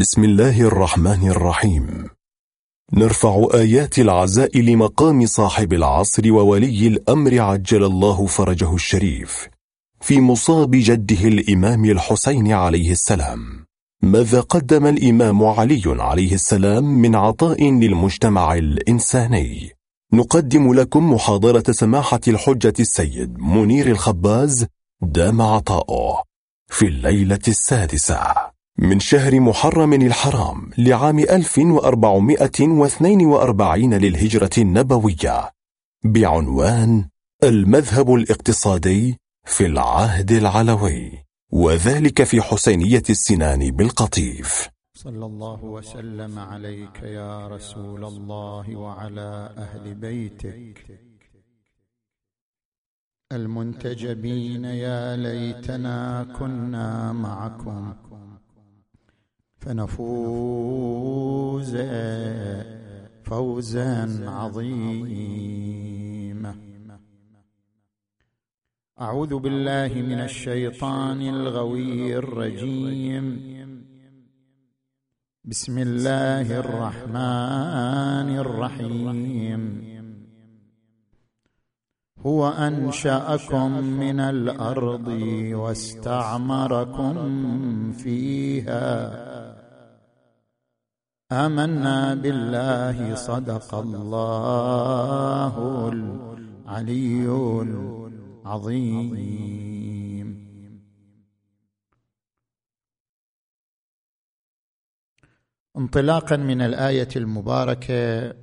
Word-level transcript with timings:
بسم 0.00 0.24
الله 0.24 0.60
الرحمن 0.60 1.28
الرحيم. 1.28 2.06
نرفع 2.92 3.46
آيات 3.54 3.98
العزاء 3.98 4.58
لمقام 4.58 5.26
صاحب 5.26 5.72
العصر 5.72 6.32
وولي 6.32 6.86
الأمر 6.86 7.40
عجل 7.40 7.84
الله 7.84 8.26
فرجه 8.26 8.74
الشريف 8.74 9.48
في 10.00 10.20
مصاب 10.20 10.70
جده 10.70 11.28
الإمام 11.28 11.84
الحسين 11.84 12.52
عليه 12.52 12.90
السلام. 12.92 13.66
ماذا 14.02 14.40
قدم 14.40 14.86
الإمام 14.86 15.44
علي 15.44 15.82
عليه 15.86 16.34
السلام 16.34 16.84
من 16.84 17.14
عطاء 17.14 17.70
للمجتمع 17.70 18.54
الإنساني؟ 18.54 19.70
نقدم 20.12 20.74
لكم 20.74 21.12
محاضرة 21.12 21.72
سماحة 21.72 22.20
الحجة 22.28 22.74
السيد 22.80 23.38
منير 23.38 23.86
الخباز 23.86 24.66
دام 25.02 25.42
عطاؤه 25.42 26.22
في 26.68 26.86
الليلة 26.86 27.44
السادسة. 27.48 28.50
من 28.80 29.00
شهر 29.00 29.40
محرم 29.40 29.92
الحرام 29.92 30.70
لعام 30.78 31.18
1442 31.18 33.94
للهجرة 33.94 34.50
النبوية 34.58 35.50
بعنوان 36.04 37.08
المذهب 37.44 38.14
الاقتصادي 38.14 39.16
في 39.44 39.66
العهد 39.66 40.32
العلوي 40.32 41.24
وذلك 41.52 42.22
في 42.22 42.42
حسينية 42.42 43.02
السنان 43.10 43.70
بالقطيف. 43.70 44.68
صلى 44.94 45.26
الله 45.26 45.64
وسلم 45.64 46.38
عليك 46.38 47.02
يا 47.02 47.48
رسول 47.48 48.04
الله 48.04 48.76
وعلى 48.76 49.54
أهل 49.58 49.94
بيتك. 49.94 51.00
المنتجبين 53.32 54.64
يا 54.64 55.16
ليتنا 55.16 56.26
كنا 56.38 57.12
معكم. 57.12 57.94
فنفوز 59.60 60.56
فوزا 63.24 64.30
عظيما. 64.30 65.50
أعوذ 69.00 69.38
بالله 69.38 69.94
من 69.94 70.20
الشيطان 70.20 71.22
الغوي 71.22 72.16
الرجيم. 72.16 73.26
بسم 75.44 75.78
الله 75.78 76.58
الرحمن 76.58 78.38
الرحيم. 78.38 79.80
هو 82.18 82.48
أنشأكم 82.48 83.82
من 83.84 84.20
الأرض 84.20 85.08
واستعمركم 85.52 87.14
فيها. 87.92 89.29
آمنا 91.32 92.14
بالله 92.14 93.14
صدق 93.14 93.74
الله 93.74 95.54
العلي 95.88 97.26
العظيم. 98.46 99.10
انطلاقا 105.76 106.36
من 106.36 106.62
الآية 106.62 107.08
المباركة 107.16 108.34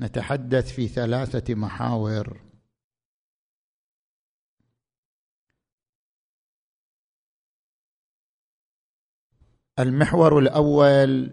نتحدث 0.00 0.72
في 0.72 0.88
ثلاثة 0.88 1.54
محاور. 1.54 2.47
المحور 9.78 10.38
الأول 10.38 11.30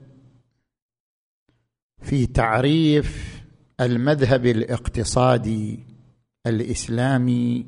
في 2.01 2.25
تعريف 2.25 3.41
المذهب 3.81 4.45
الاقتصادي 4.45 5.79
الإسلامي 6.47 7.65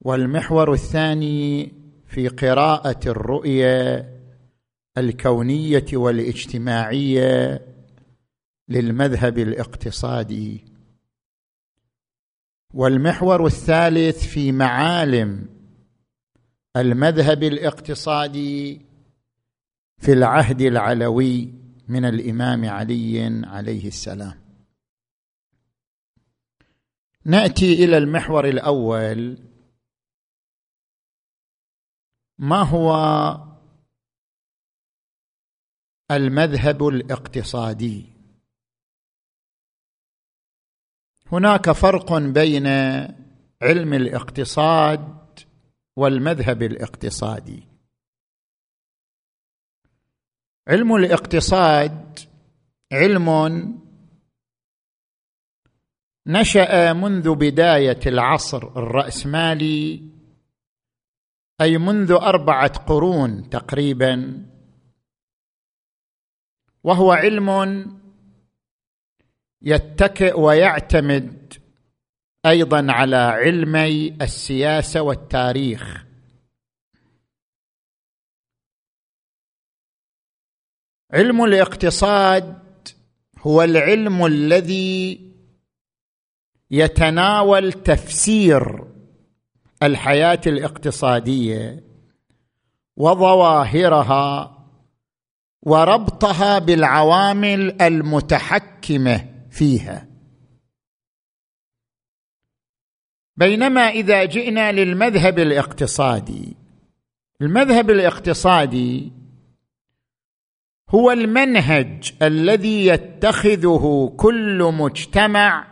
والمحور 0.00 0.72
الثاني 0.72 1.72
في 2.06 2.28
قراءة 2.28 3.08
الرؤية 3.08 4.10
الكونية 4.98 5.86
والاجتماعية 5.92 7.60
للمذهب 8.68 9.38
الاقتصادي. 9.38 10.64
والمحور 12.74 13.46
الثالث 13.46 14.26
في 14.26 14.52
معالم 14.52 15.53
المذهب 16.76 17.42
الاقتصادي 17.42 18.80
في 19.98 20.12
العهد 20.12 20.60
العلوي 20.60 21.54
من 21.88 22.04
الإمام 22.04 22.64
علي 22.68 23.42
عليه 23.44 23.88
السلام. 23.88 24.40
نأتي 27.24 27.84
إلى 27.84 27.98
المحور 27.98 28.48
الأول. 28.48 29.38
ما 32.38 32.62
هو 32.62 32.94
المذهب 36.10 36.88
الاقتصادي؟ 36.88 38.04
هناك 41.32 41.70
فرق 41.70 42.12
بين 42.18 42.66
علم 43.62 43.94
الاقتصاد 43.94 45.23
والمذهب 45.96 46.62
الاقتصادي. 46.62 47.62
علم 50.68 50.94
الاقتصاد 50.94 52.18
علم 52.92 53.30
نشأ 56.26 56.92
منذ 56.92 57.34
بداية 57.34 58.00
العصر 58.06 58.62
الرأسمالي 58.76 60.02
أي 61.60 61.78
منذ 61.78 62.12
أربعة 62.12 62.78
قرون 62.78 63.50
تقريبا 63.50 64.46
وهو 66.84 67.12
علم 67.12 67.50
يتكئ 69.62 70.40
ويعتمد 70.40 71.54
أيضا 72.46 72.92
على 72.92 73.16
علمي 73.16 74.08
السياسة 74.08 75.02
والتاريخ. 75.02 76.04
علم 81.12 81.44
الاقتصاد 81.44 82.58
هو 83.38 83.62
العلم 83.62 84.26
الذي 84.26 85.20
يتناول 86.70 87.72
تفسير 87.72 88.84
الحياة 89.82 90.40
الاقتصادية 90.46 91.84
وظواهرها 92.96 94.58
وربطها 95.62 96.58
بالعوامل 96.58 97.82
المتحكمة 97.82 99.28
فيها. 99.50 100.13
بينما 103.36 103.80
إذا 103.80 104.24
جئنا 104.24 104.72
للمذهب 104.72 105.38
الاقتصادي. 105.38 106.56
المذهب 107.40 107.90
الاقتصادي 107.90 109.12
هو 110.90 111.10
المنهج 111.10 112.12
الذي 112.22 112.86
يتخذه 112.86 114.14
كل 114.16 114.72
مجتمع 114.78 115.66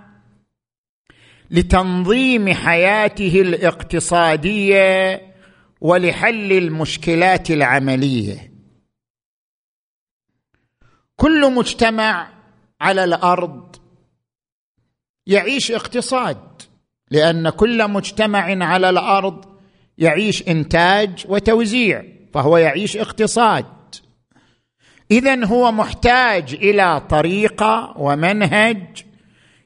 لتنظيم 1.51 2.53
حياته 2.53 3.41
الاقتصادية 3.41 5.21
ولحل 5.81 6.53
المشكلات 6.53 7.51
العملية. 7.51 8.53
كل 11.17 11.55
مجتمع 11.55 12.33
على 12.81 13.05
الأرض 13.05 13.77
يعيش 15.27 15.73
اقتصاد. 15.73 16.63
لأن 17.13 17.51
كل 17.51 17.91
مجتمع 17.91 18.65
على 18.65 18.91
الأرض 18.91 19.45
يعيش 19.99 20.49
إنتاج 20.49 21.25
وتوزيع 21.29 22.05
فهو 22.35 22.57
يعيش 22.57 22.97
اقتصاد. 22.97 23.67
اذا 25.11 25.45
هو 25.45 25.73
محتاج 25.73 26.55
إلى 26.55 27.01
طريقه 27.11 27.95
ومنهج 27.99 29.05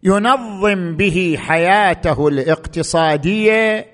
ينظم 0.02 0.96
به 0.96 1.36
حياته 1.38 2.28
الاقتصادية 2.28 3.86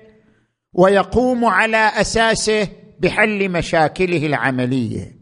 ويقوم 0.73 1.45
على 1.45 1.77
أساسه 1.77 2.67
بحل 2.99 3.49
مشاكله 3.49 4.25
العملية. 4.25 5.15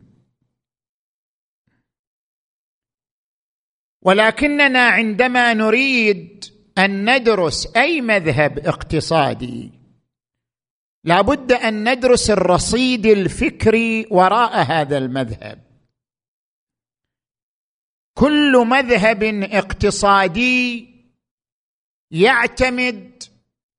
ولكننا 4.01 4.88
عندما 4.88 5.54
نريد 5.54 6.50
أن 6.77 7.15
ندرس 7.15 7.77
أي 7.77 8.01
مذهب 8.01 8.59
اقتصادي. 8.59 9.71
لابد 11.03 11.51
أن 11.51 11.91
ندرس 11.91 12.29
الرصيد 12.29 13.06
الفكري 13.06 14.07
وراء 14.12 14.63
هذا 14.63 14.97
المذهب. 14.97 15.62
كل 18.18 18.65
مذهب 18.68 19.23
اقتصادي 19.44 20.89
يعتمد 22.12 23.23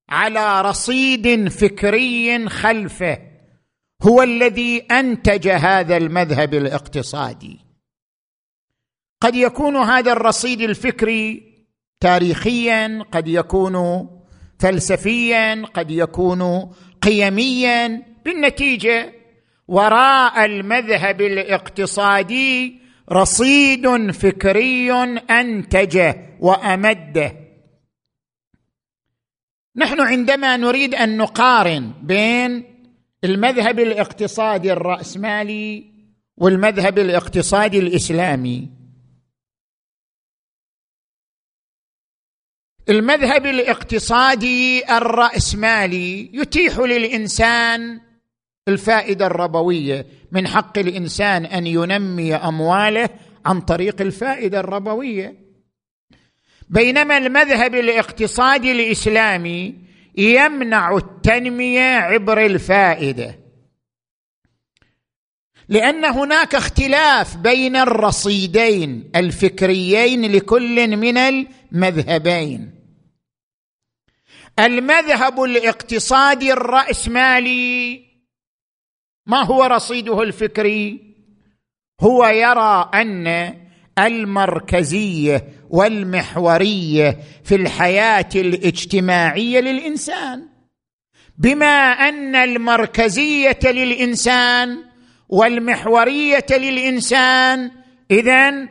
على 0.08 0.62
رصيد 0.62 1.48
فكري 1.48 2.48
خلفه 2.48 3.18
هو 4.02 4.22
الذي 4.22 4.78
أنتج 4.78 5.48
هذا 5.48 5.96
المذهب 5.96 6.54
الاقتصادي. 6.54 7.60
قد 9.20 9.34
يكون 9.34 9.76
هذا 9.76 10.12
الرصيد 10.12 10.60
الفكري 10.60 11.51
تاريخيا 12.02 13.04
قد 13.12 13.28
يكون 13.28 14.08
فلسفيا 14.58 15.62
قد 15.74 15.90
يكون 15.90 16.70
قيميا 17.02 18.02
بالنتيجة 18.24 19.12
وراء 19.68 20.44
المذهب 20.44 21.20
الاقتصادي 21.20 22.78
رصيد 23.12 24.10
فكري 24.10 24.92
أنتجه 25.30 26.36
وأمده. 26.40 27.32
نحن 29.76 30.00
عندما 30.00 30.56
نريد 30.56 30.94
أن 30.94 31.16
نقارن 31.16 31.92
بين 32.02 32.64
المذهب 33.24 33.80
الاقتصادي 33.80 34.72
الرأسمالي 34.72 35.84
والمذهب 36.36 36.98
الاقتصادي 36.98 37.78
الإسلامي 37.78 38.81
المذهب 42.88 43.46
الاقتصادي 43.46 44.84
الرأسمالي 44.96 46.30
يتيح 46.32 46.78
للإنسان 46.78 48.00
الفائدة 48.68 49.26
الربوية 49.26 50.06
من 50.32 50.48
حق 50.48 50.78
الإنسان 50.78 51.44
أن 51.44 51.66
ينمي 51.66 52.34
أمواله 52.34 53.08
عن 53.46 53.60
طريق 53.60 54.00
الفائدة 54.00 54.60
الربوية. 54.60 55.34
بينما 56.68 57.18
المذهب 57.18 57.74
الاقتصادي 57.74 58.72
الإسلامي 58.72 59.74
يمنع 60.18 60.96
التنمية 60.96 61.96
عبر 61.96 62.46
الفائدة 62.46 63.38
لأن 65.68 66.04
هناك 66.04 66.54
اختلاف 66.54 67.36
بين 67.36 67.76
الرصيدين 67.76 69.10
الفكريين 69.16 70.32
لكل 70.32 70.96
من 70.96 71.46
المذهبين 71.72 72.70
المذهب 74.58 75.42
الاقتصادي 75.42 76.52
الرأسمالي 76.52 78.02
ما 79.26 79.42
هو 79.42 79.64
رصيده 79.64 80.22
الفكري؟ 80.22 81.00
هو 82.00 82.26
يرى 82.26 82.90
أن 82.94 83.54
المركزية 83.98 85.48
والمحورية 85.70 87.18
في 87.44 87.54
الحياة 87.54 88.28
الاجتماعية 88.34 89.60
للإنسان 89.60 90.48
بما 91.38 91.92
أن 92.08 92.36
المركزية 92.36 93.58
للإنسان 93.64 94.84
والمحورية 95.28 96.46
للإنسان 96.50 97.70
اذا 98.10 98.68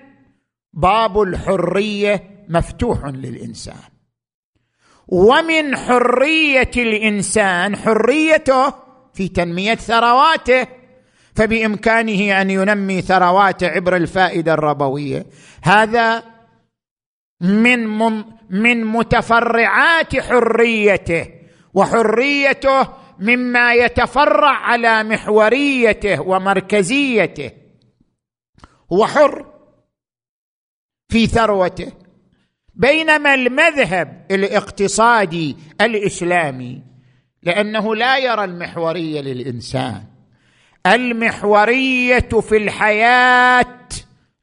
باب 0.74 1.22
الحرية 1.22 2.31
مفتوح 2.50 3.06
للإنسان. 3.06 3.92
ومن 5.08 5.78
حرية 5.78 6.72
الإنسان 6.78 7.76
حريته 7.76 8.74
في 9.14 9.28
تنمية 9.28 9.76
ثرواته 9.76 10.68
فبإمكانه 11.36 12.42
أن 12.42 12.50
ينمي 12.50 13.02
ثرواته 13.02 13.68
عبر 13.68 13.96
الفائدة 13.96 14.54
الربوية. 14.54 15.26
هذا 15.64 16.24
من 17.42 17.98
من 18.50 18.86
متفرعات 18.86 20.20
حريته 20.20 21.28
وحريته 21.74 22.88
مما 23.20 23.74
يتفرع 23.74 24.58
على 24.58 25.04
محوريته 25.04 26.22
ومركزيته. 26.22 27.52
هو 28.94 29.06
حر 29.08 29.46
في 31.10 31.28
ثروته. 31.28 32.01
بينما 32.82 33.34
المذهب 33.34 34.26
الاقتصادي 34.32 35.58
الإسلامي 35.82 36.82
لأنه 37.44 37.96
لا 37.96 38.18
يرى 38.18 38.44
المحورية 38.44 39.22
للإنسان. 39.22 40.04
المحورية 40.88 42.30
في 42.42 42.58
الحياة 42.58 43.66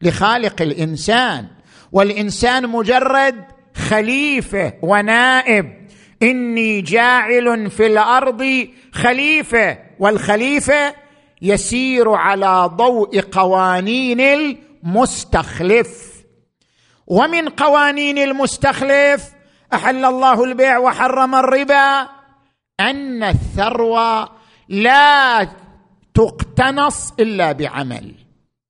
لخالق 0.03 0.63
الإنسان 0.63 1.47
والإنسان 1.93 2.67
مجرد 2.67 3.45
خليفة 3.75 4.73
ونائب. 4.83 5.89
إني 6.23 6.81
جاعل 6.81 7.71
في 7.71 7.87
الأرض 7.87 8.69
خليفة 8.93 9.79
والخليفة 9.99 10.95
يسير 11.43 12.11
على 12.11 12.71
ضوء 12.77 13.21
قوانين 13.21 14.21
المستخلف. 14.21 16.08
ومن 17.09 17.49
قوانين 17.49 18.19
المستخلف 18.19 19.33
أحل 19.75 20.05
الله 20.05 20.45
البيع 20.45 20.79
وحرم 20.79 21.35
الربا 21.35 22.09
أن 22.81 23.23
الثروة 23.23 24.29
لا 24.69 25.49
تقتنص 26.15 27.13
إلا 27.21 27.53
بعمل. 27.53 28.15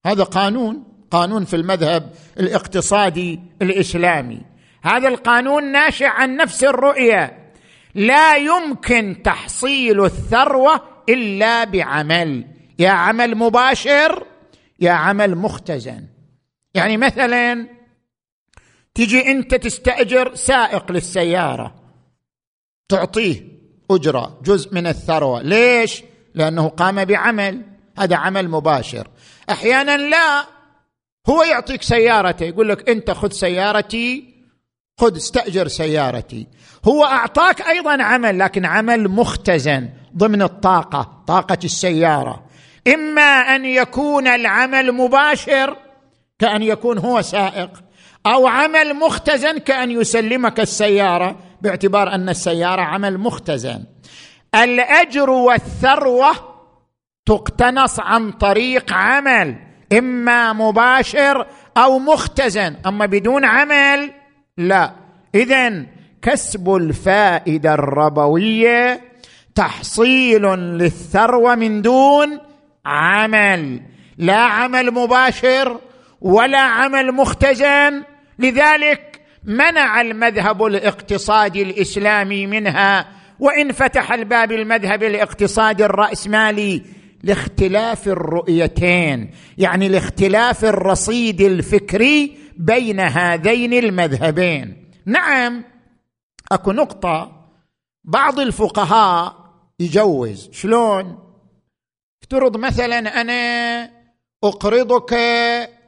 هذا 0.06 0.24
قانون 0.24 0.84
قانون 1.10 1.44
في 1.44 1.56
المذهب 1.56 2.10
الاقتصادي 2.40 3.40
الإسلامي. 3.62 4.40
هذا 4.82 5.08
القانون 5.08 5.72
ناشئ 5.72 6.06
عن 6.06 6.36
نفس 6.36 6.64
الرؤية. 6.64 7.52
لا 7.94 8.36
يمكن 8.36 9.22
تحصيل 9.24 10.04
الثروة 10.04 10.80
إلا 11.08 11.64
بعمل. 11.64 12.44
يا 12.78 12.90
عمل 12.90 13.34
مباشر 13.34 14.26
يا 14.80 14.92
عمل 14.92 15.36
مختزن. 15.36 16.04
يعني 16.74 16.96
مثلا 16.96 17.77
تجي 18.98 19.30
انت 19.30 19.54
تستأجر 19.54 20.34
سائق 20.34 20.92
للسيارة. 20.92 21.74
تعطيه 22.88 23.44
أجرة 23.90 24.40
جزء 24.44 24.74
من 24.74 24.86
الثروة. 24.86 25.42
ليش؟ 25.42 26.02
لأنه 26.34 26.68
قام 26.68 27.04
بعمل. 27.04 27.62
هذا 27.98 28.16
عمل 28.16 28.48
مباشر. 28.48 29.08
أحيانا 29.50 29.96
لا. 29.96 30.46
هو 31.28 31.42
يعطيك 31.42 31.82
سيارته 31.82 32.44
يقول 32.44 32.68
لك 32.68 32.88
أنت 32.88 33.10
خذ 33.10 33.30
سيارتي 33.30 34.34
خذ 35.00 35.16
استأجر 35.16 35.68
سيارتي. 35.68 36.46
هو 36.88 37.04
أعطاك 37.04 37.68
أيضا 37.68 38.02
عمل 38.02 38.38
لكن 38.38 38.64
عمل 38.64 39.08
مختزن 39.08 39.88
ضمن 40.16 40.42
الطاقة 40.42 41.24
طاقة 41.26 41.58
السيارة. 41.64 42.44
إما 42.94 43.22
أن 43.22 43.64
يكون 43.64 44.26
العمل 44.26 44.92
مباشر 44.92 45.76
كأن 46.38 46.62
يكون 46.62 46.98
هو 46.98 47.22
سائق. 47.22 47.87
أو 48.28 48.46
عمل 48.46 48.94
مختزن 48.94 49.58
كأن 49.58 49.90
يسلمك 49.90 50.60
السيارة 50.60 51.36
باعتبار 51.62 52.14
أن 52.14 52.28
السيارة 52.28 52.82
عمل 52.82 53.18
مختزن. 53.18 53.84
الأجر 54.54 55.30
والثروة 55.30 56.30
تقتنص 57.26 58.00
عن 58.00 58.32
طريق 58.32 58.92
عمل 58.92 59.56
إما 59.98 60.52
مباشر 60.52 61.46
أو 61.76 61.98
مختزن. 61.98 62.76
أما 62.86 63.06
بدون 63.06 63.44
عمل 63.44 64.10
لا. 64.58 64.92
اذا 65.34 65.86
كسب 66.22 66.74
الفائدة 66.74 67.74
الربوية 67.74 69.00
تحصيل 69.54 70.42
للثروة 70.54 71.54
من 71.54 71.82
دون 71.82 72.38
عمل. 72.86 73.80
لا 74.18 74.40
عمل 74.40 74.90
مباشر 74.90 75.80
ولا 76.20 76.60
عمل 76.60 77.12
مختزن. 77.12 78.02
لذلك 78.38 79.20
منع 79.44 80.00
المذهب 80.00 80.64
الاقتصادي 80.64 81.62
الإسلامي 81.62 82.46
منها 82.46 83.08
وإن 83.40 83.72
فتح 83.72 84.12
الباب 84.12 84.52
المذهب 84.52 85.02
الاقتصادي 85.02 85.84
الرأسمالي 85.84 86.82
لاختلاف 87.22 88.08
الرؤيتين 88.08 89.30
يعني 89.58 89.88
لاختلاف 89.88 90.64
الرصيد 90.64 91.40
الفكري 91.40 92.38
بين 92.56 93.00
هذين 93.00 93.72
المذهبين. 93.72 94.90
نعم 95.06 95.64
أكو 96.52 96.72
نقطة 96.72 97.48
بعض 98.04 98.40
الفقهاء 98.40 99.36
يجوز. 99.80 100.50
شلون؟ 100.52 101.18
افترض 102.22 102.56
مثلا 102.56 103.20
أنا 103.20 103.90
أقرضك 104.44 105.12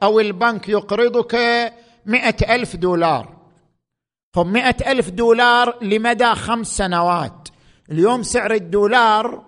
أو 0.03 0.19
البنك 0.19 0.69
يقرضك 0.69 1.35
مئة 2.05 2.55
ألف 2.55 2.75
دولار. 2.75 3.37
فمئة 4.33 4.91
ألف 4.91 5.09
دولار 5.09 5.77
لمدى 5.81 6.35
خمس 6.35 6.67
سنوات. 6.67 7.49
اليوم 7.91 8.23
سعر 8.23 8.53
الدولار 8.53 9.45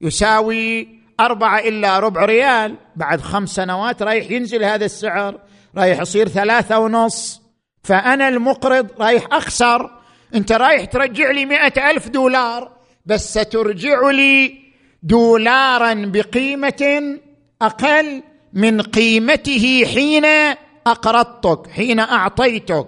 يساوي 0.00 0.88
أربعة 1.20 1.58
إلا 1.58 1.98
ربع 1.98 2.24
ريال. 2.24 2.76
بعد 2.96 3.20
خمس 3.20 3.48
سنوات 3.48 4.02
رايح 4.02 4.30
ينزل 4.30 4.64
هذا 4.64 4.84
السعر 4.84 5.40
رايح 5.76 6.00
يصير 6.00 6.28
ثلاثة 6.28 6.78
ونص. 6.78 7.42
فأنا 7.82 8.28
المقرض 8.28 8.90
رايح 9.00 9.26
أخسر. 9.32 9.90
أنت 10.34 10.52
رايح 10.52 10.84
ترجع 10.84 11.30
لي 11.30 11.46
مئة 11.46 11.90
ألف 11.90 12.08
دولار 12.08 12.78
بس 13.06 13.38
سترجع 13.38 14.10
لي 14.10 14.58
دولارا 15.02 15.94
بقيمة 15.94 17.18
أقل 17.62 18.22
من 18.52 18.80
قيمته 18.80 19.84
حين 19.94 20.24
أقرضتك 20.90 21.70
حين 21.70 22.00
أعطيتك. 22.00 22.86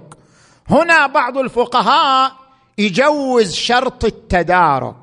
هنا 0.70 1.06
بعض 1.06 1.38
الفقهاء 1.38 2.32
يجوز 2.78 3.54
شرط 3.54 4.04
التدارك. 4.04 4.94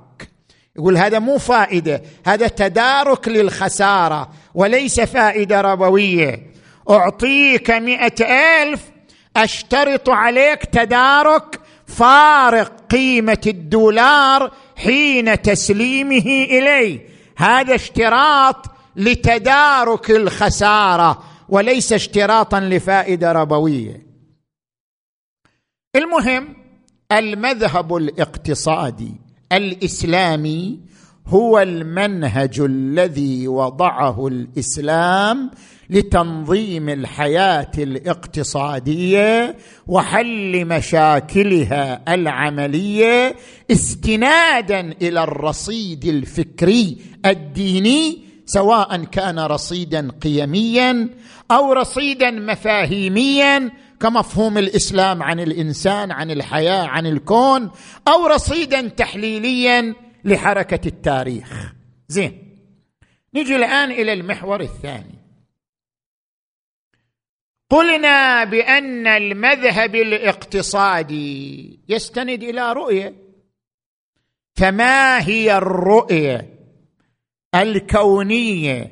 يقول 0.75 0.97
هذا 0.97 1.19
مو 1.19 1.37
فائدة 1.37 2.01
هذا 2.25 2.47
تدارك 2.47 3.27
للخسارة 3.27 4.29
وليس 4.55 4.99
فائدة 4.99 5.61
ربوية. 5.61 6.47
أعطيك 6.89 7.71
مئة 7.71 8.25
ألف 8.63 8.81
أشترط 9.37 10.09
عليك 10.09 10.65
تدارك 10.65 11.59
فارق 11.87 12.71
قيمة 12.91 13.41
الدولار 13.47 14.51
حين 14.75 15.41
تسليمه 15.41 16.47
الي 16.51 17.01
هذا 17.37 17.75
اشتراط 17.75 18.65
لتدارك 18.95 20.11
الخسارة. 20.11 21.23
وليس 21.49 21.93
اشتراطا 21.93 22.59
لفائدة 22.59 23.31
ربوية. 23.31 24.07
المهم 25.95 26.55
المذهب 27.11 27.95
الاقتصادي 27.95 29.11
الإسلامي 29.51 30.79
هو 31.27 31.59
المنهج 31.59 32.59
الذي 32.59 33.47
وضعه 33.47 34.27
الإسلام 34.27 35.51
لتنظيم 35.89 36.89
الحياة 36.89 37.71
الاقتصادية 37.77 39.57
وحل 39.87 40.65
مشاكلها 40.65 42.13
العملية 42.13 43.35
استنادا 43.71 44.79
إلى 44.79 45.23
الرصيد 45.23 46.05
الفكري 46.05 46.97
الديني 47.25 48.26
سواء 48.47 49.03
كان 49.03 49.39
رصيدا 49.39 50.11
قيميا 50.21 51.09
أو 51.51 51.73
رصيدا 51.73 52.31
مفاهيميا 52.31 53.71
كمفهوم 53.99 54.57
الإسلام 54.57 55.23
عن 55.23 55.39
الإنسان 55.39 56.11
عن 56.11 56.31
الحياة 56.31 56.87
عن 56.87 57.05
الكون 57.05 57.71
أو 58.07 58.27
رصيدا 58.27 58.87
تحليليا 58.87 59.95
لحركة 60.23 60.87
التاريخ. 60.87 61.73
زين. 62.07 62.59
نجي 63.33 63.55
الآن 63.55 63.91
إلى 63.91 64.13
المحور 64.13 64.61
الثاني. 64.61 65.15
قلنا 67.69 68.43
بأن 68.43 69.07
المذهب 69.07 69.95
الاقتصادي 69.95 71.79
يستند 71.89 72.43
إلى 72.43 72.73
رؤية. 72.73 73.15
فما 74.55 75.27
هي 75.27 75.57
الرؤية؟ 75.57 76.56
الكونية 77.55 78.91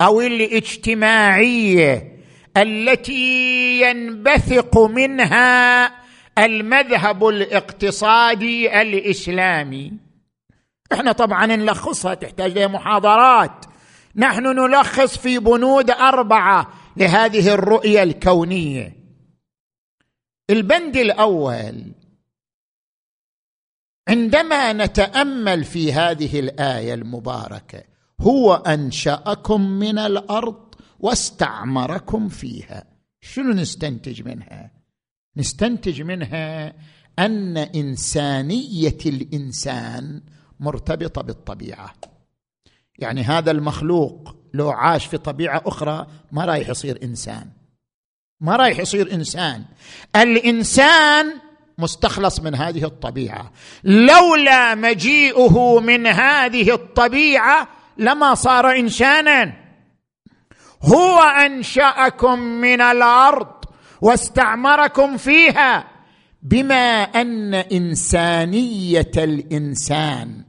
أو 0.00 0.20
الاجتماعية 0.20 2.16
التي 2.56 3.80
ينبثق 3.80 4.78
منها 4.78 5.86
المذهب 6.38 7.28
الاقتصادي 7.28 8.80
الإسلامي. 8.80 9.92
إحنا 10.92 11.12
طبعا 11.12 11.46
نلخصها 11.46 12.14
تحتاج 12.14 12.50
إلى 12.50 12.68
محاضرات. 12.68 13.66
نحن 14.16 14.42
نلخص 14.42 15.18
في 15.18 15.38
بنود 15.38 15.90
أربعة 15.90 16.72
لهذه 16.96 17.54
الرؤية 17.54 18.02
الكونية. 18.02 18.92
البند 20.50 20.96
الأول 20.96 21.84
عندما 24.08 24.72
نتأمل 24.72 25.64
في 25.64 25.92
هذه 25.92 26.40
الآية 26.40 26.94
المباركة 26.94 27.82
هو 28.20 28.54
أنشأكم 28.54 29.60
من 29.60 29.98
الأرض 29.98 30.74
واستعمركم 30.98 32.28
فيها. 32.28 32.84
شنو 33.20 33.52
نستنتج 33.52 34.22
منها؟ 34.22 34.70
نستنتج 35.36 36.02
منها 36.02 36.74
أن 37.18 37.56
إنسانية 37.56 38.98
الإنسان 39.06 40.22
مرتبطة 40.60 41.22
بالطبيعة. 41.22 41.94
يعني 42.98 43.22
هذا 43.22 43.50
المخلوق 43.50 44.36
لو 44.54 44.70
عاش 44.70 45.06
في 45.06 45.18
طبيعة 45.18 45.62
أخرى 45.66 46.06
ما 46.32 46.44
رايح 46.44 46.68
يصير 46.68 47.02
إنسان. 47.02 47.50
ما 48.40 48.56
رايح 48.56 48.78
يصير 48.78 49.12
إنسان. 49.12 49.64
الإنسان 50.16 51.32
مستخلص 51.80 52.40
من 52.40 52.54
هذه 52.54 52.84
الطبيعة. 52.84 53.52
لولا 53.84 54.74
مجيئه 54.74 55.80
من 55.80 56.06
هذه 56.06 56.74
الطبيعة 56.74 57.68
لما 57.98 58.34
صار 58.34 58.70
إنسانا. 58.70 59.52
هو 60.82 61.18
أنشأكم 61.18 62.38
من 62.38 62.80
الأرض 62.80 63.64
واستعمركم 64.00 65.16
فيها 65.16 65.84
بما 66.42 67.02
أن 67.02 67.54
إنسانية 67.54 69.10
الإنسان 69.16 70.44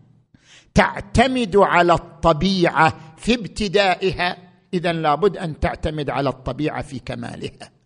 تعتمد 0.74 1.56
على 1.58 1.94
الطبيعة 1.94 2.94
في 3.18 3.34
ابتدائها. 3.34 4.38
اذا 4.74 4.94
لابد 4.94 5.38
أن 5.38 5.60
تعتمد 5.60 6.10
على 6.10 6.30
الطبيعة 6.30 6.82
في 6.82 7.00
كمالها. 7.00 7.81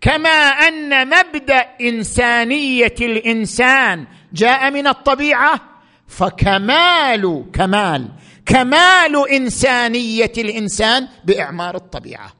كما 0.00 0.48
أن 0.48 1.08
مبدأ 1.08 1.66
إنسانية 1.80 2.94
الإنسان 3.00 4.06
جاء 4.32 4.70
من 4.70 4.86
الطبيعة 4.86 5.60
فكمال 6.08 7.44
كمال 7.52 8.08
كمال 8.46 9.30
إنسانية 9.30 10.32
الإنسان 10.38 11.08
بإعمار 11.24 11.76
الطبيعة. 11.76 12.32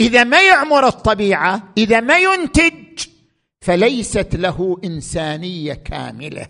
إذا 0.00 0.24
ما 0.24 0.40
يعمر 0.42 0.86
الطبيعة 0.86 1.72
إذا 1.78 2.00
ما 2.00 2.18
ينتج 2.18 3.06
فليست 3.60 4.28
له 4.34 4.80
إنسانية 4.84 5.74
كاملة. 5.74 6.46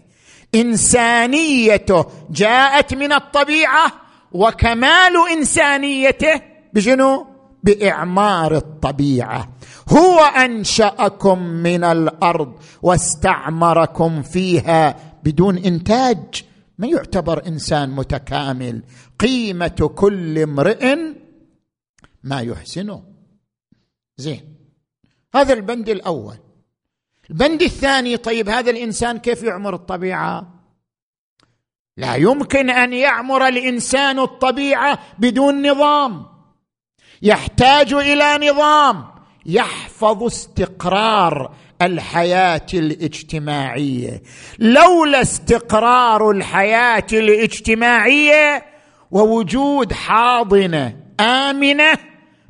إنسانيته 0.54 2.06
جاءت 2.30 2.94
من 2.94 3.12
الطبيعة 3.12 3.92
وكمال 4.32 5.12
إنسانيته 5.32 6.40
بشنو؟ 6.72 7.26
بإعمار 7.62 8.56
الطبيعة. 8.56 9.48
هو 9.88 10.18
أنشأكم 10.20 11.38
من 11.38 11.84
الأرض 11.84 12.58
واستعمركم 12.82 14.22
فيها 14.22 14.96
بدون 15.24 15.58
إنتاج. 15.58 16.44
ما 16.78 16.86
يعتبر 16.86 17.46
إنسان 17.46 17.90
متكامل؟ 17.90 18.82
قيمة 19.18 19.90
كل 19.96 20.38
امرئ 20.38 20.96
ما 22.22 22.40
يحسنه 22.40 23.04
زين. 24.16 24.56
هذا 25.34 25.52
البند 25.52 25.88
الأول. 25.88 26.36
البند 27.30 27.62
الثاني 27.62 28.16
طيب 28.16 28.48
هذا 28.48 28.70
الإنسان 28.70 29.18
كيف 29.18 29.42
يعمر 29.42 29.74
الطبيعة؟ 29.74 30.54
لا 31.96 32.14
يمكن 32.14 32.70
أن 32.70 32.92
يعمر 32.92 33.48
الإنسان 33.48 34.18
الطبيعة 34.18 34.98
بدون 35.18 35.70
نظام. 35.70 36.26
يحتاج 37.22 37.92
إلى 37.92 38.50
نظام. 38.50 39.12
يحفظ 39.46 40.22
استقرار 40.24 41.54
الحياة 41.82 42.66
الاجتماعية. 42.74 44.22
لولا 44.58 45.22
استقرار 45.22 46.30
الحياة 46.30 47.06
الاجتماعية 47.12 48.64
ووجود 49.10 49.92
حاضنة 49.92 50.96
آمنة 51.20 51.98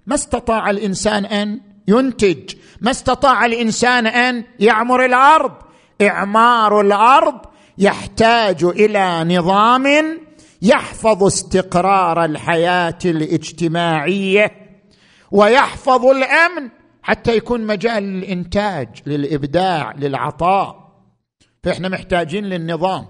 ما 0.06 0.14
استطاع 0.14 0.70
الإنسان 0.70 1.24
أن 1.24 1.60
ينتج 1.88 2.54
ما 2.80 2.90
استطاع 2.90 3.46
الإنسان 3.46 4.06
أن 4.06 4.44
يعمر 4.60 5.04
الأرض. 5.04 5.52
إعمار 6.02 6.80
الأرض 6.80 7.40
يحتاج 7.78 8.64
إلى 8.64 9.36
نظام 9.36 10.18
يحفظ 10.62 11.24
استقرار 11.24 12.24
الحياة 12.24 12.98
الاجتماعية 13.04 14.52
ويحفظ 15.30 16.06
الأمن. 16.06 16.81
حتى 17.02 17.36
يكون 17.36 17.66
مجال 17.66 18.02
للإنتاج 18.02 18.88
للإبداع 19.06 19.92
للعطاء. 19.98 20.92
فإحنا 21.62 21.88
محتاجين 21.88 22.44
للنظام. 22.44 23.06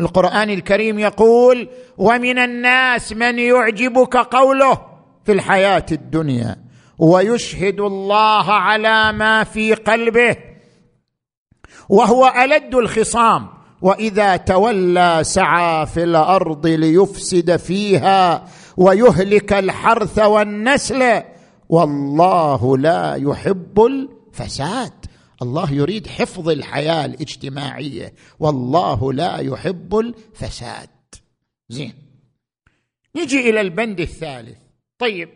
القرآن 0.00 0.50
الكريم 0.50 0.98
يقول 0.98 1.68
ومن 1.98 2.38
الناس 2.38 3.12
من 3.12 3.38
يعجبك 3.38 4.16
قوله 4.16 4.78
في 5.24 5.32
الحياة 5.32 5.86
الدنيا 5.92 6.56
ويشهد 6.98 7.80
الله 7.80 8.52
على 8.52 9.12
ما 9.12 9.44
في 9.44 9.74
قلبه 9.74 10.36
وهو 11.88 12.32
ألد 12.44 12.74
الخصام 12.74 13.48
وإذا 13.82 14.36
تولى 14.36 15.18
سعى 15.22 15.86
في 15.86 16.02
الأرض 16.02 16.66
ليفسد 16.66 17.56
فيها 17.56 18.44
ويهلك 18.76 19.52
الحرث 19.52 20.18
والنسل 20.18 21.22
والله 21.68 22.78
لا 22.78 23.14
يحب 23.14 23.80
الفساد. 23.80 25.06
الله 25.42 25.72
يريد 25.72 26.06
حفظ 26.06 26.48
الحياة 26.48 27.04
الاجتماعية. 27.04 28.14
والله 28.38 29.12
لا 29.12 29.36
يحب 29.36 29.98
الفساد. 29.98 30.90
زين. 31.68 31.94
نجي 33.16 33.50
إلى 33.50 33.60
البند 33.60 34.00
الثالث. 34.00 34.58
طيب. 34.98 35.28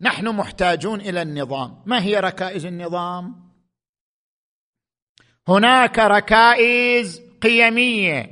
نحن 0.00 0.28
محتاجون 0.28 1.00
إلى 1.00 1.22
النظام. 1.22 1.82
ما 1.86 2.02
هي 2.02 2.20
ركائز 2.20 2.66
النظام؟ 2.66 3.50
هناك 5.48 5.98
ركائز 5.98 7.22
قيمية. 7.42 8.30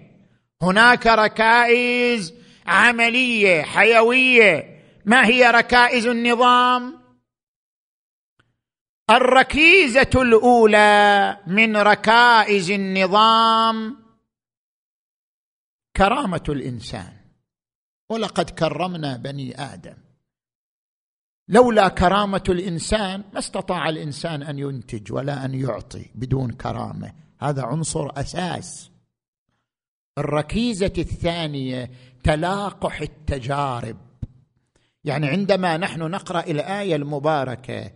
هناك 0.63 1.07
ركائز 1.07 2.35
عملية 2.67 3.63
حيوية. 3.63 4.72
ما 5.05 5.27
هي 5.27 5.51
ركائز 5.51 6.07
النظام؟ 6.07 7.03
الركيزة 9.11 10.11
الأولى 10.15 11.39
من 11.47 11.77
ركائز 11.77 12.71
النظام 12.71 13.97
كرامة 15.97 16.45
الإنسان. 16.49 17.17
ولقد 18.11 18.51
كرمنا 18.51 19.17
بني 19.17 19.61
آدم. 19.61 19.97
لولا 21.49 21.89
كرامة 21.89 22.45
الإنسان 22.49 23.25
ما 23.33 23.39
استطاع 23.39 23.89
الإنسان 23.89 24.43
أن 24.43 24.59
ينتج 24.59 25.13
ولا 25.13 25.45
أن 25.45 25.55
يعطي 25.55 26.11
بدون 26.15 26.53
كرامة. 26.53 27.15
هذا 27.41 27.63
عنصر 27.63 28.21
أساس. 28.21 28.91
الركيزة 30.19 30.93
الثانية 30.99 31.91
تلاقح 32.25 33.01
التجارب. 33.01 34.12
يعني 35.05 35.27
عندما 35.27 35.77
نحن 35.77 36.01
نقرأ 36.01 36.41
الآية 36.41 36.97
المباركة 36.97 37.91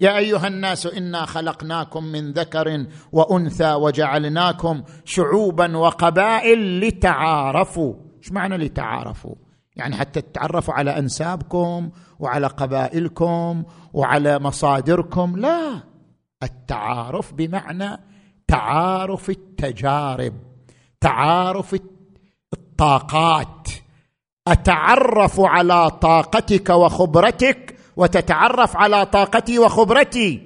يا 0.00 0.16
أيها 0.18 0.46
الناس 0.46 0.86
إنا 0.86 1.26
خلقناكم 1.26 2.04
من 2.04 2.32
ذكر 2.32 2.86
وأنثى 3.12 3.72
وجعلناكم 3.74 4.82
شعوبا 5.04 5.76
وقبائل 5.76 6.80
لتعارفوا. 6.80 7.94
إيش 8.18 8.32
معنى 8.32 8.56
لتعارفوا؟ 8.56 9.34
يعني 9.76 9.96
حتى 9.96 10.20
تتعرفوا 10.20 10.74
على 10.74 10.98
أنسابكم 10.98 11.90
وعلى 12.18 12.46
قبائلكم 12.46 13.64
وعلى 13.92 14.38
مصادركم. 14.38 15.36
لا 15.36 15.82
التعارف 16.42 17.32
بمعنى 17.34 18.00
تعارف 18.48 19.30
التجارب 19.30 20.34
تعارف 21.00 21.76
الطاقات. 22.52 23.68
أتعرف 24.50 25.40
على 25.40 25.90
طاقتك 25.90 26.70
وخبرتك 26.70 27.76
وتتعرف 27.96 28.76
على 28.76 29.06
طاقتي 29.06 29.58
وخبرتي. 29.58 30.42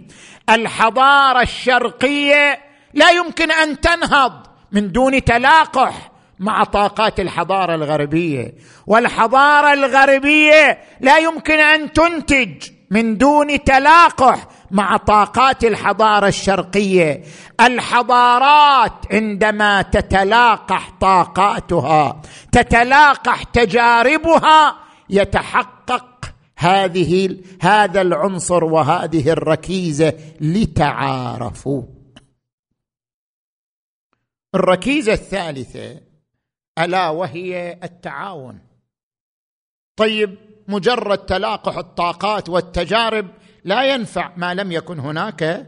الحضارة 0.51 1.43
الشرقية 1.43 2.59
لا 2.95 3.11
يمكن 3.11 3.51
أن 3.51 3.81
تنهض 3.81 4.33
من 4.73 4.93
دون 4.93 5.25
تلاقح 5.25 6.11
مع 6.39 6.65
طاقات 6.65 7.21
الحضارة 7.21 7.75
الغربية. 7.75 8.55
والحضارة 8.87 9.73
الغربية 9.73 10.79
لا 11.01 11.19
يمكن 11.19 11.61
أن 11.61 11.93
تنتج 11.93 12.71
من 12.91 13.19
دون 13.19 13.65
تلاقح 13.65 14.47
مع 14.75 14.97
طاقات 14.97 15.65
الحضارة 15.65 16.29
الشرقية. 16.29 17.25
الحضارات 17.61 19.13
عندما 19.13 19.83
تتلاقح 19.83 20.91
طاقاتها 21.01 22.23
تتلاقح 22.53 23.43
تجاربها 23.43 24.77
يتحقق 25.11 26.35
هذه 26.57 27.41
هذا 27.61 28.01
العنصر 28.01 28.65
وهذه 28.65 29.31
الركيزة 29.31 30.13
لتعارفوا. 30.41 31.83
الركيزة 34.55 35.13
الثالثة 35.13 36.01
ألا 36.79 37.09
وهي 37.09 37.79
التعاون. 37.83 38.59
طيب 39.97 40.37
مجرد 40.69 41.19
تلاقح 41.19 41.77
الطاقات 41.77 42.49
والتجارب 42.49 43.27
لا 43.65 43.95
ينفع 43.95 44.31
ما 44.37 44.55
لم 44.55 44.73
يكن 44.73 45.01
هناك 45.01 45.67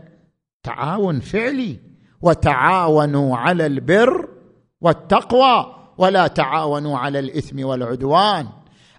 تعاون 0.63 1.21
فعلي. 1.21 1.81
وتعاونوا 2.23 3.37
على 3.37 3.67
البر 3.67 4.29
والتقوى 4.81 5.77
ولا 5.99 6.27
تعاونوا 6.27 6.99
على 6.99 7.19
الإثم 7.19 7.65
والعدوان. 7.65 8.49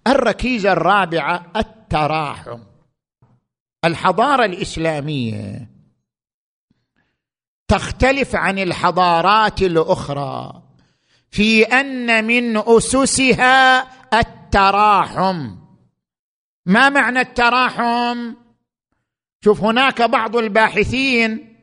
الركيزة 0.08 0.72
الرابعة 0.72 1.52
التراحم. 1.56 2.60
الحضارة 3.86 4.46
الإسلامية 4.46 5.70
تختلف 7.68 8.36
عن 8.36 8.60
الحضارات 8.60 9.62
الأخرى 9.62 10.62
في 11.30 11.64
أن 11.64 12.26
من 12.26 12.58
أسسها 12.58 13.88
التراحم. 14.20 15.56
ما 16.66 16.90
معنى 16.90 17.20
التراحم؟ 17.20 18.34
شوف 19.48 19.64
هناك 19.64 20.02
بعض 20.02 20.36
الباحثين 20.36 21.56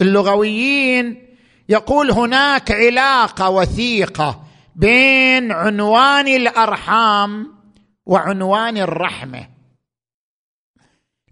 اللغويين 0.00 1.36
يقول 1.68 2.10
هناك 2.10 2.72
علاقة 2.72 3.50
وثيقة 3.50 4.44
بين 4.76 5.52
عنوان 5.52 6.28
الأرحام 6.28 7.52
وعنوان 8.06 8.76
الرحمة. 8.76 9.48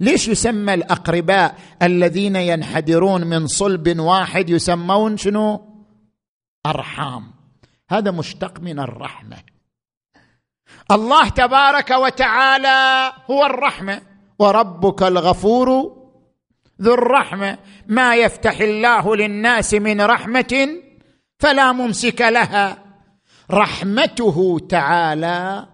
ليش 0.00 0.28
يسمى 0.28 0.74
الأقرباء 0.74 1.58
الذين 1.82 2.36
ينحدرون 2.36 3.26
من 3.26 3.46
صلب 3.46 3.98
واحد 3.98 4.50
يسمون 4.50 5.16
شنو؟ 5.16 5.74
أرحام. 6.66 7.32
هذا 7.90 8.10
مشتق 8.10 8.60
من 8.60 8.78
الرحمة. 8.78 9.36
الله 10.90 11.28
تبارك 11.28 11.90
وتعالى 11.90 13.12
هو 13.30 13.46
الرحمة. 13.46 14.13
وربك 14.38 15.02
الغفور 15.02 15.68
ذو 16.82 16.94
الرحمة. 16.94 17.58
ما 17.86 18.16
يفتح 18.16 18.60
الله 18.60 19.16
للناس 19.16 19.74
من 19.74 20.00
رحمة 20.00 20.68
فلا 21.38 21.72
ممسك 21.72 22.20
لها. 22.20 22.84
رحمته 23.50 24.58
تعالى 24.68 25.68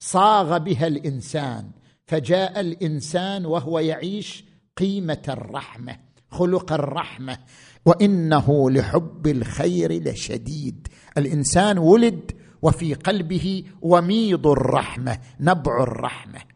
صاغ 0.00 0.58
بها 0.58 0.86
الإنسان 0.86 1.70
فجاء 2.06 2.60
الإنسان 2.60 3.46
وهو 3.46 3.78
يعيش 3.78 4.44
قيمة 4.76 5.22
الرحمة 5.28 5.96
خلق 6.30 6.72
الرحمة. 6.72 7.38
وإنه 7.86 8.70
لحب 8.70 9.26
الخير 9.26 9.92
لشديد. 9.92 10.88
الإنسان 11.18 11.78
ولد 11.78 12.32
وفي 12.62 12.94
قلبه 12.94 13.64
وميض 13.82 14.46
الرحمة 14.46 15.18
نبع 15.40 15.82
الرحمة. 15.82 16.53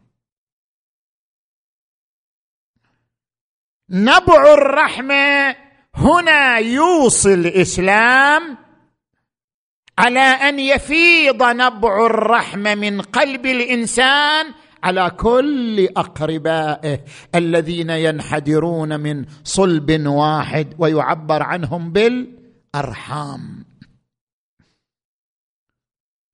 نبع 3.91 4.55
الرحمة 4.55 5.57
هنا 5.95 6.59
يوصي 6.59 7.35
الإسلام 7.35 8.59
على 9.99 10.21
أن 10.21 10.59
يفيض 10.59 11.43
نبع 11.43 12.07
الرحمة 12.07 12.75
من 12.75 13.01
قلب 13.01 13.47
الإنسان 13.47 14.55
على 14.83 15.11
كل 15.11 15.89
أقربائه 15.97 17.05
الذين 17.35 17.91
ينحدرون 17.91 19.01
من 19.01 19.25
صلب 19.45 20.07
واحد 20.07 20.75
ويعبر 20.79 21.43
عنهم 21.43 21.93
بالأرحام. 21.93 23.65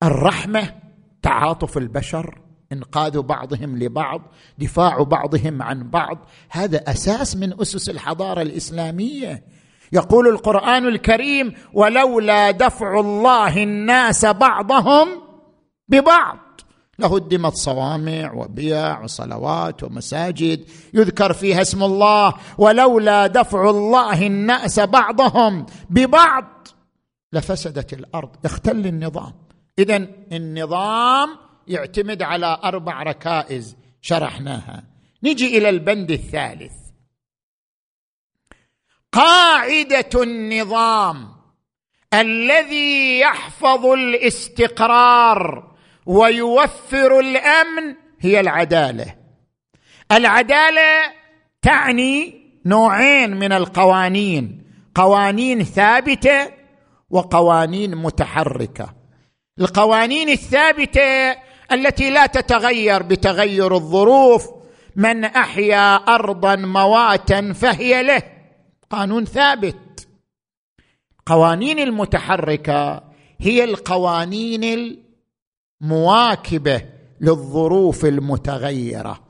الرحمة 0.02 0.74
تعاطف 1.22 1.78
البشر 1.78 2.43
إنقاذ 2.72 3.20
بعضهم 3.22 3.78
لبعض 3.78 4.20
دفاع 4.58 5.02
بعضهم 5.02 5.62
عن 5.62 5.90
بعض. 5.90 6.18
هذا 6.50 6.90
أساس 6.90 7.36
من 7.36 7.60
أسس 7.60 7.88
الحضارة 7.88 8.42
الإسلامية. 8.42 9.44
يقول 9.92 10.28
القرآن 10.28 10.88
الكريم 10.88 11.54
ولولا 11.72 12.50
دفع 12.50 13.00
الله 13.00 13.62
الناس 13.62 14.26
بعضهم 14.26 15.08
ببعض 15.88 16.38
لهدمت 16.98 17.54
صوامع 17.54 18.32
وبيع 18.32 19.00
وصلوات 19.00 19.82
ومساجد. 19.82 20.64
يذكر 20.94 21.32
فيها 21.32 21.62
اسم 21.62 21.82
الله 21.82 22.34
ولولا 22.58 23.26
دفع 23.26 23.70
الله 23.70 24.26
الناس 24.26 24.80
بعضهم 24.80 25.66
ببعض 25.90 26.68
لفسدت 27.32 27.92
الأرض. 27.92 28.30
يختل 28.44 28.86
النظام. 28.86 29.32
اذا 29.78 29.96
النظام 30.32 31.43
يعتمد 31.68 32.22
على 32.22 32.58
أربع 32.64 33.02
ركائز 33.02 33.76
شرحناها. 34.00 34.84
نجي 35.22 35.58
إلى 35.58 35.68
البند 35.68 36.10
الثالث. 36.10 36.72
قاعدة 39.12 40.22
النظام 40.22 41.34
الذي 42.14 43.18
يحفظ 43.18 43.86
الاستقرار 43.86 45.74
ويوفر 46.06 47.20
الأمن 47.20 47.94
هي 48.20 48.40
العدالة. 48.40 49.16
العدالة 50.12 51.12
تعني 51.62 52.44
نوعين 52.66 53.36
من 53.36 53.52
القوانين 53.52 54.64
قوانين 54.94 55.64
ثابتة 55.64 56.50
وقوانين 57.10 57.96
متحركة. 57.96 58.94
القوانين 59.60 60.28
الثابتة 60.28 61.36
التي 61.74 62.10
لا 62.10 62.26
تتغير 62.26 63.02
بتغير 63.02 63.74
الظروف. 63.74 64.50
من 64.96 65.24
أحيا 65.24 65.94
أرضا 65.94 66.56
مواتا 66.56 67.52
فهي 67.52 68.02
له. 68.02 68.22
قانون 68.90 69.24
ثابت. 69.24 70.08
القوانين 71.18 71.78
المتحركة 71.78 73.02
هي 73.40 73.64
القوانين 73.64 74.98
المواكبة 75.82 76.82
للظروف 77.20 78.04
المتغيرة. 78.04 79.20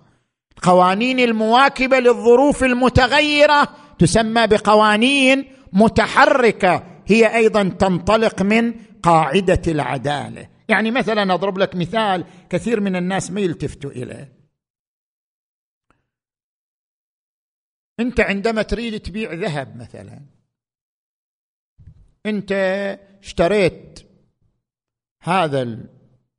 القوانين 0.59 1.21
المواكبة 1.21 1.99
للظروف 1.99 2.65
المتغيرة 2.65 3.69
تسمى 3.99 4.47
بقوانين 4.47 5.45
متحركة. 5.73 6.83
هي 7.07 7.37
أيضا 7.37 7.63
تنطلق 7.63 8.43
من 8.43 8.75
قاعدة 9.03 9.63
العدالة. 9.69 10.54
يعني 10.69 10.91
مثلا 10.91 11.35
أضرب 11.35 11.59
لك 11.59 11.77
مثال 11.77 12.25
كثير 12.51 12.81
من 12.81 12.97
الناس 12.97 13.31
ما 13.31 13.41
يلتفتوا 13.41 13.91
إليه. 13.91 14.33
أنت 18.01 18.21
عندما 18.21 18.63
تريد 18.63 19.01
تبيع 19.01 19.33
ذهب 19.33 19.77
مثلا 19.77 20.21
أنت 22.27 22.53
اشتريت 23.23 24.01
هذا 25.23 25.63
ال... 25.63 25.89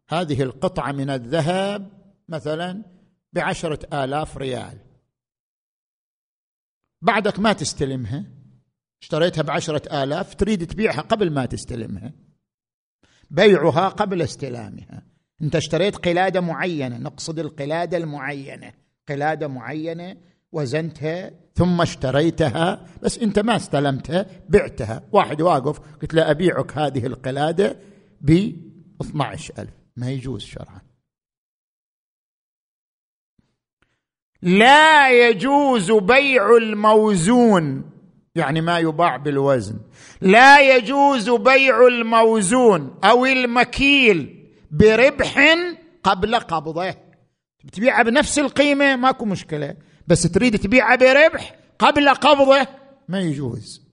هذه 0.10 0.44
القطعة 0.44 0.92
من 0.92 1.10
الذهب 1.10 1.92
مثلا 2.30 2.84
بعشرة 3.34 4.04
آلاف 4.04 4.38
ريال. 4.38 4.80
بعدك 7.02 7.40
ما 7.40 7.54
تستلمها. 7.54 8.26
اشتريتها 9.02 9.42
بعشرة 9.42 10.04
آلاف 10.04 10.36
تريد 10.36 10.68
تبيعها 10.68 11.02
قبل 11.02 11.32
ما 11.32 11.46
تستلمها. 11.46 12.25
بيعها 13.32 13.88
قبل 13.88 14.22
استلامها. 14.22 15.04
انت 15.42 15.56
اشتريت 15.56 15.96
قلادة 15.96 16.42
معينة 16.42 16.98
نقصد 16.98 17.40
القلادة 17.40 17.98
المعينة. 17.98 18.74
قلادة 19.10 19.48
معينة 19.48 20.18
وزنتها 20.52 21.32
ثم 21.56 21.82
اشتريتها 21.82 22.86
بس 23.04 23.20
انت 23.20 23.40
ما 23.40 23.56
استلمتها 23.56 24.26
بعتها. 24.50 25.04
واحد 25.12 25.42
واقف 25.42 25.80
قلت 25.80 26.14
له 26.14 26.32
أبيعك 26.32 26.78
هذه 26.78 27.06
القلادة 27.06 27.80
ب 28.22 28.52
12000 29.02 29.70
ما 29.96 30.12
يجوز 30.12 30.42
شرعا. 30.42 30.82
لا 34.42 35.28
يجوز 35.28 35.92
بيع 35.92 36.58
الموزون. 36.58 37.95
يعني 38.36 38.62
ما 38.62 38.80
يباع 38.80 39.18
بالوزن. 39.18 39.80
لا 40.22 40.76
يجوز 40.76 41.30
بيع 41.30 41.88
الموزون 41.88 43.00
أو 43.04 43.26
المكيل 43.26 44.50
بربح 44.72 45.56
قبل 46.04 46.36
قبضه. 46.36 46.96
تبيعها 47.72 48.04
بنفس 48.04 48.40
القيمة 48.40 48.96
ماكو 48.96 49.26
مشكلة 49.26 49.76
بس 50.08 50.24
تريد 50.24 50.60
تبيعها 50.60 50.96
بربح 50.96 51.56
قبل 51.80 52.10
قبضه 52.10 52.68
ما 53.08 53.22
يجوز. 53.22 53.86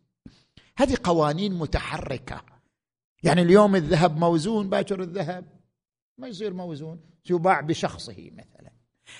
هذه 0.76 0.96
قوانين 1.02 1.54
متحركة. 1.54 2.42
يعني 3.22 3.42
اليوم 3.42 3.76
الذهب 3.76 4.18
موزون 4.18 4.68
باكر 4.68 5.00
الذهب 5.00 5.44
ما 6.18 6.28
يصير 6.28 6.54
موزون 6.54 7.00
يباع 7.30 7.60
بشخصه 7.60 8.30
مثلا. 8.32 8.72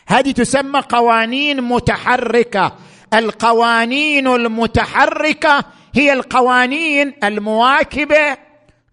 هذه 0.07 0.31
تسمى 0.31 0.81
قوانين 0.81 1.61
متحركة. 1.61 2.79
القوانين 3.15 4.27
المتحركة 4.29 5.65
هي 5.95 6.13
القوانين 6.13 7.15
المواكبة 7.25 8.37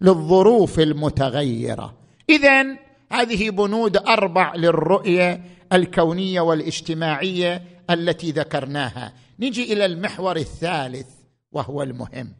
للظروف 0.00 0.80
المتغيرة. 0.80 1.94
اذا 2.30 2.76
هذه 3.12 3.50
بنود 3.50 3.96
أربع 3.96 4.54
للرؤية 4.54 5.40
الكونية 5.72 6.40
والاجتماعية 6.40 7.62
التي 7.90 8.30
ذكرناها. 8.30 9.12
نجي 9.40 9.72
إلى 9.72 9.84
المحور 9.84 10.36
الثالث 10.36 11.08
وهو 11.52 11.82
المهم. 11.82 12.32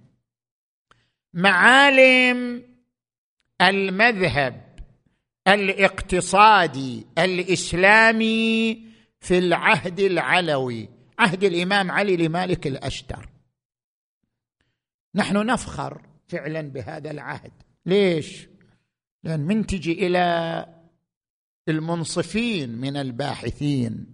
معالم 1.35 2.63
المذهب 3.61 4.61
الاقتصادي 5.49 7.07
الإسلامي 7.19 8.83
في 9.21 9.39
العهد 9.39 10.01
العلوي 10.01 10.89
عهد 11.21 11.45
الإمام 11.45 11.91
علي 11.91 12.17
لمالك 12.17 12.67
الأشتر. 12.67 13.29
نحن 15.15 15.47
نفخر 15.47 16.03
فعلا 16.29 16.61
بهذا 16.61 17.11
العهد. 17.11 17.53
ليش؟ 17.87 18.49
لأن 19.23 19.41
من 19.41 19.67
تجي 19.67 20.07
إلى 20.07 20.67
المنصفين 21.69 22.71
من 22.71 22.97
الباحثين 22.97 24.07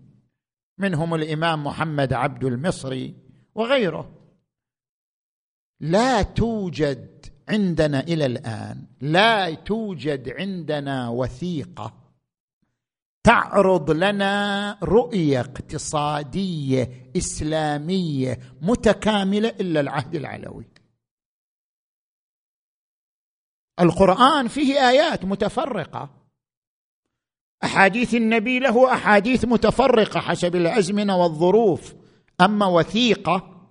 منهم 0.78 1.14
الإمام 1.14 1.64
محمد 1.64 2.12
عبد 2.12 2.44
المصري 2.44 3.14
وغيره. 3.54 4.12
لا 5.80 6.22
توجد 6.22 7.26
عندنا 7.48 8.00
إلى 8.00 8.26
الآن 8.26 8.86
لا 9.00 9.54
توجد 9.54 10.28
عندنا 10.28 11.08
وثيقة 11.08 12.05
تعرض 13.26 13.90
لنا 13.90 14.78
رؤية 14.82 15.40
اقتصادية 15.40 16.90
إسلامية 17.16 18.38
متكاملة 18.62 19.48
إلا 19.48 19.80
العهد 19.80 20.14
العلوي. 20.14 20.64
القرآن 23.80 24.48
فيه 24.48 24.88
آيات 24.88 25.24
متفرقة. 25.24 26.10
أحاديث 27.64 28.14
النبي 28.14 28.58
له 28.58 28.92
أحاديث 28.92 29.44
متفرقة 29.44 30.20
حسب 30.20 30.56
الأزمنة 30.56 31.16
والظروف. 31.16 31.94
أما 32.40 32.66
وثيقة 32.66 33.68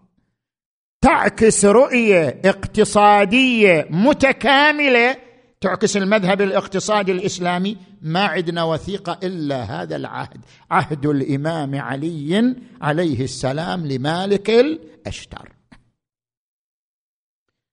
تعكس 1.01 1.65
رؤية 1.65 2.41
اقتصادية 2.45 3.87
متكاملة 3.89 5.24
تعكس 5.65 5.97
المذهب 5.97 6.41
الاقتصادي 6.41 7.11
الإسلامي 7.11 7.77
ما 8.01 8.25
عندنا 8.25 8.63
وثيقة 8.63 9.19
إلا 9.23 9.63
هذا 9.63 9.95
العهد. 9.95 10.41
عهد 10.71 11.05
الإمام 11.05 11.75
علي 11.75 12.55
عليه 12.81 13.23
السلام 13.23 13.87
لمالك 13.87 14.49
الأشتر. 14.49 15.53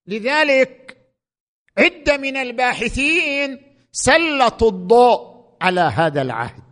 لذلك 0.07 0.97
عده 1.79 2.17
من 2.17 2.37
الباحثين 2.37 3.59
سلطوا 3.93 4.71
الضوء 4.71 5.21
على 5.61 5.81
هذا 5.81 6.23
العهد. 6.23 6.63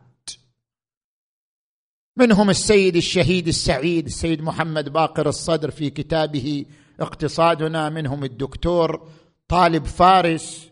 منهم 2.17 2.51
السيد 2.51 2.97
الشهيد 2.97 3.49
السعيد 3.49 4.07
السيد 4.07 4.43
محمد 4.43 4.89
باقر 4.89 5.29
الصدر 5.29 5.71
في 5.71 5.91
كتابه 5.91 6.65
اقتصادنا 7.01 7.89
منهم 7.89 8.25
الدكتور 8.25 9.09
طالب 9.49 9.85
فارس 9.85 10.70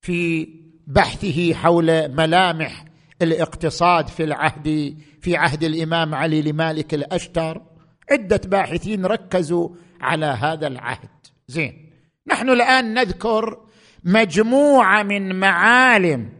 في 0.00 0.48
بحثه 0.86 1.54
حول 1.54 2.08
ملامح 2.08 2.84
الاقتصاد 3.22 4.08
في 4.08 4.24
العهد 4.24 4.96
في 5.20 5.36
عهد 5.36 5.64
الإمام 5.64 6.14
علي 6.14 6.42
لمالك 6.42 6.94
الأشتر. 6.94 7.62
عدة 8.10 8.40
باحثين 8.44 9.06
ركزوا 9.06 9.68
على 10.00 10.26
هذا 10.26 10.66
العهد. 10.66 11.08
زين. 11.48 11.90
نحن 12.26 12.50
الآن 12.50 12.94
نذكر 12.94 13.66
مجموعة 14.04 15.02
من 15.02 15.40
معالم 15.40 16.32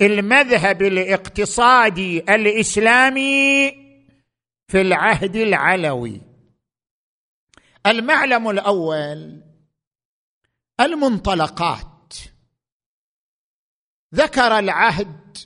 المذهب 0.00 0.82
الاقتصادي 0.82 2.18
الإسلامي 2.18 3.70
في 4.68 4.80
العهد 4.80 5.36
العلوي. 5.36 6.20
المعلم 7.86 8.50
الأول 8.50 9.42
المنطلقات. 10.80 11.95
ذكر 14.14 14.58
العهد 14.58 15.38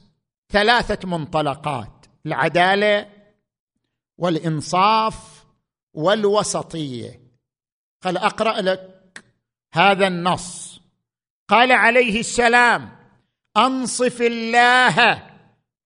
ثلاثة 0.53 1.09
منطلقات 1.09 2.07
العدالة 2.27 3.09
والإنصاف 4.18 5.44
والوسطية. 5.94 7.20
قال 8.03 8.16
أقرأ 8.18 8.61
لك 8.61 9.25
هذا 9.75 10.07
النص. 10.07 10.81
قال 11.49 11.73
عليه 11.73 12.20
السلام 12.20 12.96
أنصف 13.57 14.20
الله 14.20 15.23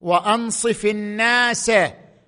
وأنصف 0.01 0.85
الناس 0.85 1.71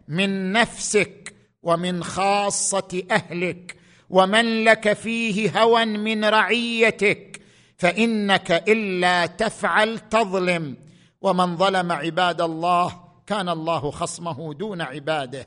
من 0.09 0.53
نفسك 0.53 1.35
ومن 1.63 2.05
خاصة 2.05 3.03
أهلك 3.11 3.77
ومن 4.11 4.65
لك 4.65 4.93
فيه 4.93 5.63
هوى 5.63 5.85
من 5.85 6.25
رعيتك. 6.25 7.36
فإنك 7.77 8.51
إلا 8.53 9.27
تفعل 9.27 9.99
تظلم. 9.99 10.77
ومن 11.21 11.57
ظلم 11.57 11.93
عباد 11.93 12.41
الله 12.41 13.05
كان 13.27 13.49
الله 13.49 13.91
خصمه 13.91 14.55
دون 14.55 14.81
عباده. 14.81 15.47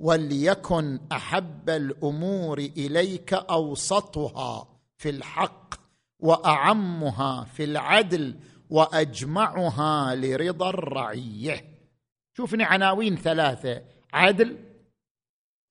وليكن 0.00 1.00
أحب 1.12 1.70
الأمور 1.70 2.58
إليك 2.58 3.34
أوسطها 3.34 4.68
في 4.96 5.10
الحق 5.10 5.74
وأعمها 6.18 7.44
في 7.44 7.64
العدل 7.64 8.36
وأجمعها 8.70 10.14
لرضا 10.14 10.70
الرعية. 10.70 11.64
شوفني 12.36 12.64
عناوين 12.64 13.16
ثلاثة 13.16 13.82
عدل 14.12 14.58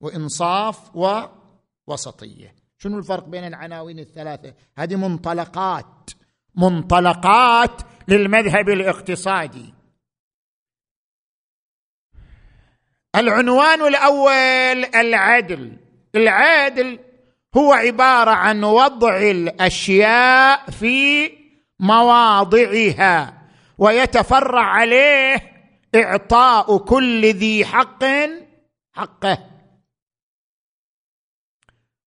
وإنصاف 0.00 0.96
ووسطيه 0.96 2.61
شنو 2.82 2.98
الفرق 2.98 3.24
بين 3.24 3.44
العناوين 3.44 3.98
الثلاثة؟ 3.98 4.54
هذه 4.78 4.96
منطلقات 4.96 6.10
منطلقات 6.54 7.82
للمذهب 8.08 8.68
الاقتصادي. 8.68 9.74
العنوان 13.16 13.80
الأول 13.80 14.84
العدل. 14.94 15.76
العدل 16.14 16.98
هو 17.56 17.72
عبارة 17.72 18.30
عن 18.30 18.64
وضع 18.64 19.16
الأشياء 19.16 20.70
في 20.70 21.30
مواضعها 21.80 23.42
ويتفرع 23.78 24.64
عليه 24.64 25.36
إعطاء 25.94 26.78
كل 26.78 27.26
ذي 27.26 27.64
حق 27.64 28.04
حقه. 28.92 29.51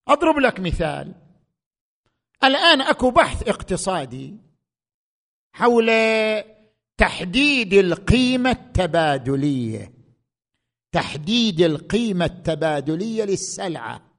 أضرب 0.08 0.38
لك 0.40 0.60
مثال. 0.60 1.16
الآن 2.44 2.82
أكو 2.82 3.12
بحث 3.12 3.48
اقتصادي 3.48 4.38
حول 5.54 5.92
تحديد 6.98 7.74
القيمة 7.74 8.52
التبادلية. 8.52 9.94
تحديد 10.92 11.62
القيمة 11.62 12.26
التبادلية 12.26 13.24
للسلعة. 13.24 14.16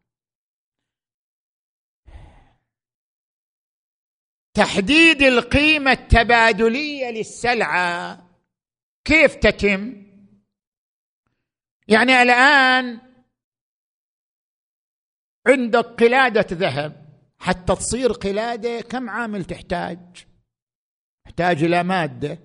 تحديد 4.54 5.22
القيمة 5.22 5.92
التبادلية 5.92 7.10
للسلعة 7.10 8.26
كيف 9.04 9.34
تتم؟ 9.34 10.06
يعني 11.88 12.22
الآن 12.22 13.05
عندك 15.46 15.84
قلادة 15.84 16.46
ذهب 16.52 16.92
حتى 17.38 17.74
تصير 17.74 18.12
قلادة 18.12 18.80
كم 18.80 19.10
عامل 19.10 19.44
تحتاج؟ 19.44 19.98
تحتاج 21.24 21.64
إلى 21.64 21.82
مادة. 21.82 22.38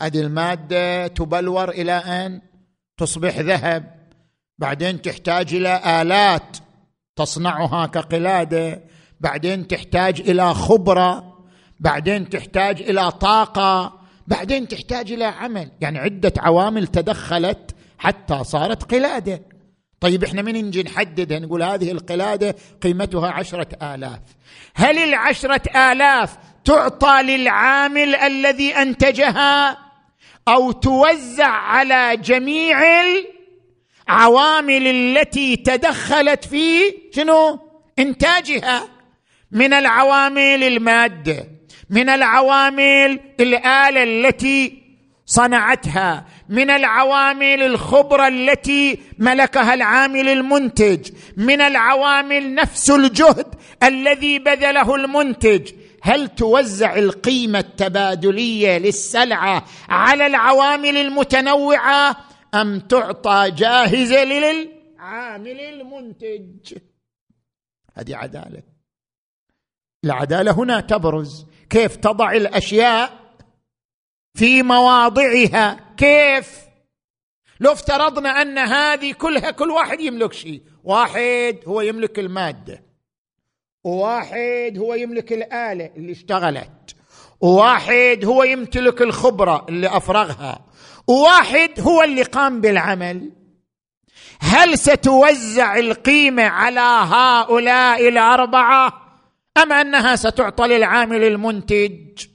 هذه 0.00 0.20
المادة 0.20 1.06
تبلور 1.06 1.68
إلى 1.68 1.92
أن 1.92 2.40
تصبح 2.96 3.38
ذهب 3.38 3.94
بعدين 4.58 5.02
تحتاج 5.02 5.54
إلى 5.54 6.02
آلات 6.02 6.56
تصنعها 7.16 7.86
كقلادة 7.86 8.82
بعدين 9.20 9.68
تحتاج 9.68 10.20
إلى 10.20 10.54
خبرة 10.54 11.44
بعدين 11.80 12.28
تحتاج 12.28 12.82
إلى 12.82 13.10
طاقة 13.10 14.00
بعدين 14.26 14.68
تحتاج 14.68 15.12
إلى 15.12 15.24
عمل. 15.24 15.70
يعني 15.80 15.98
عدة 15.98 16.32
عوامل 16.36 16.86
تدخلت 16.86 17.74
حتى 17.98 18.44
صارت 18.44 18.82
قلادة. 18.82 19.40
طيب 20.04 20.24
إحنا 20.24 20.42
من 20.42 20.54
نجي 20.54 20.82
نحددها 20.82 21.38
نقول 21.38 21.62
هذه 21.62 21.90
القلادة 21.90 22.56
قيمتها 22.82 23.30
عشرة 23.30 23.94
آلاف. 23.94 24.20
هل 24.74 24.98
العشرة 24.98 25.92
آلاف 25.92 26.36
تعطى 26.64 27.22
للعامل 27.22 28.14
الذي 28.14 28.74
أنتجها 28.74 29.78
أو 30.48 30.72
توزع 30.72 31.48
على 31.48 32.16
جميع 32.16 32.78
العوامل 34.08 34.86
التي 34.86 35.56
تدخلت 35.56 36.44
في 36.44 36.80
شنو؟ 37.14 37.58
إنتاجها؟ 37.98 38.88
من 39.52 39.72
العوامل 39.72 40.64
المادة 40.64 41.48
من 41.90 42.08
العوامل 42.08 43.20
الآلة 43.40 44.02
التي 44.02 44.82
صنعتها 45.26 46.26
من 46.48 46.70
العوامل 46.70 47.62
الخبرة 47.62 48.28
التي 48.28 48.98
ملكها 49.18 49.74
العامل 49.74 50.28
المنتج. 50.28 51.10
من 51.36 51.60
العوامل 51.60 52.54
نفس 52.54 52.90
الجهد 52.90 53.46
الذي 53.82 54.38
بذله 54.38 54.94
المنتج. 54.94 55.72
هل 56.02 56.28
توزع 56.28 56.96
القيمة 56.96 57.58
التبادلية 57.58 58.78
للسلعة 58.78 59.64
على 59.88 60.26
العوامل 60.26 60.96
المتنوعة 60.96 62.16
أم 62.54 62.80
تعطى 62.80 63.50
جاهزة 63.50 64.24
للعامل 64.24 65.60
المنتج؟ 65.60 66.78
هذه 67.94 68.16
عدالة. 68.16 68.62
العدالة 70.04 70.52
هنا 70.52 70.80
تبرز. 70.80 71.46
كيف 71.70 71.96
تضع 71.96 72.32
الأشياء 72.32 73.24
في 74.34 74.62
مواضعها؟ 74.62 75.83
كيف؟ 75.96 76.58
لو 77.60 77.72
افترضنا 77.72 78.42
أن 78.42 78.58
هذه 78.58 79.12
كلها 79.12 79.50
كل 79.50 79.70
واحد 79.70 80.00
يملك 80.00 80.32
شيء. 80.32 80.62
واحد 80.84 81.58
هو 81.66 81.80
يملك 81.80 82.18
المادة. 82.18 82.84
وواحد 83.84 84.74
هو 84.78 84.94
يملك 84.94 85.32
الآلة 85.32 85.90
اللي 85.96 86.12
اشتغلت. 86.12 86.96
وواحد 87.40 88.24
هو 88.24 88.42
يمتلك 88.42 89.02
الخبرة 89.02 89.66
اللي 89.68 89.96
أفرغها. 89.96 90.64
وواحد 91.06 91.80
هو 91.80 92.02
اللي 92.02 92.22
قام 92.22 92.60
بالعمل. 92.60 93.32
هل 94.40 94.78
ستوزع 94.78 95.76
القيمة 95.76 96.42
على 96.42 96.80
هؤلاء 97.14 98.08
الأربعة؟ 98.08 99.00
أم 99.56 99.72
أنها 99.72 100.16
ستعطى 100.16 100.66
للعامل 100.66 101.24
المنتج؟ 101.24 102.26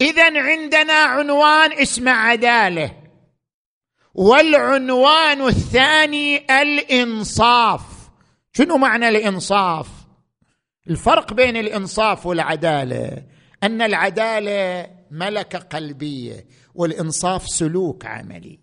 اذا 0.00 0.40
عندنا 0.40 0.92
عنوان 0.92 1.72
اسمه 1.72 2.10
عداله. 2.10 2.96
والعنوان 4.14 5.46
الثاني 5.46 6.36
الإنصاف. 6.62 7.80
شنو 8.52 8.76
معنى 8.76 9.08
الإنصاف؟ 9.08 9.86
الفرق 10.90 11.32
بين 11.32 11.56
الإنصاف 11.56 12.26
والعدالة. 12.26 13.22
أن 13.62 13.82
العدالة 13.82 14.90
ملكة 15.10 15.58
قلبية 15.58 16.46
والإنصاف 16.74 17.48
سلوك 17.48 18.06
عملي. 18.06 18.58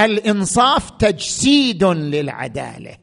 الإنصاف 0.00 0.90
تجسيد 0.90 1.84
للعدالة. 1.84 2.96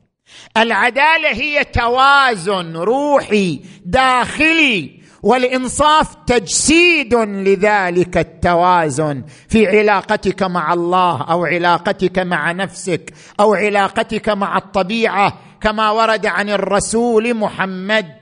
العدالة 0.58 1.30
هي 1.30 1.63
توازن 1.63 2.76
روحي 2.76 3.62
داخلي 3.86 5.02
والإنصاف 5.23 6.15
تجسيد 6.27 7.15
لذلك 7.15 8.17
التوازن 8.17 9.23
في 9.49 9.67
علاقتك 9.67 10.43
مع 10.43 10.73
الله 10.73 11.21
أو 11.21 11.45
علاقتك 11.45 12.19
مع 12.19 12.51
نفسك 12.51 13.13
أو 13.39 13.53
علاقتك 13.53 14.30
مع 14.30 14.58
الطبيعة 14.58 15.38
كما 15.62 15.91
ورد 15.91 16.25
عن 16.25 16.49
الرسول 16.49 17.34
محمد. 17.34 18.17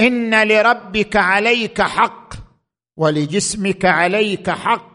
إن 0.00 0.48
لربك 0.48 1.16
عليك 1.16 1.82
حق 1.82 2.34
ولجسمك 2.96 3.84
عليك 3.84 4.50
حق 4.50 4.91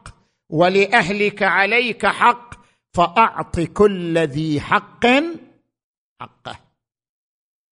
ولأهلك 0.50 1.44
عليك 1.44 2.06
حق 2.06 2.54
فأعط 2.94 3.60
كل 3.60 4.18
ذي 4.18 4.62
حق 4.62 5.06
حقه. 6.22 6.60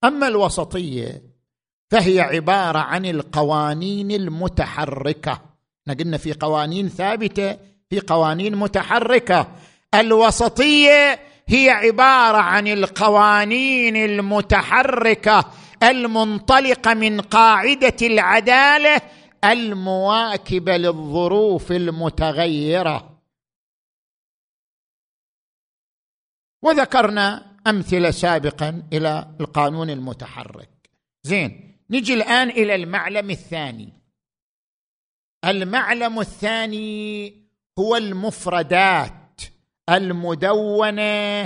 أما 0.03 0.27
الوسطية 0.27 1.21
فهي 1.91 2.19
عبارة 2.19 2.79
عن 2.79 3.05
القوانين 3.05 4.11
المتحركة. 4.11 5.41
قلنا 5.99 6.17
في 6.17 6.33
قوانين 6.33 6.89
ثابتة 6.89 7.57
في 7.89 7.99
قوانين 7.99 8.55
متحركة. 8.55 9.47
الوسطية 9.93 11.19
هي 11.47 11.69
عبارة 11.69 12.37
عن 12.37 12.67
القوانين 12.67 13.95
المتحركة 13.95 15.45
المنطلقة 15.83 16.93
من 16.93 17.21
قاعدة 17.21 17.95
العدالة 18.01 19.01
المواكبه 19.51 20.77
للظروف 20.77 21.71
المتغيرة. 21.71 23.21
وذكرنا 26.63 27.55
أمثلة 27.67 28.11
سابقا 28.11 28.83
إلى 28.93 29.35
القانون 29.39 29.89
المتحرك. 29.89 30.89
زين 31.23 31.77
نجي 31.89 32.13
الآن 32.13 32.49
إلى 32.49 32.75
المعلم 32.75 33.29
الثاني. 33.29 33.93
المعلم 35.45 36.19
الثاني 36.19 37.33
هو 37.79 37.95
المفردات 37.95 39.41
المدونة 39.89 41.45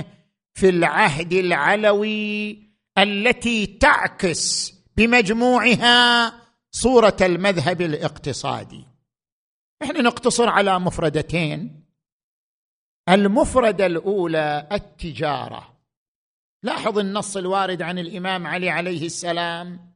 في 0.54 0.68
العهد 0.68 1.32
العلوي 1.32 2.58
التي 2.98 3.66
تعكس 3.66 4.74
بمجموعها 4.96 6.32
صورة 6.72 7.16
المذهب 7.20 7.80
الاقتصادي. 7.80 8.86
إحنا 9.82 10.00
نقتصر 10.00 10.48
على 10.48 10.78
مفردتين. 10.78 11.84
المفردة 13.08 13.86
الأولى 13.86 14.68
التجارة. 14.72 15.76
لاحظ 16.62 16.98
النص 16.98 17.36
الوارد 17.36 17.82
عن 17.82 17.98
الإمام 17.98 18.46
علي 18.46 18.70
عليه 18.70 19.06
السلام. 19.06 19.94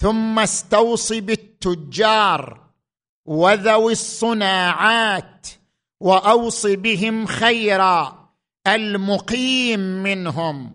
ثم 0.00 0.38
استوصي 0.38 1.20
بالتجار 1.20 2.70
وذوي 3.26 3.92
الصناعات 3.92 5.46
واوص 6.00 6.66
بهم 6.66 7.26
خيرا. 7.26 8.30
المقيم 8.66 9.80
منهم 9.80 10.74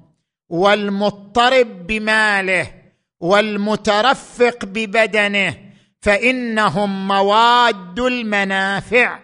والمضطرب 0.50 1.88
بماله. 1.88 2.85
والمترفق 3.26 4.66
ببدنه 4.66 5.74
فإنهم 6.02 7.08
مواد 7.08 8.00
المنافع 8.00 9.20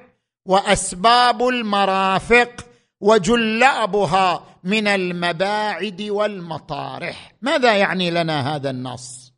وأسباب 0.46 1.48
المرافق 1.48 2.66
وجلابها 3.02 4.60
من 4.64 4.88
المباعد 4.88 6.02
والمطارح. 6.02 7.36
ماذا 7.42 7.78
يعني 7.78 8.12
لنا 8.12 8.56
هذا 8.56 8.70
النص؟ 8.70 9.34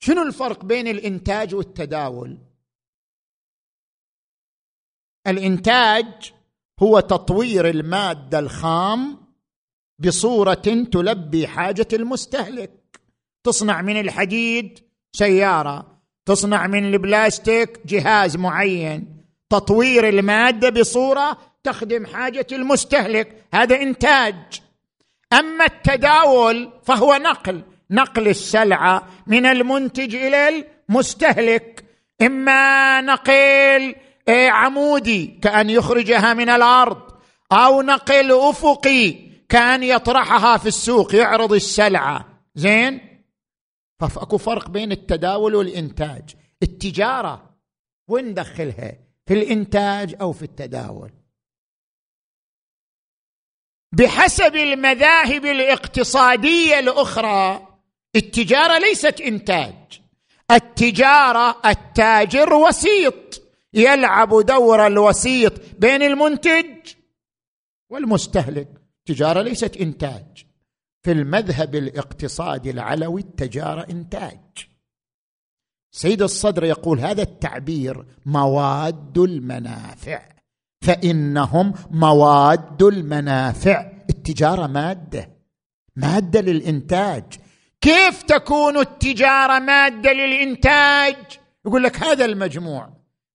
شنو 0.00 0.22
الفرق 0.22 0.64
بين 0.64 0.88
الإنتاج 0.88 1.54
والتداول؟ 1.54 2.38
الإنتاج 5.26 6.32
هو 6.82 7.00
تطوير 7.00 7.68
المادة 7.68 8.38
الخام 8.38 9.23
بصورة 9.98 10.54
تلبي 10.92 11.46
حاجة 11.46 11.88
المستهلك. 11.92 12.70
تصنع 13.44 13.82
من 13.82 14.00
الحديد 14.00 14.78
سيارة 15.12 15.86
تصنع 16.26 16.66
من 16.66 16.84
البلاستيك 16.84 17.80
جهاز 17.86 18.36
معين. 18.36 19.24
تطوير 19.50 20.08
المادة 20.08 20.70
بصورة 20.70 21.38
تخدم 21.64 22.06
حاجة 22.06 22.46
المستهلك 22.52 23.44
هذا 23.54 23.82
إنتاج. 23.82 24.34
أما 25.32 25.64
التداول 25.64 26.70
فهو 26.82 27.14
نقل 27.14 27.62
نقل 27.90 28.28
السلعة 28.28 29.08
من 29.26 29.46
المنتج 29.46 30.14
إلى 30.14 30.66
المستهلك. 30.88 31.84
إما 32.22 33.00
نقل 33.00 33.94
إيه، 34.28 34.50
عمودي 34.50 35.38
كأن 35.42 35.70
يخرجها 35.70 36.34
من 36.34 36.48
الأرض 36.48 37.02
أو 37.52 37.82
نقل 37.82 38.32
أفقي 38.32 39.33
كان 39.48 39.82
يطرحها 39.82 40.56
في 40.56 40.66
السوق 40.66 41.14
يعرض 41.14 41.52
السلعة. 41.52 42.42
زين؟ 42.54 43.22
فاكو 44.00 44.38
فرق 44.38 44.68
بين 44.68 44.92
التداول 44.92 45.54
والإنتاج. 45.54 46.34
التجارة 46.62 47.50
وين 48.08 48.24
ندخلها؟ 48.24 48.98
في 49.26 49.34
الإنتاج 49.34 50.16
أو 50.20 50.32
في 50.32 50.42
التداول؟ 50.42 51.10
بحسب 53.92 54.56
المذاهب 54.56 55.44
الاقتصادية 55.44 56.78
الأخرى 56.78 57.68
التجارة 58.16 58.78
ليست 58.78 59.20
إنتاج. 59.20 60.00
التجارة 60.50 61.60
التاجر 61.66 62.54
وسيط 62.54 63.42
يلعب 63.74 64.28
دور 64.28 64.86
الوسيط 64.86 65.52
بين 65.78 66.02
المنتج 66.02 66.94
والمستهلك. 67.90 68.83
التجارة 69.08 69.42
ليست 69.42 69.76
إنتاج. 69.76 70.46
في 71.02 71.12
المذهب 71.12 71.74
الاقتصادي 71.74 72.70
العلوي 72.70 73.20
التجارة 73.20 73.86
إنتاج. 73.90 74.40
سيد 75.92 76.22
الصدر 76.22 76.64
يقول 76.64 77.00
هذا 77.00 77.22
التعبير 77.22 78.06
مواد 78.26 79.18
المنافع 79.18 80.28
فإنهم 80.82 81.74
مواد 81.90 82.82
المنافع. 82.82 83.92
التجارة 84.10 84.66
مادة 84.66 85.30
مادة 85.96 86.40
للإنتاج. 86.40 87.24
كيف 87.80 88.22
تكون 88.22 88.78
التجارة 88.78 89.58
مادة 89.58 90.12
للإنتاج؟ 90.12 91.16
يقول 91.66 91.82
لك 91.82 92.02
هذا 92.02 92.24
المجموع. 92.24 92.90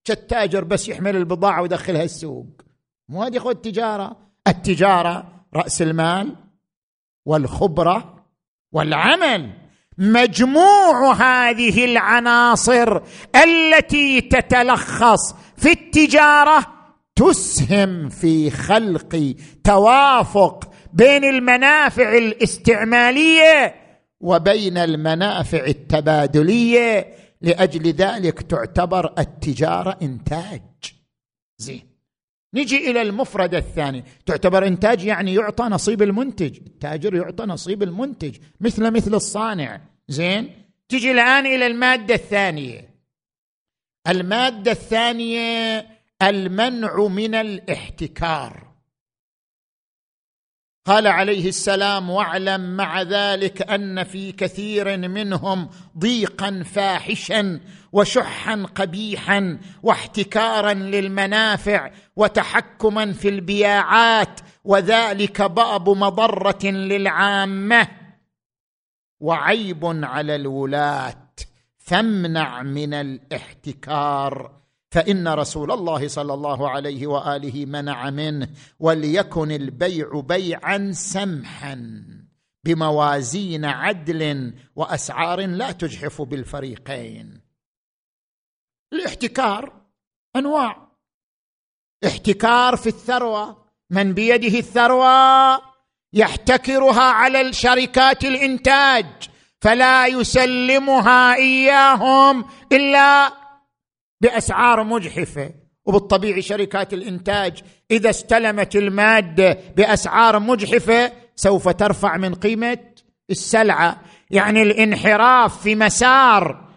التاجر 0.10 0.64
بس 0.64 0.90
يحمل 0.90 1.16
البضاعة 1.16 1.62
ويدخلها 1.62 2.04
السوق. 2.04 2.62
مو 3.10 3.24
هذه 3.24 3.40
خذ 3.40 3.50
التجارة؟ 3.50 4.18
التجارة 4.48 5.39
رأس 5.56 5.82
المال 5.82 6.36
والخبرة 7.26 8.26
والعمل. 8.72 9.50
مجموع 9.98 11.14
هذه 11.14 11.86
العناصر 11.86 13.02
التي 13.36 14.22
تتلخص 14.22 15.36
في 15.58 15.72
التجارة 15.72 16.68
تسهم 17.16 18.10
في 18.10 18.50
خلق 18.52 19.36
توافق 19.64 20.72
بين 20.94 21.24
المنافع 21.24 22.18
الاستعمالية 22.18 23.76
وبين 24.22 24.78
المنافع 24.78 25.66
التبادلية. 25.66 27.14
لأجل 27.42 27.92
ذلك 27.92 28.42
تعتبر 28.42 29.14
التجارة 29.20 29.98
إنتاج. 30.02 30.62
زين. 31.58 31.89
نجي 32.54 32.92
إلى 32.92 33.02
المفرد 33.02 33.56
الثاني. 33.56 34.04
تعتبر 34.26 34.68
إنتاج 34.68 35.06
يعني 35.06 35.34
يعطى 35.34 35.64
نصيب 35.64 36.02
المنتج. 36.02 36.58
التاجر 36.68 37.16
يعطى 37.16 37.46
نصيب 37.46 37.84
المنتج. 37.84 38.38
مثل 38.62 38.92
مثل 38.92 39.16
الصانع. 39.16 39.82
زين؟ 40.08 40.50
تجي 40.90 41.12
الآن 41.12 41.46
إلى 41.46 41.68
المادة 41.68 42.16
الثانية. 42.16 42.90
المادة 44.08 44.72
الثانية 44.72 45.88
المنع 46.22 47.08
من 47.08 47.36
الاحتكار. 47.36 48.69
قال 50.86 51.08
عليه 51.08 51.50
السلام 51.50 52.10
واعلم 52.10 52.78
مع 52.78 53.02
ذلك 53.02 53.70
أن 53.70 54.04
في 54.04 54.32
كثير 54.32 54.98
منهم 54.98 55.70
ضيقا 55.98 56.64
فاحشا 56.64 57.60
وشحا 57.92 58.64
قبيحا 58.76 59.60
واحتكارا 59.84 60.74
للمنافع 60.74 61.92
وتحكما 62.16 63.14
في 63.14 63.30
البياعات 63.30 64.40
وذلك 64.64 65.42
باب 65.42 65.90
مضرة 65.90 66.66
للعامة. 66.66 67.88
وعيب 69.20 69.86
على 69.86 70.36
الولاة 70.36 71.30
فامنع 71.78 72.64
من 72.64 72.94
الاحتكار. 72.94 74.59
فإن 74.92 75.28
رسول 75.28 75.72
الله 75.72 76.08
صلى 76.08 76.34
الله 76.34 76.70
عليه 76.70 77.08
وآله 77.08 77.66
منع 77.66 78.10
منه 78.10 78.50
وليكن 78.80 79.52
البيع 79.52 80.20
بيعا 80.20 80.92
سمحا 80.94 82.04
بموازين 82.64 83.66
عدل 83.66 84.54
وأسعار 84.76 85.48
لا 85.48 85.72
تجحف 85.72 86.22
بالفريقين. 86.22 87.42
الاحتكار 88.94 89.82
أنواع. 90.36 90.90
احتكار 92.06 92.76
في 92.76 92.88
الثروة 92.88 93.66
من 93.90 94.14
بيده 94.14 94.60
الثروة 94.60 95.62
يحتكرها 96.14 97.02
على 97.02 97.42
الشركات 97.42 98.26
الإنتاج 98.26 99.06
فلا 99.62 100.08
يسلمها 100.08 101.36
إياهم 101.36 102.46
إلا 102.72 103.39
بأسعار 104.22 104.84
مجحفة. 104.84 105.52
وبالطبيعي 105.86 106.42
شركات 106.42 106.94
الإنتاج 106.94 107.64
إذا 107.92 108.10
استلمت 108.10 108.76
المادة 108.76 109.60
بأسعار 109.78 110.40
مجحفة 110.40 111.12
سوف 111.36 111.70
ترفع 111.70 112.18
من 112.18 112.36
قيمة 112.36 112.80
السلعة. 113.30 114.02
يعني 114.32 114.62
الانحراف 114.62 115.62
في 115.62 115.76
مسار 115.76 116.70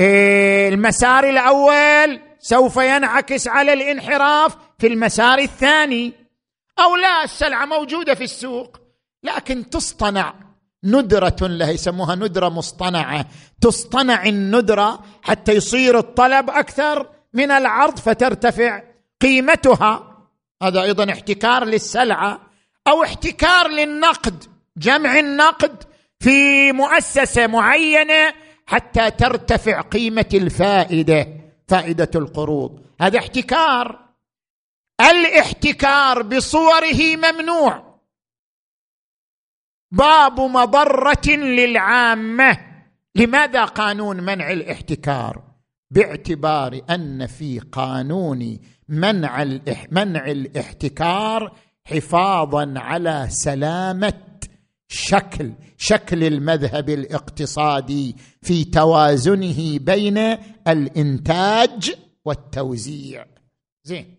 إيه، 0.00 0.68
المسار 0.68 1.28
الأول 1.28 2.20
سوف 2.38 2.76
ينعكس 2.76 3.48
على 3.48 3.72
الانحراف 3.72 4.56
في 4.78 4.86
المسار 4.86 5.38
الثاني. 5.38 6.12
أو 6.78 6.96
لا 6.96 7.24
السلعة 7.24 7.66
موجودة 7.66 8.14
في 8.14 8.24
السوق 8.24 8.76
لكن 9.22 9.70
تصطنع. 9.70 10.49
ندرة 10.84 11.36
لها 11.40 11.70
يسموها 11.70 12.14
ندرة 12.14 12.48
مصطنعة. 12.48 13.26
تصطنع 13.60 14.26
الندرة 14.26 15.00
حتى 15.22 15.52
يصير 15.52 15.98
الطلب 15.98 16.50
أكثر 16.50 17.08
من 17.32 17.50
العرض 17.50 17.98
فترتفع 17.98 18.82
قيمتها. 19.20 20.16
هذا 20.62 20.82
أيضا 20.82 21.12
احتكار 21.12 21.64
للسلعة 21.64 22.40
أو 22.88 23.02
احتكار 23.02 23.68
للنقد 23.68 24.44
جمع 24.76 25.18
النقد 25.18 25.82
في 26.20 26.72
مؤسسة 26.72 27.46
معينة 27.46 28.32
حتى 28.66 29.10
ترتفع 29.10 29.80
قيمة 29.80 30.28
الفائدة 30.34 31.26
فائدة 31.68 32.10
القروض. 32.14 32.80
هذا 33.00 33.18
احتكار. 33.18 33.98
الاحتكار 35.00 36.22
بصوره 36.22 37.16
ممنوع. 37.16 37.89
باب 39.92 40.40
مضرة 40.40 41.30
للعامة. 41.36 42.58
لماذا 43.14 43.64
قانون 43.64 44.16
منع 44.16 44.50
الاحتكار؟ 44.50 45.42
باعتبار 45.90 46.80
أن 46.90 47.26
في 47.26 47.58
قانون 47.58 48.58
منع 48.88 49.44
منع 49.90 50.30
الاحتكار 50.30 51.56
حفاظا 51.84 52.74
على 52.76 53.26
سلامة 53.30 54.22
شكل 54.88 55.52
شكل 55.76 56.24
المذهب 56.24 56.90
الاقتصادي 56.90 58.16
في 58.42 58.64
توازنه 58.64 59.78
بين 59.78 60.18
الإنتاج 60.68 61.94
والتوزيع. 62.24 63.26
زين. 63.84 64.14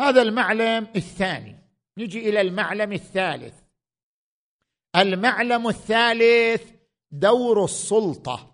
هذا 0.00 0.22
المعلم 0.22 0.86
الثاني. 0.96 1.56
نجي 1.98 2.28
إلى 2.28 2.40
المعلم 2.40 2.92
الثالث. 2.92 3.54
المعلم 4.96 5.68
الثالث 5.68 6.62
دور 7.12 7.64
السلطة 7.64 8.50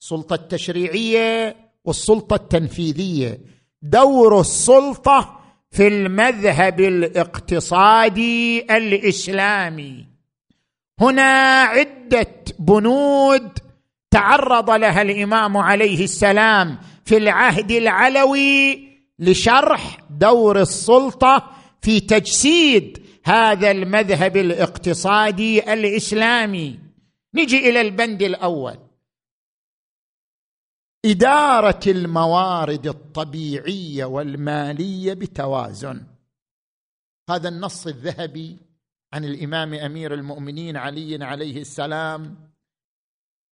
السلطة 0.00 0.34
التشريعية 0.34 1.56
والسلطة 1.84 2.34
التنفيذية. 2.34 3.40
دور 3.82 4.40
السلطة 4.40 5.40
في 5.70 5.88
المذهب 5.88 6.80
الاقتصادي 6.80 8.60
الإسلامي. 8.60 10.06
هنا 11.00 11.62
عدة 11.62 12.34
بنود 12.58 13.58
تعرض 14.10 14.70
لها 14.70 15.02
الإمام 15.02 15.56
عليه 15.56 16.04
السلام 16.04 16.78
في 17.04 17.16
العهد 17.16 17.70
العلوي 17.70 18.88
لشرح 19.18 19.98
دور 20.10 20.60
السلطة 20.60 21.50
في 21.82 22.00
تجسيد 22.00 23.07
هذا 23.24 23.70
المذهب 23.70 24.36
الاقتصادي 24.36 25.72
الإسلامي. 25.72 26.78
نجي 27.34 27.70
إلى 27.70 27.80
البند 27.80 28.22
الأول. 28.22 28.78
إدارة 31.04 31.80
الموارد 31.86 32.86
الطبيعية 32.86 34.04
والمالية 34.04 35.14
بتوازن. 35.14 36.06
هذا 37.30 37.48
النص 37.48 37.86
الذهبي 37.86 38.56
عن 39.12 39.24
الإمام 39.24 39.74
أمير 39.74 40.14
المؤمنين 40.14 40.76
علي 40.76 41.24
عليه 41.24 41.60
السلام. 41.60 42.50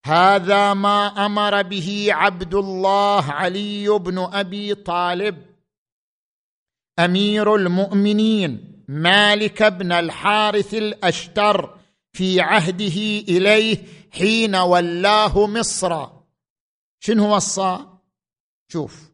هذا 0.07 0.75
ما 0.75 1.27
أمر 1.27 1.63
به 1.63 2.09
عبد 2.11 2.55
الله 2.55 3.23
علي 3.23 3.89
بن 3.89 4.19
أبي 4.19 4.75
طالب 4.75 5.47
أمير 6.99 7.55
المؤمنين. 7.55 8.76
مالك 8.89 9.63
بن 9.63 9.93
الحارث 9.93 10.75
الأشتر 10.75 11.79
في 12.13 12.41
عهده 12.41 13.01
إليه 13.29 13.85
حين 14.11 14.57
ولاه 14.57 15.47
مصر. 15.47 16.07
شنو 17.01 17.37
وصى 17.37 17.79
شوف. 18.73 19.11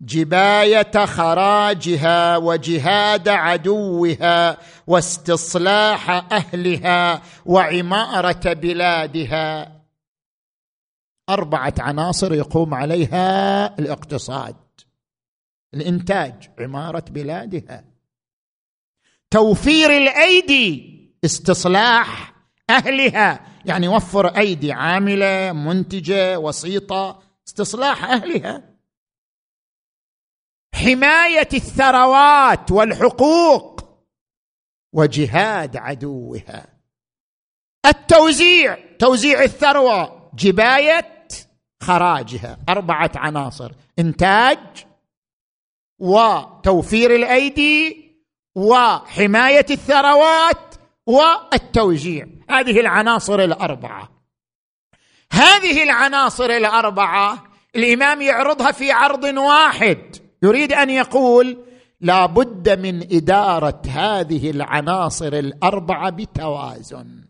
جباية 0.00 1.04
خراجها 1.04 2.36
وجهاد 2.36 3.28
عدوها 3.28 4.58
واستصلاح 4.86 6.10
أهلها 6.32 7.22
وعمارة 7.46 8.52
بلادها. 8.52 9.78
أربعة 11.28 11.74
عناصر 11.78 12.34
يقوم 12.34 12.74
عليها 12.74 13.78
الاقتصاد. 13.78 14.56
الإنتاج 15.74 16.50
عمارة 16.58 17.04
بلادها. 17.10 17.84
توفير 19.30 19.90
الأيدي 19.96 20.98
استصلاح 21.24 22.34
أهلها. 22.70 23.46
يعني 23.64 23.88
وفر 23.88 24.26
أيدي 24.26 24.72
عاملة 24.72 25.52
منتجة 25.52 26.38
وسيطة 26.38 27.22
استصلاح 27.48 28.04
أهلها. 28.04 28.74
حماية 30.74 31.48
الثروات 31.54 32.70
والحقوق 32.70 33.80
وجهاد 34.92 35.76
عدوها. 35.76 36.66
التوزيع 37.86 38.96
توزيع 38.98 39.42
الثروة 39.42 40.30
جباية 40.34 41.18
خراجها. 41.82 42.58
أربعة 42.68 43.10
عناصر 43.14 43.72
إنتاج 43.98 44.86
وتوفير 45.98 47.16
الأيدي 47.16 48.07
وحماية 48.58 49.66
الثروات 49.70 50.74
والتوزيع 51.06 52.26
هذه 52.50 52.80
العناصر 52.80 53.40
الأربعة. 53.40 54.08
هذه 55.32 55.82
العناصر 55.82 56.50
الأربعة 56.50 57.44
الإمام 57.76 58.22
يعرضها 58.22 58.72
في 58.72 58.92
عرض 58.92 59.24
واحد. 59.24 60.16
يريد 60.42 60.72
أن 60.72 60.90
يقول 60.90 61.58
لا 62.00 62.26
بد 62.26 62.80
من 62.80 63.02
إدارة 63.12 63.82
هذه 63.88 64.50
العناصر 64.50 65.32
الأربعة 65.32 66.10
بتوازن 66.10 67.24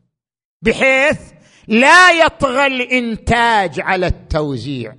بحيث 0.62 1.20
لا 1.68 2.10
يطغى 2.10 2.66
الإنتاج 2.66 3.80
على 3.80 4.06
التوزيع. 4.06 4.94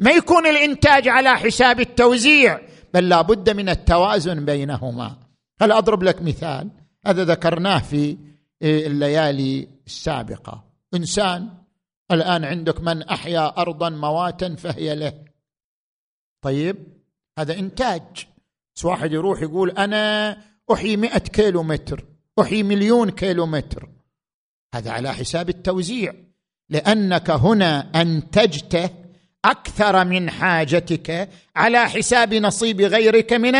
ما 0.00 0.10
يكون 0.10 0.46
الإنتاج 0.46 1.08
على 1.08 1.36
حساب 1.36 1.80
التوزيع 1.80 2.60
بل 2.94 3.08
لا 3.08 3.22
بد 3.22 3.50
من 3.50 3.68
التوازن 3.68 4.44
بينهما. 4.44 5.29
هل 5.60 5.72
أضرب 5.72 6.02
لك 6.02 6.22
مثال؟ 6.22 6.70
هذا 7.06 7.24
ذكرناه 7.24 7.78
في 7.78 8.18
الليالي 8.62 9.68
السابقة. 9.86 10.64
إنسان 10.94 11.48
الآن 12.12 12.44
عندك 12.44 12.80
من 12.80 13.02
أحيا 13.02 13.60
أرضا 13.60 13.88
مواتا 13.88 14.56
فهي 14.56 14.94
له. 14.94 15.24
طيب 16.42 16.76
هذا 17.38 17.58
إنتاج. 17.58 18.26
واحد 18.84 19.12
يروح 19.12 19.42
يقول 19.42 19.70
أنا 19.70 20.36
أحيي 20.72 20.96
مئة 20.96 21.18
كيلو 21.18 21.62
متر 21.62 22.04
أحيي 22.40 22.62
مليون 22.62 23.10
كيلو 23.10 23.46
متر 23.46 23.88
هذا 24.74 24.90
على 24.90 25.12
حساب 25.12 25.48
التوزيع. 25.48 26.14
لأنك 26.68 27.30
هنا 27.30 28.00
انتجت 28.00 28.92
أكثر 29.44 30.04
من 30.04 30.30
حاجتك 30.30 31.28
على 31.56 31.88
حساب 31.88 32.34
نصيب 32.34 32.80
غيرك 32.80 33.32
من 33.32 33.54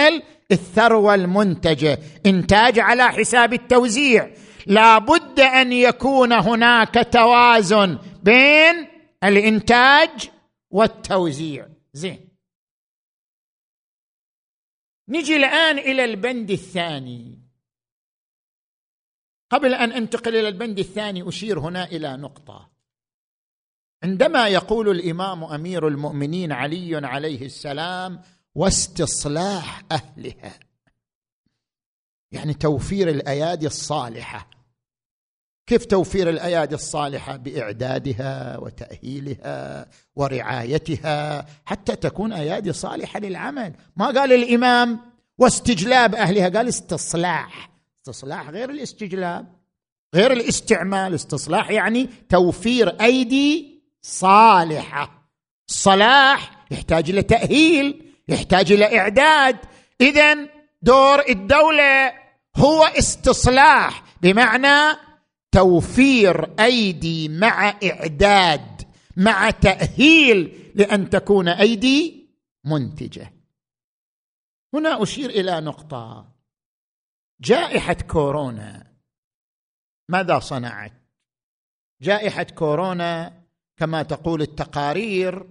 الثروة 0.53 1.15
المنتجه 1.15 1.99
إنتاج 2.27 2.79
على 2.79 3.09
حساب 3.09 3.53
التوزيع. 3.53 4.35
لا 4.67 4.99
بد 4.99 5.41
أن 5.41 5.73
يكون 5.73 6.33
هناك 6.33 7.09
توازن 7.13 7.99
بين 8.23 8.89
الإنتاج 9.25 10.31
والتوزيع. 10.71 11.69
زين. 11.93 12.29
نجي 15.09 15.37
الآن 15.37 15.79
إلى 15.79 16.05
البند 16.05 16.51
الثاني. 16.51 17.41
قبل 19.51 19.75
أن 19.75 19.93
أنتقل 19.93 20.37
إلى 20.37 20.49
البند 20.49 20.79
الثاني 20.79 21.29
أشير 21.29 21.59
هنا 21.59 21.85
إلى 21.85 22.17
نقطة. 22.17 22.71
عندما 24.03 24.49
يقول 24.49 24.89
الإمام 24.89 25.45
أمير 25.45 25.89
المؤمنين 25.89 26.53
علي 26.53 27.07
عليه 27.07 27.47
السلام 27.47 28.21
واستصلاح 28.55 29.83
أهلها. 29.93 30.53
يعني 32.33 32.55
توفير 32.55 33.09
الأيادي 33.09 33.67
الصالحة. 33.67 34.51
كيف 35.67 35.85
توفير 35.85 36.31
الأيادي 36.31 36.75
الصالحة؟ 36.75 37.37
بإعدادها 37.37 38.59
وتأهيلها 38.59 39.87
ورعايتها 40.17 41.47
حتى 41.65 41.97
تكون 41.97 42.33
أيادي 42.33 42.73
صالحة 42.73 43.21
للعمل. 43.21 43.73
ما 43.97 44.07
قال 44.07 44.33
الإمام؟ 44.33 45.01
واستجلاب 45.39 46.15
أهلها. 46.15 46.49
قال 46.49 46.69
استصلاح. 46.69 47.71
استصلاح 47.97 48.51
غير 48.51 48.71
الاستجلاب 48.71 49.47
غير 50.15 50.33
الاستعمال. 50.33 51.15
استصلاح 51.15 51.71
يعني 51.71 52.09
توفير 52.29 53.01
أيدي 53.01 53.70
صالحة. 54.03 55.31
الصلاح 55.69 56.67
يحتاج 56.71 57.11
إلى 57.11 57.23
تاهيل 57.23 58.15
يحتاج 58.29 58.73
إلى 58.73 58.99
إعداد. 58.99 59.59
اذا 60.01 60.49
دور 60.83 61.29
الدولة 61.29 62.13
هو 62.57 62.85
استصلاح 62.85 64.05
بمعنى 64.23 64.99
توفير 65.53 66.61
أيدي 66.61 67.29
مع 67.29 67.69
إعداد 67.85 68.83
مع 69.17 69.51
تأهيل 69.51 70.73
لأن 70.75 71.11
تكون 71.11 71.49
أيدي 71.49 72.31
منتجة. 72.65 73.33
هنا 74.75 75.03
أشير 75.03 75.31
إلى 75.31 75.61
نقطة. 75.61 76.33
جائحة 77.41 77.95
كورونا 77.95 78.87
ماذا 80.09 80.39
صنعت؟ 80.39 80.93
جائحة 82.03 82.43
كورونا 82.43 83.40
كما 83.81 84.03
تقول 84.03 84.43
التقارير 84.43 85.47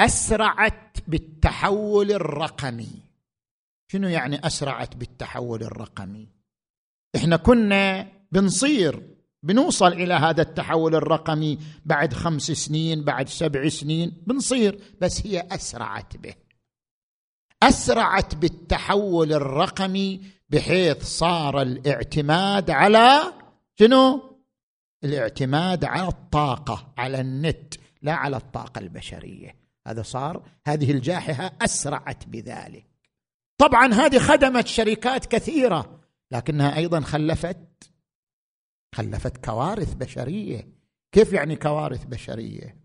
أسرعت 0.00 0.98
بالتحول 1.08 2.12
الرقمي. 2.12 3.02
شنو 3.92 4.08
يعني 4.08 4.46
أسرعت 4.46 4.96
بالتحول 4.96 5.62
الرقمي؟ 5.62 6.28
إحنا 7.16 7.36
كنا 7.36 8.08
بنصير 8.32 9.16
بنوصل 9.42 9.92
إلى 9.92 10.14
هذا 10.14 10.42
التحول 10.42 10.94
الرقمي 10.94 11.58
بعد 11.84 12.14
خمس 12.14 12.50
سنين 12.50 13.04
بعد 13.04 13.28
سبع 13.28 13.68
سنين 13.68 14.22
بنصير 14.26 14.80
بس 15.00 15.26
هي 15.26 15.48
أسرعت 15.50 16.16
به. 16.16 16.34
أسرعت 17.62 18.34
بالتحول 18.34 19.32
الرقمي 19.32 20.20
بحيث 20.48 21.04
صار 21.04 21.62
الاعتماد 21.62 22.70
على 22.70 23.20
شنو؟ 23.78 24.29
الاعتماد 25.04 25.84
على 25.84 26.08
الطاقة 26.08 26.92
على 26.98 27.20
النت 27.20 27.74
لا 28.02 28.12
على 28.12 28.36
الطاقة 28.36 28.78
البشرية. 28.78 29.56
هذا 29.86 30.02
صار 30.02 30.48
هذه 30.66 30.90
الجائحة 30.90 31.52
أسرعت 31.62 32.26
بذلك. 32.26 32.86
طبعا 33.58 33.94
هذه 33.94 34.18
خدمت 34.18 34.66
شركات 34.66 35.26
كثيرة 35.26 36.00
لكنها 36.30 36.76
أيضا 36.76 37.00
خلفت 37.00 37.92
خلفت 38.94 39.44
كوارث 39.44 39.94
بشرية. 39.94 40.68
كيف 41.12 41.32
يعني 41.32 41.56
كوارث 41.56 42.04
بشرية؟ 42.04 42.76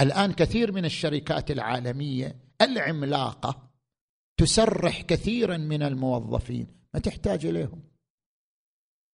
الآن 0.00 0.32
كثير 0.32 0.72
من 0.72 0.84
الشركات 0.84 1.50
العالمية 1.50 2.36
العملاقة 2.60 3.70
تسرح 4.36 5.00
كثيرا 5.00 5.56
من 5.56 5.82
الموظفين 5.82 6.66
ما 6.94 7.00
تحتاج 7.00 7.46
إليهم. 7.46 7.95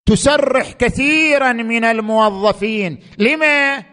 تسرح 0.07 0.73
كثيرا 0.73 1.53
من 1.53 1.85
الموظفين. 1.85 2.99
لما؟ 3.19 3.85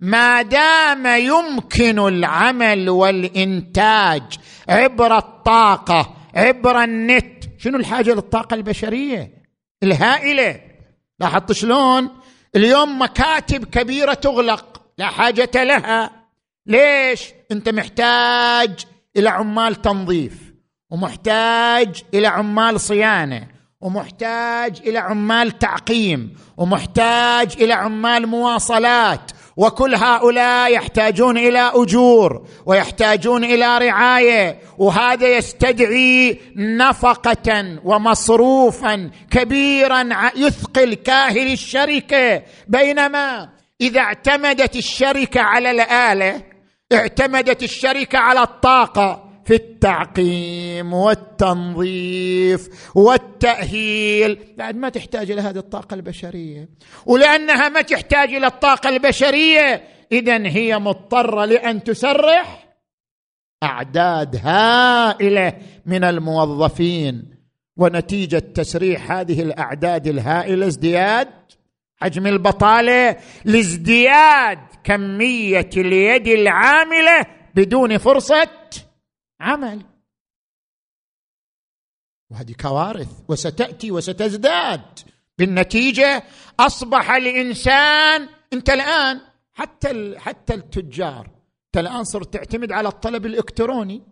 ما 0.00 0.42
دام 0.42 1.06
يمكن 1.06 1.98
العمل 1.98 2.90
والإنتاج 2.90 4.22
عبر 4.68 5.18
الطاقة 5.18 6.16
عبر 6.34 6.84
النت. 6.84 7.44
شنو 7.58 7.78
الحاجة 7.78 8.10
للطاقة 8.10 8.54
البشرية؟ 8.54 9.42
الهائلة. 9.82 10.60
لاحظت 11.20 11.52
شلون؟ 11.52 12.10
اليوم 12.56 13.02
مكاتب 13.02 13.64
كبيرة 13.64 14.14
تغلق. 14.14 14.82
لا 14.98 15.06
حاجة 15.06 15.50
لها. 15.54 16.10
ليش؟ 16.66 17.24
أنت 17.52 17.68
محتاج 17.68 18.84
إلى 19.16 19.28
عمال 19.28 19.82
تنظيف 19.82 20.52
ومحتاج 20.90 22.02
إلى 22.14 22.26
عمال 22.26 22.80
صيانة. 22.80 23.51
ومحتاج 23.82 24.80
إلى 24.86 24.98
عمال 24.98 25.58
تعقيم 25.58 26.36
ومحتاج 26.56 27.52
إلى 27.60 27.72
عمال 27.72 28.26
مواصلات 28.26 29.30
وكل 29.56 29.94
هؤلاء 29.94 30.72
يحتاجون 30.72 31.38
إلى 31.38 31.72
أجور 31.74 32.46
ويحتاجون 32.66 33.44
إلى 33.44 33.78
رعاية 33.78 34.58
وهذا 34.78 35.36
يستدعي 35.36 36.40
نفقة 36.56 37.78
ومصروفا 37.84 39.10
كبيرا 39.30 40.08
يثقل 40.36 40.94
كاهل 40.94 41.52
الشركة. 41.52 42.42
بينما 42.68 43.48
إذا 43.80 44.00
اعتمدت 44.00 44.76
الشركة 44.76 45.40
على 45.40 45.70
الآلة 45.70 46.42
اعتمدت 46.92 47.62
الشركة 47.62 48.18
على 48.18 48.42
الطاقة 48.42 49.31
في 49.52 49.58
التعقيم 49.58 50.92
والتنظيف 50.92 52.68
والتأهيل. 52.96 54.38
بعد 54.58 54.76
ما 54.76 54.88
تحتاج 54.88 55.30
إلى 55.30 55.40
هذه 55.40 55.58
الطاقة 55.58 55.94
البشرية. 55.94 56.68
ولأنها 57.06 57.68
ما 57.68 57.82
تحتاج 57.82 58.34
إلى 58.34 58.46
الطاقة 58.46 58.88
البشرية. 58.88 59.82
اذا 60.12 60.46
هي 60.46 60.78
مضطرة 60.78 61.44
لأن 61.44 61.84
تسرح 61.84 62.74
أعداد 63.62 64.40
هائلة 64.44 65.52
من 65.86 66.04
الموظفين. 66.04 67.34
ونتيجة 67.76 68.38
تسريح 68.38 69.12
هذه 69.12 69.42
الأعداد 69.42 70.06
الهائلة 70.06 70.66
ازدياد 70.66 71.28
حجم 71.96 72.26
البطالة 72.26 73.16
لازدياد 73.44 74.58
كمية 74.84 75.70
اليد 75.76 76.28
العاملة 76.28 77.26
بدون 77.54 77.98
فرصة 77.98 78.61
عمل. 79.42 79.82
وهذه 82.30 82.52
كوارث 82.60 83.08
وستأتي 83.28 83.90
وستزداد. 83.90 85.00
بالنتيجة 85.38 86.24
أصبح 86.60 87.10
الإنسان 87.10 88.28
أنت 88.52 88.70
الآن 88.70 89.20
حتى 89.52 90.18
حتى 90.18 90.54
التجار 90.54 91.30
أنت 91.66 91.76
الآن 91.76 92.04
صرت 92.04 92.32
تعتمد 92.34 92.72
على 92.72 92.88
الطلب 92.88 93.26
الإلكتروني. 93.26 94.02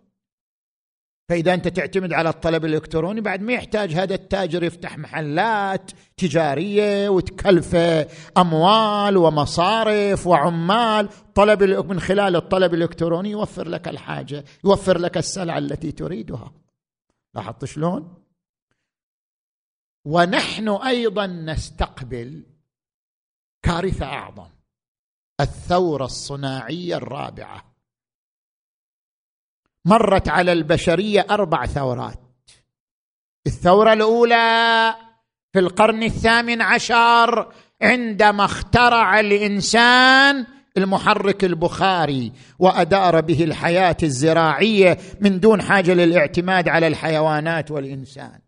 فإذا 1.31 1.53
أنت 1.53 1.67
تعتمد 1.67 2.13
على 2.13 2.29
الطلب 2.29 2.65
الإلكتروني 2.65 3.21
بعد 3.21 3.41
ما 3.41 3.53
يحتاج 3.53 3.93
هذا 3.93 4.15
التاجر 4.15 4.63
يفتح 4.63 4.97
محلات 4.97 5.91
تجارية 6.17 7.09
وتكلفة 7.09 8.07
أموال 8.37 9.17
ومصارف 9.17 10.27
وعمال. 10.27 11.09
طلب 11.35 11.63
من 11.63 11.99
خلال 11.99 12.35
الطلب 12.35 12.73
الإلكتروني 12.73 13.31
يوفر 13.31 13.67
لك 13.67 13.87
الحاجة 13.87 14.45
يوفر 14.63 14.97
لك 14.97 15.17
السلعة 15.17 15.57
التي 15.57 15.91
تريدها. 15.91 16.53
لاحظت 17.35 17.65
شلون؟ 17.65 18.23
ونحن 20.05 20.69
أيضا 20.69 21.27
نستقبل 21.27 22.45
كارثة 23.63 24.05
أعظم 24.05 24.49
الثورة 25.41 26.05
الصناعية 26.05 26.95
الرابعة. 26.95 27.70
مرت 29.85 30.29
على 30.29 30.51
البشرية 30.51 31.25
أربع 31.29 31.65
ثورات. 31.65 32.19
الثورة 33.47 33.93
الأولى 33.93 34.95
في 35.53 35.59
القرن 35.59 36.03
الثامن 36.03 36.61
عشر 36.61 37.53
عندما 37.81 38.45
اخترع 38.45 39.19
الإنسان 39.19 40.45
المحرك 40.77 41.43
البخاري 41.43 42.31
وأدار 42.59 43.21
به 43.21 43.43
الحياة 43.43 43.97
الزراعية 44.03 44.97
من 45.21 45.39
دون 45.39 45.61
حاجة 45.61 45.93
للاعتماد 45.93 46.69
على 46.69 46.87
الحيوانات 46.87 47.71
والإنسان. 47.71 48.39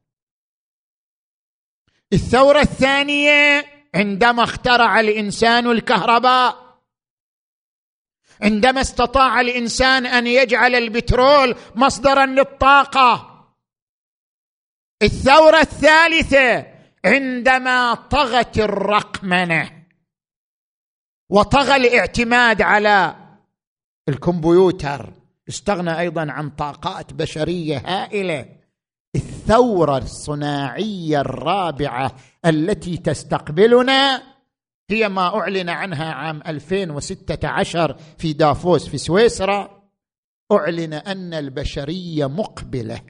الثورة 2.14 2.60
الثانية 2.60 3.66
عندما 3.96 4.44
اخترع 4.44 5.00
الإنسان 5.00 5.72
الكهرباء 5.72 6.63
عندما 8.44 8.82
استطاع 8.82 9.42
الإنسان 9.42 10.06
أن 10.06 10.28
يجعل 10.28 10.76
البترول 10.76 11.56
مصدرا 11.76 12.26
للطاقة. 12.26 13.30
الثورة 15.04 15.60
الثالثة 15.60 16.66
عندما 17.06 17.94
طغت 17.94 18.58
الرقمنة 18.58 19.86
وطغى 21.30 21.76
الاعتماد 21.76 22.62
على 22.62 23.16
الكمبيوتر 24.10 25.14
استغنى 25.50 26.00
أيضا 26.00 26.32
عن 26.32 26.50
طاقات 26.50 27.14
بشرية 27.14 27.78
هائلة. 27.78 28.46
الثورة 29.16 29.98
الصناعية 29.98 31.22
الرابعة 31.22 32.16
التي 32.46 32.98
تستقبلنا 32.98 34.33
هي 34.94 35.10
ما 35.10 35.40
أعلن 35.40 35.70
عنها 35.70 36.14
عام 36.14 36.42
2016 36.48 37.98
في 38.18 38.34
دافوس 38.34 38.88
في 38.88 38.98
سويسرا 38.98 39.84
أعلن 40.52 40.94
أن 40.94 41.34
البشرية 41.34 42.26
مقبلة 42.26 43.02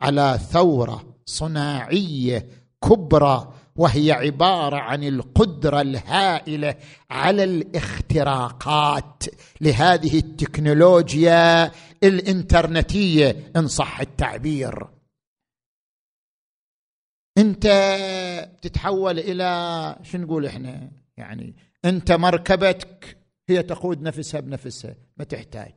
على 0.00 0.40
ثورة 0.50 1.16
صناعية 1.26 2.48
كبرى 2.84 3.52
وهي 3.76 4.12
عبارة 4.12 4.76
عن 4.76 5.04
القدرة 5.04 5.80
الهائلة 5.80 6.74
على 7.10 7.44
الاختراقات 7.44 9.24
لهذه 9.60 10.18
التكنولوجيا 10.18 11.72
الإنترنتية 12.02 13.52
إن 13.56 13.68
صح 13.68 14.00
التعبير. 14.00 14.86
أنت 17.38 17.66
تتحول 18.62 19.18
إلى 19.18 19.96
شو 20.02 20.18
نقول 20.18 20.46
إحنا؟ 20.46 20.90
يعني 21.16 21.54
انت 21.84 22.12
مركبتك 22.12 23.16
هي 23.48 23.62
تقود 23.62 24.02
نفسها 24.02 24.40
بنفسها 24.40 24.94
ما 25.16 25.24
تحتاج. 25.24 25.72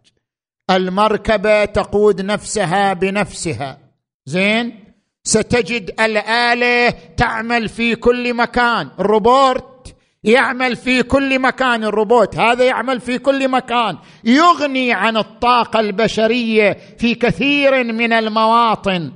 المركبة 0.70 1.66
تقود 1.66 2.22
نفسها 2.22 2.94
بنفسها. 2.94 3.80
زين؟ 4.26 4.84
ستجد 5.24 6.02
الآلة 6.02 6.90
تعمل 6.90 7.70
في 7.70 7.96
كل 7.96 8.34
مكان. 8.34 8.90
الروبوت 9.00 9.96
يعمل 10.24 10.76
في 10.76 11.04
كل 11.04 11.40
مكان. 11.40 11.84
الروبوت 11.84 12.38
هذا 12.38 12.66
يعمل 12.66 13.02
في 13.02 13.18
كل 13.18 13.50
مكان. 13.50 13.98
يغني 14.24 14.94
عن 14.94 15.18
الطاقة 15.18 15.80
البشرية 15.80 16.74
في 16.98 17.16
كثير 17.16 17.84
من 17.84 18.14
المواطن. 18.14 19.12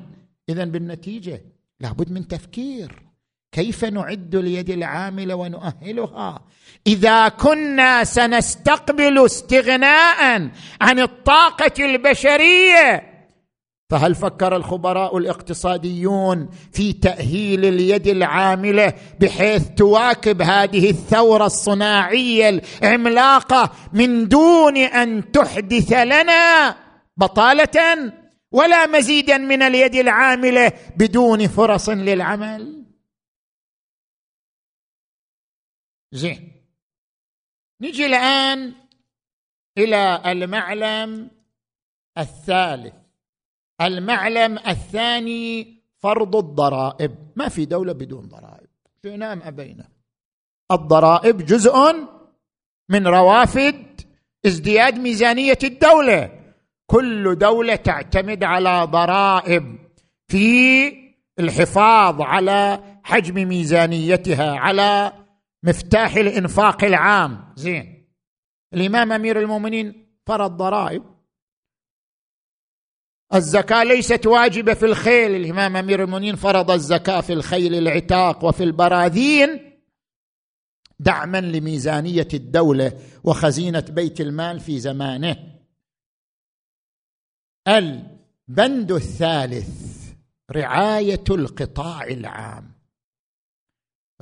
اذا 0.50 0.64
بالنتيجة 0.66 1.42
لابد 1.80 2.12
من 2.12 2.28
تفكير. 2.28 3.03
كيف 3.54 3.86
نعد 3.86 4.36
اليد 4.36 4.70
العامله 4.70 5.36
ونؤهلها؟ 5.36 6.42
إذا 6.88 7.28
كنا 7.28 8.04
سنستقبل 8.04 9.26
استغناء 9.26 10.50
عن 10.82 11.00
الطاقة 11.00 11.86
البشرية 11.86 13.14
فهل 13.90 14.16
فكر 14.16 14.56
الخبراء 14.56 15.18
الاقتصاديون 15.18 16.50
في 16.72 16.94
تأهيل 16.94 17.66
اليد 17.66 18.08
العاملة 18.08 18.94
بحيث 19.20 19.68
تواكب 19.78 20.42
هذه 20.42 20.90
الثورة 20.90 21.46
الصناعية 21.46 22.62
العملاقة 22.84 23.72
من 23.94 24.28
دون 24.28 24.78
أن 24.78 25.32
تحدث 25.32 25.94
لنا 25.94 26.76
بطالة 27.18 28.14
ولا 28.52 28.88
مزيدا 28.88 29.38
من 29.38 29.62
اليد 29.62 29.96
العاملة 29.96 30.72
بدون 30.98 31.48
فرص 31.48 31.90
للعمل؟ 31.90 32.83
زين. 36.14 36.52
نجي 37.82 38.06
الآن 38.06 38.74
إلى 39.78 40.22
المعلم 40.26 41.32
الثالث. 42.18 42.94
المعلم 43.82 44.58
الثاني 44.58 45.78
فرض 46.00 46.36
الضرائب. 46.36 47.16
ما 47.36 47.50
في 47.50 47.66
دولة 47.66 47.94
بدون 47.94 48.28
ضرائب. 48.28 48.68
شئنا 49.04 49.34
ام 49.34 49.42
أبينا؟ 49.42 49.88
الضرائب 50.72 51.46
جزء 51.46 51.76
من 52.90 53.08
روافد 53.08 54.02
ازدياد 54.46 55.00
ميزانية 55.00 55.60
الدولة. 55.64 56.40
كل 56.86 57.36
دولة 57.36 57.76
تعتمد 57.76 58.44
على 58.44 58.84
ضرائب 58.92 59.78
في 60.28 60.88
الحفاظ 61.40 62.22
على 62.22 62.84
حجم 63.04 63.48
ميزانيتها 63.48 64.60
على 64.60 65.23
مفتاح 65.64 66.16
الإنفاق 66.16 66.84
العام. 66.84 67.54
زين. 67.56 68.08
الإمام 68.74 69.12
أمير 69.12 69.40
المؤمنين 69.40 70.18
فرض 70.26 70.58
ضرائب. 70.58 71.04
الزكاة 73.34 73.84
ليست 73.84 74.28
واجبة 74.28 74.74
في 74.74 74.86
الخيل. 74.86 75.36
الإمام 75.36 75.78
أمير 75.78 76.04
المؤمنين 76.04 76.36
فرض 76.36 76.72
الزكاة 76.72 77.22
في 77.22 77.34
الخيل 77.34 77.76
العتاق 77.76 78.46
وفي 78.46 78.64
البراذين 78.64 79.80
دعما 81.00 81.42
لميزانية 81.42 82.28
الدولة 82.34 83.00
وخزينة 83.24 83.86
بيت 83.90 84.22
المال 84.22 84.60
في 84.60 84.80
زمانه. 84.80 85.60
البند 87.68 88.92
الثالث 88.92 89.94
رعاية 90.52 91.24
القطاع 91.30 92.04
العام. 92.04 92.73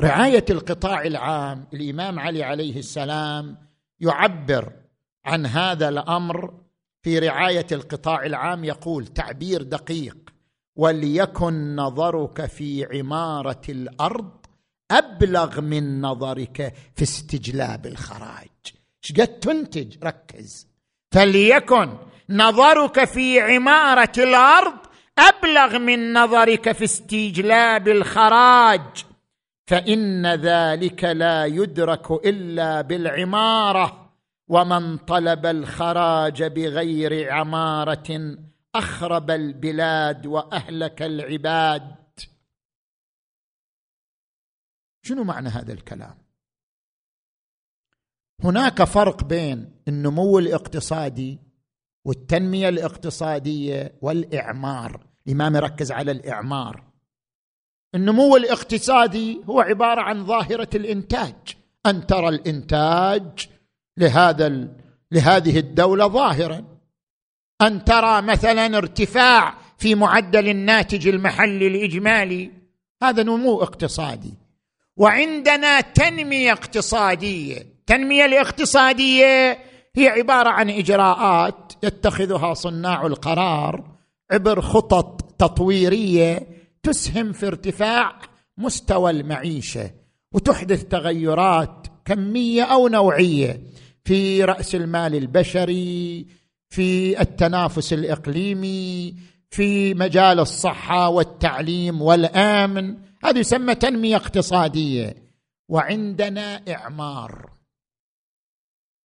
رعاية 0.01 0.45
القطاع 0.49 1.01
العام 1.01 1.67
الإمام 1.73 2.19
علي 2.19 2.43
عليه 2.43 2.79
السلام 2.79 3.57
يعبر 3.99 4.71
عن 5.25 5.45
هذا 5.45 5.89
الأمر 5.89 6.53
في 7.01 7.19
رعاية 7.19 7.67
القطاع 7.71 8.25
العام 8.25 8.63
يقول 8.63 9.07
تعبير 9.07 9.61
دقيق 9.61 10.17
وليكن 10.75 11.75
نظرك 11.75 12.45
في 12.45 12.97
عمارة 12.97 13.61
الأرض 13.69 14.31
أبلغ 14.91 15.61
من 15.61 16.01
نظرك 16.01 16.73
في 16.95 17.03
استجلاب 17.03 17.85
الخراج. 17.85 18.49
إيش 19.03 19.19
قد 19.19 19.39
تنتج؟ 19.39 19.97
ركز. 20.03 20.67
فليكن 21.11 21.97
نظرك 22.29 23.03
في 23.05 23.39
عمارة 23.39 24.11
الأرض 24.17 24.77
أبلغ 25.19 25.77
من 25.77 26.13
نظرك 26.13 26.71
في 26.71 26.83
استجلاب 26.83 27.87
الخراج. 27.87 29.05
فإن 29.71 30.27
ذلك 30.27 31.03
لا 31.03 31.45
يدرك 31.45 32.11
إلا 32.11 32.81
بالعمارة 32.81 34.13
ومن 34.47 34.97
طلب 34.97 35.45
الخراج 35.45 36.43
بغير 36.43 37.31
عمارة 37.31 38.37
أخرب 38.75 39.31
البلاد 39.31 40.25
وأهلك 40.25 41.01
العباد. 41.01 41.95
شنو 45.01 45.23
معنى 45.23 45.49
هذا 45.49 45.73
الكلام؟ 45.73 46.17
هناك 48.43 48.83
فرق 48.83 49.23
بين 49.23 49.81
النمو 49.87 50.39
الاقتصادي 50.39 51.39
والتنمية 52.05 52.69
الاقتصادية 52.69 53.97
والإعمار. 54.01 55.07
الإمام 55.27 55.55
يركز 55.55 55.91
على 55.91 56.11
الإعمار. 56.11 56.90
النمو 57.95 58.37
الاقتصادي 58.37 59.41
هو 59.49 59.61
عبارة 59.61 60.01
عن 60.01 60.25
ظاهرة 60.25 60.69
الإنتاج. 60.75 61.35
أن 61.85 62.07
ترى 62.07 62.29
الإنتاج 62.29 63.49
لهذا 63.97 64.67
لهذه 65.11 65.59
الدولة 65.59 66.07
ظاهرا. 66.07 66.63
أن 67.61 67.83
ترى 67.83 68.21
مثلا 68.21 68.77
ارتفاع 68.77 69.53
في 69.77 69.95
معدل 69.95 70.49
الناتج 70.49 71.07
المحلي 71.07 71.67
الإجمالي. 71.67 72.51
هذا 73.03 73.23
نمو 73.23 73.63
اقتصادي. 73.63 74.33
وعندنا 74.97 75.81
تنمية 75.81 76.51
اقتصادية. 76.51 77.57
التنميه 77.57 78.25
الاقتصادية 78.25 79.59
هي 79.95 80.07
عبارة 80.07 80.49
عن 80.49 80.69
إجراءات 80.69 81.73
يتخذها 81.83 82.53
صناع 82.53 83.05
القرار 83.05 83.83
عبر 84.31 84.61
خطط 84.61 85.21
تطويرية 85.21 86.47
تسهم 86.83 87.31
في 87.31 87.47
ارتفاع 87.47 88.21
مستوى 88.57 89.11
المعيشة 89.11 89.91
وتحدث 90.33 90.83
تغيرات 90.83 91.87
كمية 92.05 92.63
أو 92.63 92.87
نوعية 92.87 93.61
في 94.05 94.43
رأس 94.43 94.75
المال 94.75 95.15
البشري 95.15 96.27
في 96.69 97.21
التنافس 97.21 97.93
الإقليمي 97.93 99.15
في 99.49 99.93
مجال 99.93 100.39
الصحة 100.39 101.09
والتعليم 101.09 102.01
والآمن. 102.01 102.97
هذا 103.23 103.39
يسمى 103.39 103.75
تنمية 103.75 104.15
اقتصادية. 104.15 105.15
وعندنا 105.69 106.61
إعمار. 106.73 107.51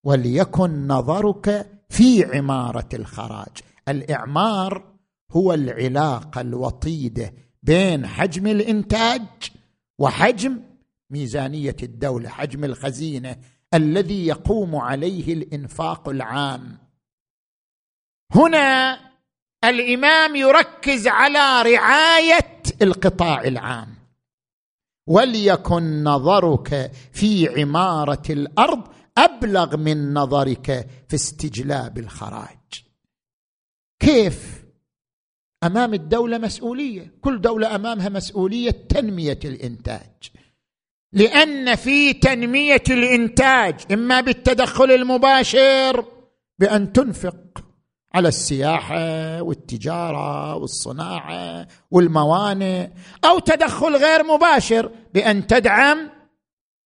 وليكن 0.05 0.87
نظرك 0.87 1.69
في 1.89 2.23
عمارة 2.23 2.89
الخراج. 2.93 3.57
الإعمار 3.89 4.93
هو 5.31 5.53
العلاقة 5.53 6.41
الوطيدة 6.41 7.33
بين 7.67 8.07
حجم 8.07 8.47
الإنتاج 8.47 9.21
وحجم 9.99 10.61
ميزانية 11.09 11.75
الدولة 11.83 12.29
حجم 12.29 12.63
الخزينة 12.63 13.37
الذي 13.73 14.27
يقوم 14.27 14.75
عليه 14.75 15.33
الإنفاق 15.33 16.09
العام. 16.09 16.77
هنا 18.31 18.99
الإمام 19.63 20.35
يركز 20.35 21.07
على 21.07 21.71
رعاية 21.71 22.63
القطاع 22.81 23.41
العام. 23.41 23.95
وليكن 25.07 26.03
نظرك 26.03 26.91
في 27.13 27.61
عمارة 27.61 28.23
الأرض 28.29 28.87
أبلغ 29.17 29.77
من 29.77 30.13
نظرك 30.13 30.89
في 31.07 31.15
استجلاب 31.15 31.97
الخراج. 31.97 32.83
كيف 33.99 34.56
أمام 35.63 35.93
الدولة 35.93 36.37
مسؤولية. 36.37 37.13
كل 37.21 37.41
دولة 37.41 37.75
أمامها 37.75 38.09
مسؤولية 38.09 38.71
تنمية 38.89 39.39
الإنتاج. 39.45 40.31
لأن 41.13 41.75
في 41.75 42.13
تنمية 42.13 42.83
الإنتاج 42.89 43.75
إما 43.91 44.21
بالتدخل 44.21 44.91
المباشر 44.91 46.05
بأن 46.59 46.93
تنفق 46.93 47.35
على 48.13 48.27
السياحة 48.27 49.41
والتجارة 49.41 50.55
والصناعة 50.55 51.67
والموانئ 51.91 52.87
أو 53.25 53.39
تدخل 53.39 53.95
غير 53.95 54.23
مباشر 54.23 54.91
بأن 55.13 55.47
تدعم 55.47 56.09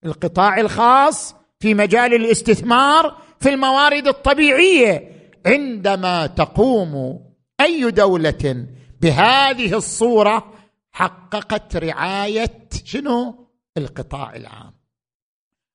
القطاع 0.05 0.59
الخاص 0.59 1.35
في 1.59 1.73
مجال 1.73 2.13
الاستثمار 2.13 3.17
في 3.39 3.49
الموارد 3.49 4.07
الطبيعية. 4.07 5.11
عندما 5.45 6.27
تقوم 6.27 7.19
أي 7.63 7.91
دولة 7.91 8.67
بهذه 9.01 9.77
الصورة 9.77 10.53
حققت 10.91 11.75
رعاية 11.75 12.69
شنو؟ 12.83 13.47
القطاع 13.77 14.35
العام. 14.35 14.73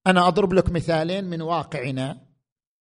أنا 0.07 0.29
أضرب 0.29 0.53
لك 0.53 0.71
مثالين 0.71 1.25
من 1.25 1.43
واقعنا 1.43 2.27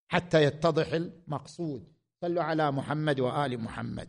حتى 0.08 0.44
يتضح 0.44 0.92
المقصود. 0.94 1.88
صلوا 2.22 2.44
على 2.44 2.72
محمد 2.72 3.20
وآل 3.20 3.62
محمد. 3.64 4.08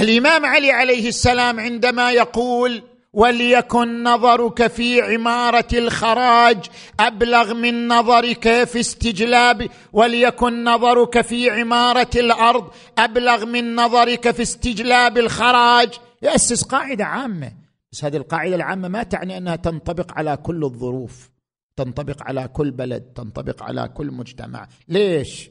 الإمام 0.00 0.46
علي 0.46 0.70
عليه 0.70 1.08
السلام 1.08 1.60
عندما 1.60 2.12
يقول 2.12 2.82
وليكن 3.12 4.02
نظرك 4.02 4.66
في 4.66 5.00
عمارة 5.00 5.68
الخراج 5.72 6.66
أبلغ 7.00 7.54
من 7.54 7.88
نظرك 7.88 8.64
في 8.64 8.80
استجلاب 8.80 9.68
وليكن 9.92 10.64
نظرك 10.64 11.20
في 11.20 11.50
عمارة 11.50 12.10
الأرض 12.16 12.70
أبلغ 12.98 13.46
من 13.46 13.74
نظرك 13.74 14.30
في 14.30 14.42
استجلاب 14.42 15.18
الخراج. 15.18 15.88
ياسس 16.22 16.64
قاعدة 16.64 17.04
عامة. 17.04 17.52
بس 17.92 18.04
هذه 18.04 18.16
القاعدة 18.16 18.56
العامة 18.56 18.88
ما 18.88 19.02
تعني 19.02 19.38
أنها 19.38 19.56
تنطبق 19.56 20.12
على 20.18 20.36
كل 20.36 20.64
الظروف 20.64 21.30
تنطبق 21.76 22.22
على 22.22 22.48
كل 22.48 22.70
بلد 22.70 23.02
تنطبق 23.02 23.62
على 23.62 23.88
كل 23.88 24.06
مجتمع. 24.06 24.68
ليش؟ 24.88 25.50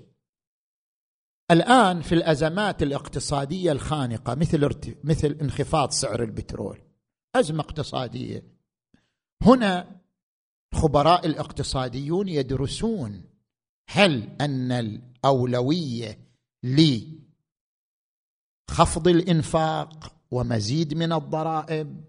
الآن 1.52 2.02
في 2.02 2.16
الأزمات 2.16 2.84
الاقتصادية 2.84 3.72
الخانقة 3.72 4.36
مثل 4.36 4.70
مثل 5.04 5.38
انخفاض 5.42 5.92
سعر 5.92 6.24
البترول 6.24 6.82
أزمة 7.36 7.60
اقتصادية. 7.60 8.44
هنا 9.42 10.00
خبراء 10.74 11.26
الاقتصاديون 11.26 12.28
يدرسون 12.28 13.24
هل 13.90 14.36
أن 14.42 14.72
الأولوية 14.72 16.20
لخفض 16.64 17.08
الإنفاق 19.08 20.14
ومزيد 20.32 20.94
من 20.94 21.14
الضرائب 21.14 22.04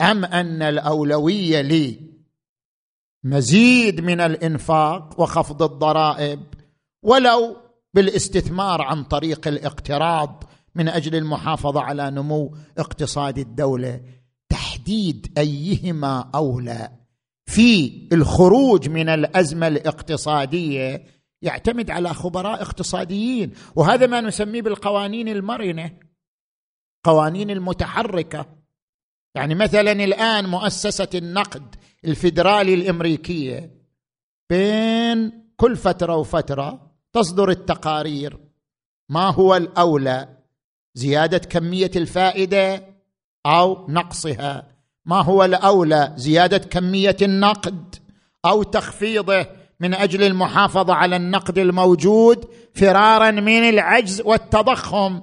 أم 0.00 0.24
أن 0.24 0.62
الأولوية 0.62 1.62
لمزيد 3.24 4.00
من 4.00 4.20
الإنفاق 4.20 5.20
وخفض 5.20 5.62
الضرائب؟ 5.62 6.42
ولو 7.02 7.65
بالاستثمار 7.96 8.82
عن 8.82 9.04
طريق 9.04 9.48
الاقتراض 9.48 10.44
من 10.74 10.88
أجل 10.88 11.16
المحافظة 11.16 11.80
على 11.80 12.10
نمو 12.10 12.56
اقتصاد 12.78 13.38
الدولة. 13.38 14.00
تحديد 14.48 15.38
أيهما 15.38 16.30
أولى 16.34 16.90
في 17.46 17.92
الخروج 18.12 18.88
من 18.88 19.08
الأزمة 19.08 19.68
الاقتصادية 19.68 21.06
يعتمد 21.42 21.90
على 21.90 22.14
خبراء 22.14 22.62
اقتصاديين 22.62 23.52
وهذا 23.76 24.06
ما 24.06 24.20
نسميه 24.20 24.62
بالقوانين 24.62 25.28
المرنة 25.28 25.90
قوانين 27.04 27.50
المتحركة. 27.50 28.46
يعني 29.34 29.54
مثلا 29.54 29.92
الآن 29.92 30.46
مؤسسة 30.46 31.08
النقد 31.14 31.74
الفيدرالي 32.04 32.74
الأمريكية 32.74 33.70
بين 34.50 35.32
كل 35.56 35.76
فترة 35.76 36.16
وفترة 36.16 36.85
تصدر 37.16 37.50
التقارير. 37.50 38.36
ما 39.08 39.30
هو 39.30 39.56
الأولى؟ 39.56 40.28
زيادة 40.94 41.38
كمية 41.38 41.90
الفائدة 41.96 42.84
أو 43.46 43.86
نقصها. 43.88 44.66
ما 45.06 45.22
هو 45.22 45.44
الأولى؟ 45.44 46.12
زيادة 46.16 46.58
كمية 46.58 47.16
النقد 47.22 47.94
أو 48.44 48.62
تخفيضه 48.62 49.46
من 49.80 49.94
أجل 49.94 50.22
المحافظة 50.22 50.94
على 50.94 51.16
النقد 51.16 51.58
الموجود 51.58 52.48
فرارا 52.74 53.30
من 53.30 53.68
العجز 53.68 54.20
والتضخم. 54.20 55.20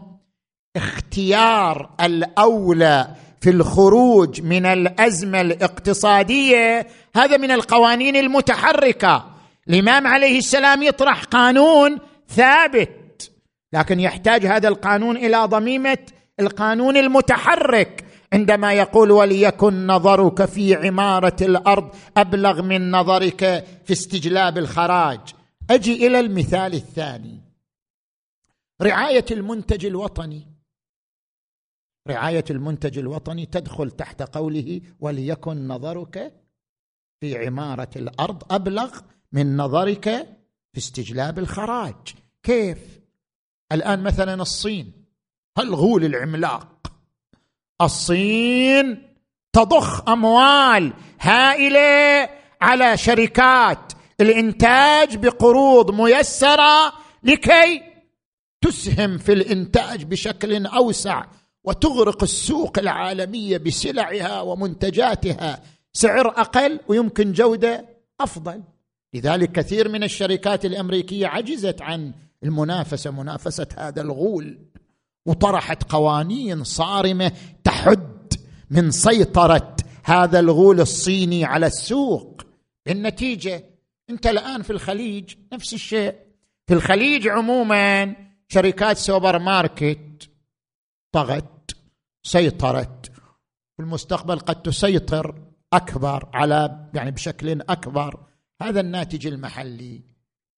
اختيار 0.76 1.90
الأولى 2.02 3.16
في 3.42 3.50
الخروج 3.50 4.42
من 4.42 4.66
الأزمة 4.66 5.42
الاقتصادية 5.42 6.88
هذا 7.16 7.38
من 7.38 7.52
القوانين 7.52 8.16
المتحركة. 8.16 9.33
الإمام 9.70 10.08
عليه 10.08 10.38
السلام 10.38 10.84
يطرح 10.84 11.24
قانون 11.24 12.00
ثابت 12.28 13.32
لكن 13.74 14.00
يحتاج 14.00 14.46
هذا 14.46 14.68
القانون 14.68 15.18
إلى 15.18 15.46
ضميمة 15.46 15.98
القانون 16.40 16.98
المتحرك. 16.98 18.06
عندما 18.34 18.74
يقول 18.74 19.12
وليكن 19.12 19.88
نظرك 19.88 20.46
في 20.46 20.76
عمارة 20.76 21.36
الأرض 21.42 21.96
أبلغ 22.18 22.62
من 22.62 22.92
نظرك 22.92 23.66
في 23.86 23.94
استجلاب 23.94 24.58
الخراج. 24.58 25.20
أجي 25.70 26.08
إلى 26.08 26.20
المثال 26.20 26.74
الثاني. 26.74 27.42
رعاية 28.82 29.26
المنتج 29.32 29.86
الوطني. 29.86 30.48
رعاية 32.08 32.46
المنتج 32.50 32.98
الوطني 32.98 33.46
تدخل 33.46 33.92
تحت 33.92 34.22
قوله 34.22 34.82
وليكن 35.00 35.68
نظرك 35.68 36.34
في 37.20 37.46
عمارة 37.46 37.90
الأرض 37.96 38.54
أبلغ 38.54 39.00
من 39.34 39.58
نظرك 39.58 40.10
في 40.74 40.78
استجلاب 40.78 41.40
الخراج. 41.40 41.96
كيف؟ 42.44 42.78
الآن 43.72 44.04
مثلا 44.04 44.42
الصين. 44.42 44.92
الغول 45.60 46.06
العملاق 46.06 46.92
الصين 47.82 49.08
تضخ 49.54 50.10
أموال 50.10 50.94
هائلة 51.20 52.30
على 52.62 52.98
شركات 52.98 53.94
الإنتاج 54.22 55.16
بقروض 55.18 55.92
ميسرة 55.92 56.94
لكي 57.24 57.82
تسهم 58.62 59.18
في 59.18 59.34
الإنتاج 59.34 60.04
بشكل 60.04 60.66
أوسع 60.66 61.26
وتغرق 61.64 62.24
السوق 62.24 62.80
العالمية 62.80 63.58
بسلعها 63.58 64.42
ومنتجاتها. 64.42 65.64
سعر 65.94 66.28
أقل 66.28 66.80
ويمكن 66.88 67.32
جودة 67.32 67.86
أفضل. 68.22 68.64
لذلك 69.14 69.52
كثير 69.52 69.90
من 69.90 70.04
الشركات 70.04 70.66
الأمريكية 70.66 71.28
عجزت 71.28 71.82
عن 71.82 72.14
المنافسة 72.44 73.12
منافسة 73.12 73.68
هذا 73.78 74.02
الغول. 74.02 74.60
وطرحت 75.26 75.84
قوانين 75.84 76.64
صارمة 76.64 77.32
تحد 77.64 78.34
من 78.70 78.92
سيطرة 78.92 79.76
هذا 80.04 80.40
الغول 80.40 80.82
الصيني 80.82 81.46
على 81.46 81.68
السوق. 81.68 82.42
بالنتيجة 82.86 83.64
أنت 84.10 84.28
الآن 84.28 84.62
في 84.62 84.70
الخليج 84.70 85.36
نفس 85.54 85.74
الشيء. 85.74 86.16
في 86.68 86.74
الخليج 86.74 87.28
عموما 87.28 88.16
شركات 88.48 88.98
سوبر 88.98 89.40
ماركت 89.40 90.30
طغت 91.12 91.72
سيطرت. 92.24 93.12
في 93.78 93.84
المستقبل 93.84 94.40
قد 94.40 94.62
تسيطر 94.62 95.36
أكبر 95.74 96.30
على 96.34 96.90
يعني 96.94 97.12
بشكل 97.12 97.62
أكبر 97.62 98.20
هذا 98.64 98.80
الناتج 98.80 99.28
المحلي 99.28 100.02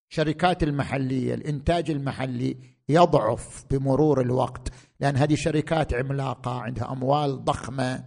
شركات 0.10 0.64
المحلية 0.64 1.34
الإنتاج 1.34 1.92
المحلي 1.92 2.58
يضعف 2.90 3.66
بمرور 3.72 4.22
الوقت 4.22 4.68
لأن 5.00 5.16
هذه 5.16 5.36
شركات 5.36 5.94
عملاقة 5.94 6.52
عندها 6.52 6.92
أموال 6.92 7.44
ضخمة 7.44 8.04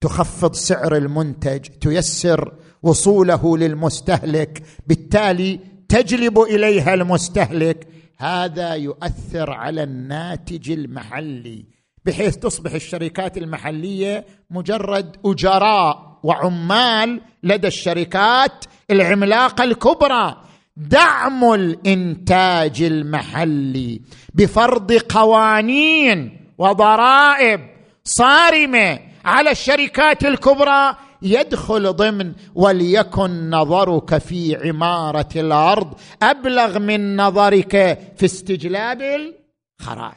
تخفض 0.00 0.54
سعر 0.54 0.96
المنتج 0.96 1.60
تيسر 1.60 2.52
وصوله 2.82 3.58
للمستهلك 3.58 4.62
بالتالي 4.86 5.60
تجلب 5.88 6.38
إليها 6.38 6.94
المستهلك. 6.94 7.88
هذا 8.16 8.74
يؤثر 8.74 9.50
على 9.50 9.82
الناتج 9.82 10.70
المحلي 10.70 11.66
بحيث 12.04 12.36
تصبح 12.36 12.72
الشركات 12.72 13.38
المحلية 13.38 14.26
مجرد 14.50 15.16
أجراء. 15.24 16.07
وعمال 16.22 17.20
لدى 17.42 17.66
الشركات 17.66 18.64
العملاقه 18.90 19.64
الكبرى. 19.64 20.44
دعم 20.76 21.54
الإنتاج 21.54 22.82
المحلي 22.82 24.00
بفرض 24.34 24.92
قوانين 24.92 26.46
وضرائب 26.58 27.60
صارمة 28.04 28.98
على 29.24 29.50
الشركات 29.50 30.24
الكبرى 30.24 30.96
يدخل 31.22 31.92
ضمن 31.92 32.32
وليكن 32.54 33.50
نظرك 33.50 34.18
في 34.18 34.56
عمارة 34.56 35.28
الأرض 35.36 35.94
أبلغ 36.22 36.78
من 36.78 37.16
نظرك 37.16 37.98
في 38.16 38.24
استجلاب 38.24 39.02
الخراج. 39.02 40.14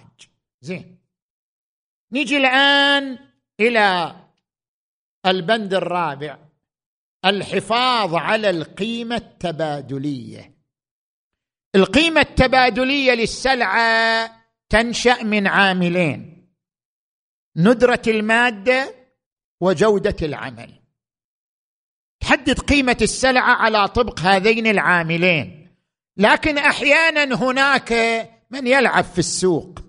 زين. 0.61 0.97
نيجي 2.13 2.37
الآن 2.37 3.17
إلى 3.59 4.15
البند 5.25 5.73
الرابع 5.73 6.37
الحفاظ 7.25 8.15
على 8.15 8.49
القيمة 8.49 9.15
التبادلية. 9.15 10.55
القيمة 11.75 12.21
التبادلية 12.21 13.13
للسلعة 13.13 14.31
تنشأ 14.69 15.23
من 15.23 15.47
عاملين 15.47 16.47
ندرة 17.57 18.01
المادة 18.07 18.95
وجودة 19.61 20.15
العمل. 20.21 20.81
تحدد 22.19 22.59
قيمة 22.59 22.97
السلعة 23.01 23.55
على 23.55 23.87
طبق 23.87 24.19
هذين 24.19 24.67
العاملين. 24.67 25.75
لكن 26.17 26.57
أحيانا 26.57 27.35
هناك 27.35 27.93
من 28.51 28.67
يلعب 28.67 29.03
في 29.03 29.19
السوق 29.19 29.79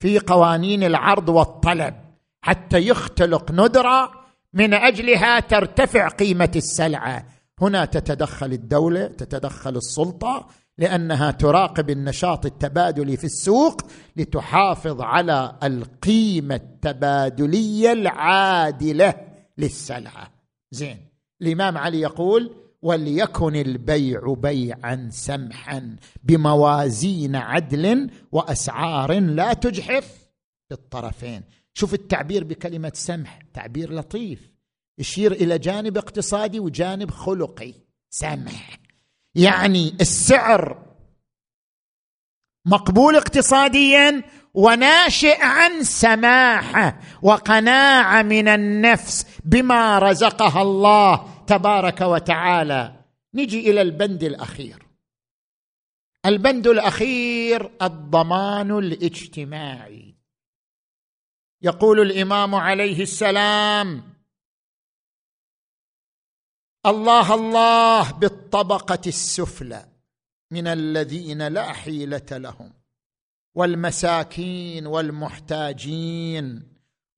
في 0.00 0.18
قوانين 0.18 0.84
العرض 0.84 1.28
والطلب 1.28 1.94
حتى 2.42 2.78
يختلق 2.78 3.50
ندرة 3.50 4.21
من 4.54 4.74
أجلها 4.74 5.40
ترتفع 5.40 6.08
قيمة 6.08 6.50
السلعة. 6.56 7.26
هنا 7.60 7.84
تتدخل 7.84 8.52
الدولة 8.52 9.06
تتدخل 9.06 9.76
السلطة 9.76 10.48
لأنها 10.78 11.30
تراقب 11.30 11.90
النشاط 11.90 12.46
التبادلي 12.46 13.16
في 13.16 13.24
السوق 13.24 13.80
لتحافظ 14.16 15.00
على 15.00 15.56
القيمة 15.62 16.54
التبادلية 16.54 17.92
العادلة 17.92 19.14
للسلعة. 19.58 20.30
زين. 20.70 20.96
الإمام 21.42 21.78
علي 21.78 22.00
يقول 22.00 22.54
وليكن 22.82 23.56
البيع 23.56 24.34
بيعا 24.38 25.08
سمحا 25.12 25.96
بموازين 26.22 27.36
عدل 27.36 28.10
وأسعار 28.32 29.20
لا 29.20 29.52
تجحف 29.52 30.28
للطرفين 30.70 31.42
شوف 31.74 31.94
التعبير 31.94 32.44
بكلمة 32.44 32.92
سمح 32.94 33.38
تعبير 33.54 33.92
لطيف. 33.94 34.52
يشير 34.98 35.32
إلى 35.32 35.58
جانب 35.58 35.98
اقتصادي 35.98 36.60
وجانب 36.60 37.10
خلقي. 37.10 37.74
سمح. 38.10 38.78
يعني 39.34 39.96
السعر 40.00 40.92
مقبول 42.66 43.16
اقتصاديا 43.16 44.22
وناشئ 44.54 45.42
عن 45.42 45.82
سماحة 45.82 47.00
وقناعة 47.22 48.22
من 48.22 48.48
النفس 48.48 49.26
بما 49.44 49.98
رزقها 49.98 50.62
الله 50.62 51.44
تبارك 51.46 52.00
وتعالى. 52.00 52.96
نجي 53.34 53.70
إلى 53.70 53.82
البند 53.82 54.24
الأخير. 54.24 54.86
البند 56.26 56.66
الأخير 56.66 57.70
الضمان 57.82 58.78
الاجتماعي. 58.78 60.11
يقول 61.62 62.00
الإمام 62.00 62.54
عليه 62.54 63.02
السلام 63.02 64.02
الله 66.86 67.34
الله 67.34 68.12
بالطبقة 68.12 69.00
السفلى 69.06 69.88
من 70.50 70.66
الذين 70.66 71.48
لا 71.48 71.72
حيلة 71.72 72.26
لهم 72.30 72.72
والمساكين 73.54 74.86
والمحتاجين 74.86 76.62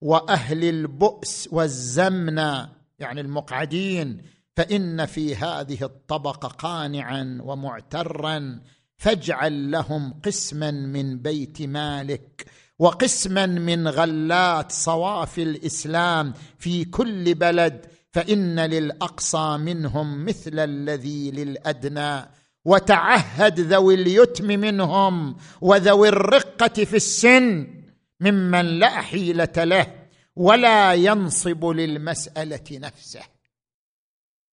وأهل 0.01 0.65
البؤس 0.65 1.49
والزمنه 1.53 2.73
يعني 2.99 3.21
المقعدين 3.21 4.23
فإن 4.57 5.07
في 5.07 5.37
هذه 5.37 5.85
الطبقة 5.85 6.49
قانعا 6.49 7.39
ومعترا 7.43 8.61
فاجعل 8.97 9.71
لهم 9.71 10.21
قسما 10.25 10.71
من 10.71 11.19
بيت 11.19 11.63
مالك 11.63 12.47
وقسما 12.79 13.47
من 13.47 13.89
غلات 13.89 14.73
صواف 14.73 15.39
الإسلام 15.39 16.33
في 16.59 16.85
كل 16.85 17.35
بلد 17.35 17.87
فإن 18.13 18.61
للأقصى 18.61 19.57
منهم 19.57 20.25
مثل 20.25 20.59
الذي 20.59 21.31
للأدنى. 21.31 22.25
وتعهد 22.65 23.61
ذوي 23.61 23.95
اليتم 23.95 24.47
منهم 24.47 25.37
وذوي 25.61 26.09
الرقة 26.09 26.85
في 26.85 26.97
السن 26.97 27.67
ممن 28.21 28.65
لا 28.65 28.89
حيلة 28.89 29.53
له 29.57 29.95
ولا 30.37 30.95
ينصب 30.95 31.65
للمسألة 31.65 32.65
نفسه. 32.73 33.21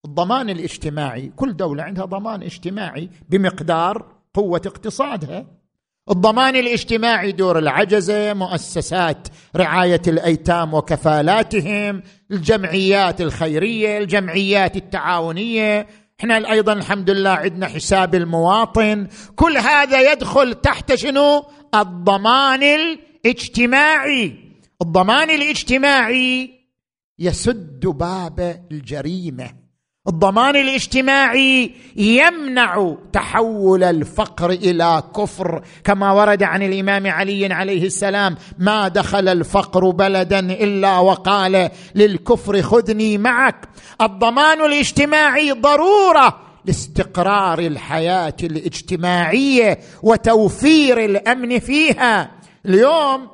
الضمان 0.06 0.50
الاجتماعي 0.50 1.32
كل 1.36 1.56
دولة 1.56 1.84
عندها 1.84 2.06
ضمان 2.06 2.44
اجتماعي 2.44 3.10
بمقدار 3.30 4.16
قوة 4.34 4.62
اقتصادها. 4.66 5.61
الضمان 6.10 6.56
الاجتماعي 6.56 7.32
دور 7.32 7.60
العجزة 7.60 8.34
مؤسسات 8.34 9.28
رعاية 9.56 10.02
الأيتام 10.08 10.74
وكفالاتهم 10.74 12.04
الجمعيات 12.32 13.22
الخيرية 13.22 13.98
الجمعيات 13.98 14.76
التعاونية. 14.76 15.88
إحنا 16.20 16.52
أيضا 16.52 16.74
الحمد 16.74 17.10
لله 17.10 17.30
عندنا 17.30 17.68
حساب 17.68 18.16
المواطن. 18.16 19.08
كل 19.36 19.58
هذا 19.58 20.12
يدخل 20.12 20.54
تحت 20.54 20.96
شنو؟ 20.96 21.46
الضمان 21.76 22.64
الاجتماعي. 22.64 24.36
الضمان 24.82 25.30
الاجتماعي 25.30 26.52
يسد 27.20 27.86
باب 27.86 28.68
الجريمة. 28.72 29.61
الضمان 30.08 30.56
الاجتماعي 30.56 31.72
يمنع 31.96 32.96
تحول 33.14 33.84
الفقر 33.84 34.50
إلى 34.50 35.04
كفر 35.16 35.64
كما 35.84 36.12
ورد 36.12 36.44
عن 36.44 36.64
الإمام 36.64 37.08
علي 37.08 37.54
عليه 37.54 37.86
السلام 37.86 38.38
ما 38.58 38.88
دخل 38.88 39.28
الفقر 39.28 39.90
بلدا 39.90 40.40
إلا 40.40 41.00
وقال 41.00 41.70
للكفر 41.96 42.62
خذني 42.62 43.18
معك. 43.18 43.70
الضمان 44.02 44.62
الاجتماعي 44.62 45.52
ضرورة 45.52 46.40
لاستقرار 46.66 47.60
الحياة 47.60 48.36
الاجتماعية 48.44 49.80
وتوفير 50.04 51.06
الأمن 51.06 51.60
فيها. 51.60 52.32
اليوم 52.66 53.28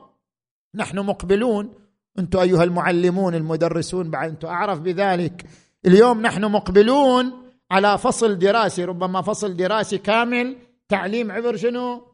نحن 0.76 1.00
مقبلون 1.00 1.74
أنتم 2.20 2.40
أيها 2.40 2.64
المعلمون 2.64 3.36
المدرسون 3.36 4.10
بعد 4.10 4.30
أنتم 4.30 4.48
أعرف 4.48 4.80
بذلك. 4.80 5.46
اليوم 5.88 6.22
نحن 6.22 6.46
مقبلون 6.46 7.52
على 7.72 7.98
فصل 7.98 8.40
دراسي 8.40 8.84
ربما 8.84 9.22
فصل 9.22 9.58
دراسي 9.58 9.98
كامل. 9.98 10.58
تعليم 10.90 11.32
عبر 11.32 11.56
شنو؟ 11.56 12.08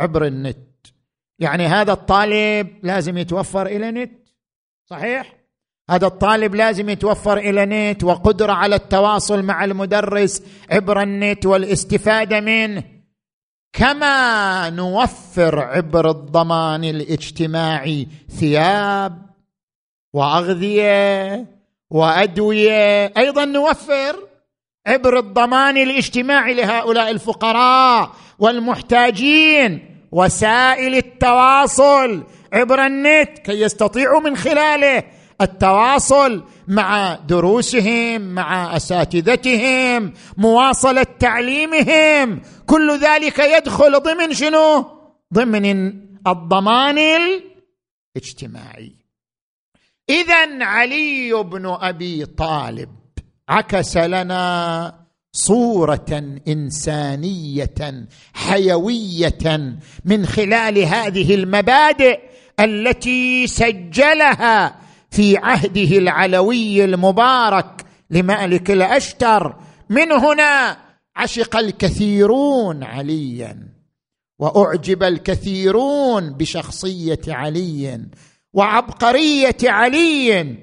عبر 0.00 0.26
النت. 0.26 0.86
يعني 1.38 1.66
هذا 1.66 1.92
الطالب 1.92 2.78
لازم 2.82 3.18
يتوفر 3.18 3.66
إلى 3.66 3.90
نت. 3.90 4.28
صحيح؟ 4.90 5.36
هذا 5.90 6.06
الطالب 6.06 6.54
لازم 6.54 6.88
يتوفر 6.88 7.38
إلى 7.38 7.66
نت 7.66 8.04
وقدرة 8.04 8.52
على 8.52 8.74
التواصل 8.74 9.42
مع 9.42 9.64
المدرس 9.64 10.42
عبر 10.70 11.02
النت 11.02 11.46
والاستفادة 11.46 12.40
منه. 12.40 12.84
كما 13.72 14.70
نوفر 14.70 15.58
عبر 15.58 16.10
الضمان 16.10 16.84
الاجتماعي 16.84 18.08
ثياب 18.28 19.30
وأغذية 20.12 21.53
وأدوية 21.90 23.12
أيضا 23.16 23.44
نوفر 23.44 24.16
عبر 24.86 25.18
الضمان 25.18 25.76
الاجتماعي 25.76 26.54
لهؤلاء 26.54 27.10
الفقراء 27.10 28.10
والمحتاجين 28.38 29.94
وسائل 30.12 30.94
التواصل 30.94 32.24
عبر 32.52 32.86
النت 32.86 33.38
كي 33.38 33.60
يستطيعوا 33.60 34.20
من 34.20 34.36
خلاله 34.36 35.02
التواصل 35.40 36.44
مع 36.68 37.14
دروسهم 37.14 38.20
مع 38.20 38.76
أساتذتهم 38.76 40.12
مواصلة 40.36 41.02
تعليمهم. 41.02 42.42
كل 42.66 42.98
ذلك 42.98 43.38
يدخل 43.38 44.00
ضمن 44.00 44.32
شنو؟ 44.32 44.84
ضمن 45.34 45.92
الضمان 46.26 46.98
الاجتماعي. 48.16 49.03
اذا 50.10 50.64
علي 50.64 51.32
بن 51.42 51.66
أبي 51.66 52.26
طالب 52.26 52.88
عكس 53.48 53.96
لنا 53.96 55.04
صورة 55.32 56.38
إنسانية 56.48 58.06
حيوية 58.34 59.74
من 60.04 60.26
خلال 60.26 60.78
هذه 60.78 61.34
المبادئ 61.34 62.20
التي 62.60 63.46
سجلها 63.46 64.76
في 65.10 65.36
عهده 65.36 65.98
العلوي 65.98 66.84
المبارك 66.84 67.84
لمالك 68.10 68.70
الأشتر. 68.70 69.56
من 69.88 70.12
هنا 70.12 70.76
عشق 71.16 71.56
الكثيرون 71.56 72.82
عليا 72.82 73.68
وأعجب 74.38 75.02
الكثيرون 75.02 76.32
بشخصية 76.32 77.20
علي. 77.28 78.00
وعبقرية 78.54 79.56
علي 79.64 80.56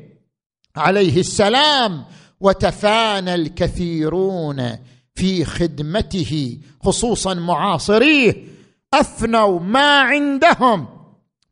عليه 0.76 1.20
السلام 1.20 2.06
وتفانى 2.40 3.36
الكثيرون 3.36 4.78
في 5.16 5.46
خدمته 5.46 6.58
خصوصا 6.82 7.34
معاصريه 7.34 8.44
أفنوا 8.94 9.60
ما 9.60 10.00
عندهم 10.02 10.88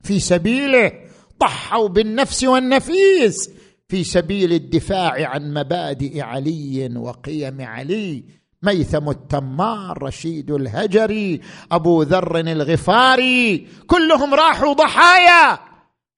في 0.04 0.20
سبيله 0.20 0.92
ضحوا 1.40 1.88
بالنفس 1.88 2.44
والنفيس 2.44 3.50
في 3.88 4.04
سبيل 4.04 4.54
الدفاع 4.54 5.30
عن 5.30 5.54
مبادئ 5.54 6.22
علي 6.22 6.94
وقيم 6.96 7.62
علي. 7.62 8.24
ميثم 8.64 9.10
التمار 9.10 10.04
رشيد 10.04 10.52
الهجري 10.52 11.42
أبو 11.72 12.04
ذر 12.04 12.40
الغفاري 12.40 13.68
كلهم 13.88 14.34
راحوا 14.34 14.74
ضحايا. 14.74 15.69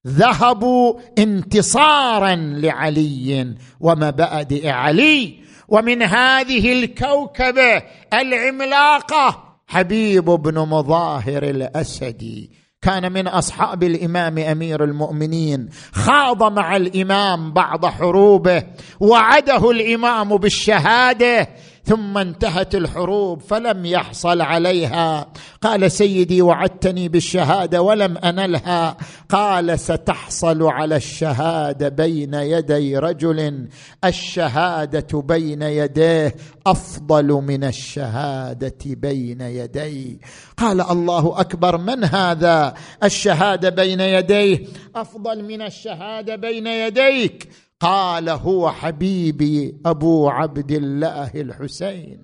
ذهبوا 0.06 0.94
انتصارا 1.18 2.34
لعلي 2.36 3.54
ومبادئ 3.80 4.68
علي 4.68 5.34
ومن 5.68 6.02
هذه 6.02 6.72
الكوكبة 6.72 7.82
العملاقة 8.12 9.44
حبيب 9.66 10.24
بن 10.24 10.58
مظاهر 10.58 11.42
الأسدي. 11.42 12.50
كان 12.82 13.12
من 13.12 13.28
أصحاب 13.28 13.82
الإمام 13.82 14.38
أمير 14.38 14.84
المؤمنين. 14.84 15.68
خاض 15.92 16.52
مع 16.52 16.76
الإمام 16.76 17.52
بعض 17.52 17.86
حروبه. 17.86 18.62
وعده 19.00 19.70
الإمام 19.70 20.36
بالشهادة. 20.36 21.48
ثم 21.84 22.18
انتهت 22.18 22.74
الحروب 22.74 23.40
فلم 23.40 23.86
يحصل 23.86 24.40
عليها. 24.40 25.26
قال 25.62 25.92
سيدي 25.92 26.42
وعدتني 26.42 27.08
بالشهادة 27.08 27.82
ولم 27.82 28.18
أنلها. 28.18 28.96
قال 29.28 29.78
ستحصل 29.78 30.62
على 30.62 30.96
الشهادة 30.96 31.88
بين 31.88 32.34
يدي 32.34 32.98
رجل. 32.98 33.68
الشهادة 34.04 35.20
بين 35.20 35.62
يديه 35.62 36.34
أفضل 36.66 37.26
من 37.26 37.64
الشهادة 37.64 38.78
بين 38.84 39.40
يدي. 39.40 40.20
قال 40.56 40.80
الله 40.80 41.40
أكبر 41.40 41.78
من 41.78 42.04
هذا؟ 42.04 42.74
الشهادة 43.04 43.68
بين 43.68 44.00
يديه 44.00 44.66
أفضل 44.96 45.44
من 45.44 45.62
الشهادة 45.62 46.36
بين 46.36 46.66
يديك. 46.66 47.48
قال 47.82 48.28
هو 48.28 48.70
حبيبي 48.70 49.74
أبو 49.86 50.28
عبد 50.28 50.70
الله 50.70 51.30
الحسين. 51.34 52.18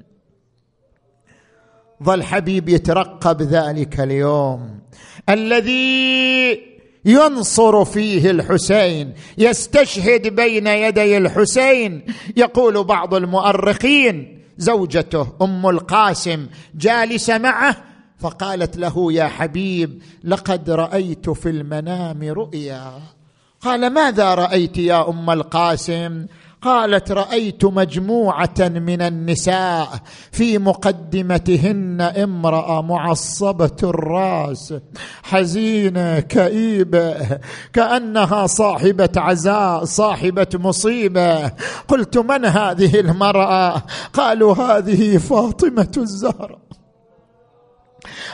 ظل 2.02 2.22
حبيب 2.22 2.68
يترقب 2.68 3.42
ذلك 3.42 4.00
اليوم. 4.00 4.80
الذي 5.28 6.60
ينصر 7.04 7.84
فيه 7.84 8.30
الحسين 8.30 9.14
يستشهد 9.38 10.28
بين 10.34 10.66
يدي 10.66 11.18
الحسين. 11.18 12.02
يقول 12.36 12.84
بعض 12.84 13.14
المؤرخين 13.14 14.42
زوجته 14.58 15.32
أم 15.42 15.66
القاسم 15.68 16.46
جالسه 16.74 17.38
معه 17.38 17.76
فقالت 18.18 18.76
له 18.76 19.12
يا 19.12 19.24
حبيب 19.24 20.02
لقد 20.24 20.70
رأيت 20.70 21.30
في 21.30 21.48
المنام 21.50 22.22
رؤيا. 22.22 23.17
قال 23.62 23.90
ماذا 23.90 24.34
رأيت 24.34 24.78
يا 24.78 25.08
أم 25.08 25.30
القاسم؟ 25.30 26.26
قالت 26.62 27.12
رأيت 27.12 27.64
مجموعة 27.64 28.54
من 28.58 29.02
النساء 29.02 29.88
في 30.32 30.58
مقدمتهن 30.58 32.00
امرأة 32.00 32.82
معصبة 32.82 33.76
الرأس 33.82 34.74
حزينة 35.22 36.20
كئيبة 36.20 37.38
كأنها 37.72 38.46
صاحبة 38.46 39.10
عزاء 39.16 39.84
صاحبة 39.84 40.48
مصيبة. 40.54 41.48
قلت 41.88 42.18
من 42.18 42.44
هذه 42.44 43.00
المرأة؟ 43.00 43.82
قالوا 44.12 44.54
هذه 44.54 45.18
فاطمة 45.18 45.92
الزهراء. 45.96 46.67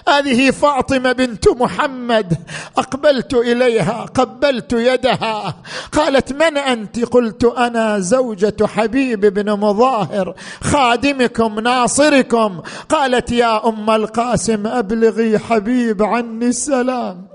هذه 0.08 0.50
فاطمة 0.50 1.12
بنت 1.12 1.48
محمد. 1.48 2.38
أقبلت 2.78 3.34
إليها 3.34 4.06
قبلت 4.14 4.72
يدها. 4.72 5.56
قالت 5.92 6.32
من 6.32 6.56
أنت؟ 6.58 7.04
قلت 7.04 7.44
أنا 7.44 7.98
زوجة 7.98 8.56
حبيب 8.66 9.20
بن 9.20 9.52
مظاهر 9.52 10.34
خادمكم 10.60 11.60
ناصركم. 11.60 12.60
قالت 12.88 13.32
يا 13.32 13.68
أم 13.68 13.90
القاسم 13.90 14.66
أبلغي 14.66 15.38
حبيب 15.38 16.02
عني 16.02 16.46
السلام. 16.46 17.26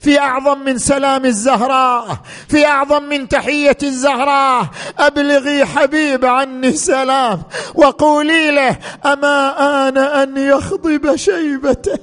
في 0.00 0.18
أعظم 0.18 0.58
من 0.58 0.78
سلام 0.78 1.24
الزهراء 1.24 2.18
في 2.48 2.66
أعظم 2.66 3.02
من 3.02 3.28
تحية 3.28 3.78
الزهراء. 3.82 4.68
أبلغي 4.98 5.64
حبيب 5.64 6.24
عني 6.24 6.68
السلام 6.68 7.42
وقولي 7.74 8.50
له 8.50 8.76
أما 9.06 9.88
آن 9.88 9.98
أن 9.98 10.36
يخضب 10.36 11.16
شيبته. 11.16 11.98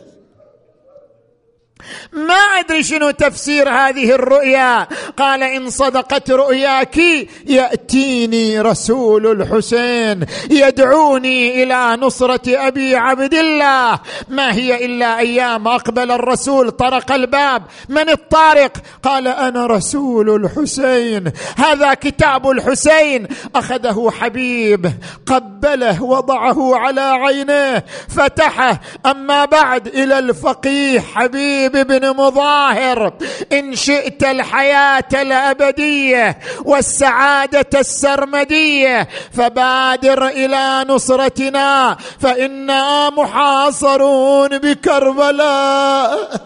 ما 2.14 2.34
أدري 2.34 2.84
شنو 2.84 3.12
تفسير 3.12 3.70
هذه 3.70 4.12
الرؤيا. 4.12 4.88
قال 5.18 5.44
إن 5.44 5.70
صدقت 5.70 6.32
رؤياك 6.32 6.98
يأتيني 7.46 8.62
رسول 8.62 9.42
الحسين 9.42 10.26
يدعوني 10.50 11.64
إلى 11.64 11.98
نصرة 12.02 12.42
أبي 12.48 12.96
عبد 12.96 13.34
الله. 13.34 14.00
ما 14.30 14.54
هي 14.54 14.86
إلا 14.86 15.20
أيام 15.20 15.68
أقبل 15.68 16.12
الرسول 16.12 16.72
طرق 16.72 17.12
الباب. 17.12 17.64
من 17.90 18.10
الطارق؟ 18.10 18.72
قال 19.04 19.28
أنا 19.28 19.66
رسول 19.66 20.46
الحسين. 20.46 21.32
هذا 21.58 21.94
كتاب 21.94 22.50
الحسين. 22.50 23.28
أخذه 23.56 24.12
حبيب 24.20 24.92
قبله 25.26 26.04
وضعه 26.04 26.76
على 26.76 27.02
عينيه 27.02 27.86
فتحه. 28.10 28.82
أما 29.06 29.46
بعد 29.46 29.88
إلى 29.88 30.20
الفقيه 30.20 31.00
حبيب 31.00 31.75
بن 31.78 32.10
مظاهر 32.10 33.14
إن 33.54 33.76
شئت 33.76 34.24
الحياة 34.24 35.10
الأبدية 35.14 36.40
والسعادة 36.66 37.80
السرمدية 37.80 39.08
فبادر 39.38 40.28
إلى 40.28 40.86
نصرتنا 40.88 41.98
فإنا 42.20 43.10
محاصرون 43.10 44.58
بكربلاء. 44.58 46.42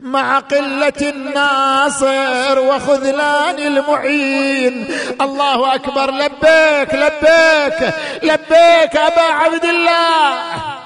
مع 0.00 0.38
قلة 0.38 0.92
الناصر 1.02 2.58
وخذلان 2.58 3.58
المعين. 3.58 4.88
الله 5.20 5.74
أكبر. 5.74 6.10
لبيك 6.10 6.94
لبيك 6.94 7.94
لبيك 8.22 8.96
أبا 8.96 9.22
عبد 9.22 9.64
الله. 9.64 10.79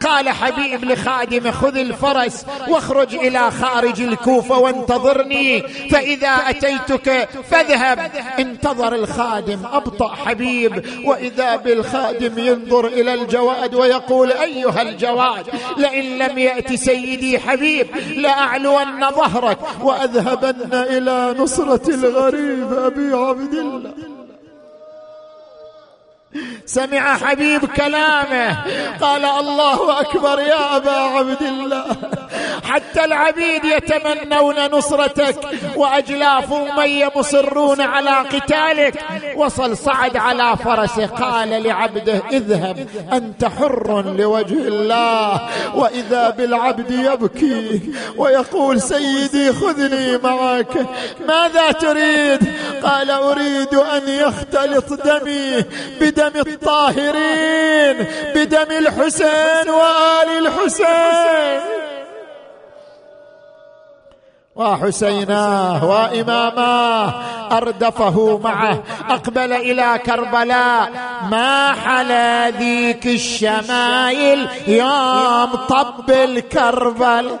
قال 0.00 0.28
حبيب 0.28 0.84
لخادمه 0.84 1.50
خذ 1.50 1.76
الفرس 1.76 2.46
واخرج 2.68 3.14
إلى 3.14 3.50
خارج 3.50 4.00
الكوفة 4.00 4.58
وانتظرني 4.58 5.62
فإذا 5.90 6.28
أتيتك 6.28 7.28
فاذهب. 7.50 8.10
انتظر 8.38 8.94
الخادم 8.94 9.58
أبطأ 9.72 10.14
حبيب. 10.14 10.84
وإذا 11.04 11.56
بالخادم 11.56 12.38
ينظر 12.38 12.86
إلى 12.86 13.14
الجواد 13.14 13.74
ويقول 13.74 14.32
أيها 14.32 14.82
الجواد 14.82 15.46
لئن 15.76 16.18
لم 16.18 16.38
يأت 16.38 16.72
سيدي 16.72 17.38
حبيب 17.38 17.86
لأعلون 18.16 19.10
ظهرك 19.10 19.58
وأذهبن 19.82 20.68
إلى 20.72 21.34
نصرة 21.38 21.94
الغريب 21.94 22.72
أبي 22.72 23.12
عبد 23.12 23.54
الله. 23.54 24.19
سمع 26.66 27.16
حبيب 27.16 27.64
كلامه. 27.64 28.56
قال 29.00 29.24
الله 29.24 30.00
أكبر 30.00 30.40
يا 30.40 30.76
أبا 30.76 30.90
عبد 30.90 31.42
الله. 31.42 31.96
حتى 32.64 33.04
العبيد 33.04 33.64
يتمنون 33.64 34.66
نصرتك 34.66 35.36
وأجلاف 35.76 36.52
اميه 36.52 37.12
مصرون 37.16 37.80
على 37.80 38.10
قتالك. 38.10 39.04
وصل 39.36 39.76
صعد 39.76 40.16
على 40.16 40.56
فرسه 40.64 41.06
قال 41.06 41.62
لعبده 41.62 42.22
اذهب 42.32 42.88
أنت 43.12 43.44
حر 43.44 44.14
لوجه 44.16 44.68
الله. 44.68 45.48
وإذا 45.74 46.30
بالعبد 46.30 46.90
يبكي 46.90 47.92
ويقول 48.16 48.80
سيدي 48.80 49.52
خذني 49.52 50.18
معك. 50.18 50.86
ماذا 51.28 51.72
تريد؟ 51.72 52.40
قال 52.82 53.10
أريد 53.10 53.74
أن 53.74 54.08
يختلط 54.08 54.92
دمي 54.92 55.64
بدم 56.00 56.19
الطاهرين 56.26 58.06
بدم 58.34 58.70
الحسين 58.78 59.70
وآل 59.70 60.46
الحسين. 60.46 61.60
وحسيناه 64.56 65.84
وإماماه 65.84 67.14
أردفه 67.56 68.40
معه 68.44 68.82
أقبل 69.10 69.52
إلى 69.52 70.00
كربلاء. 70.06 70.90
ما 71.30 71.72
حلا 71.72 72.50
ذيك 72.50 73.06
الشمايل 73.06 74.48
يوم 74.66 75.56
طب 75.68 76.10
الكربل. 76.10 77.36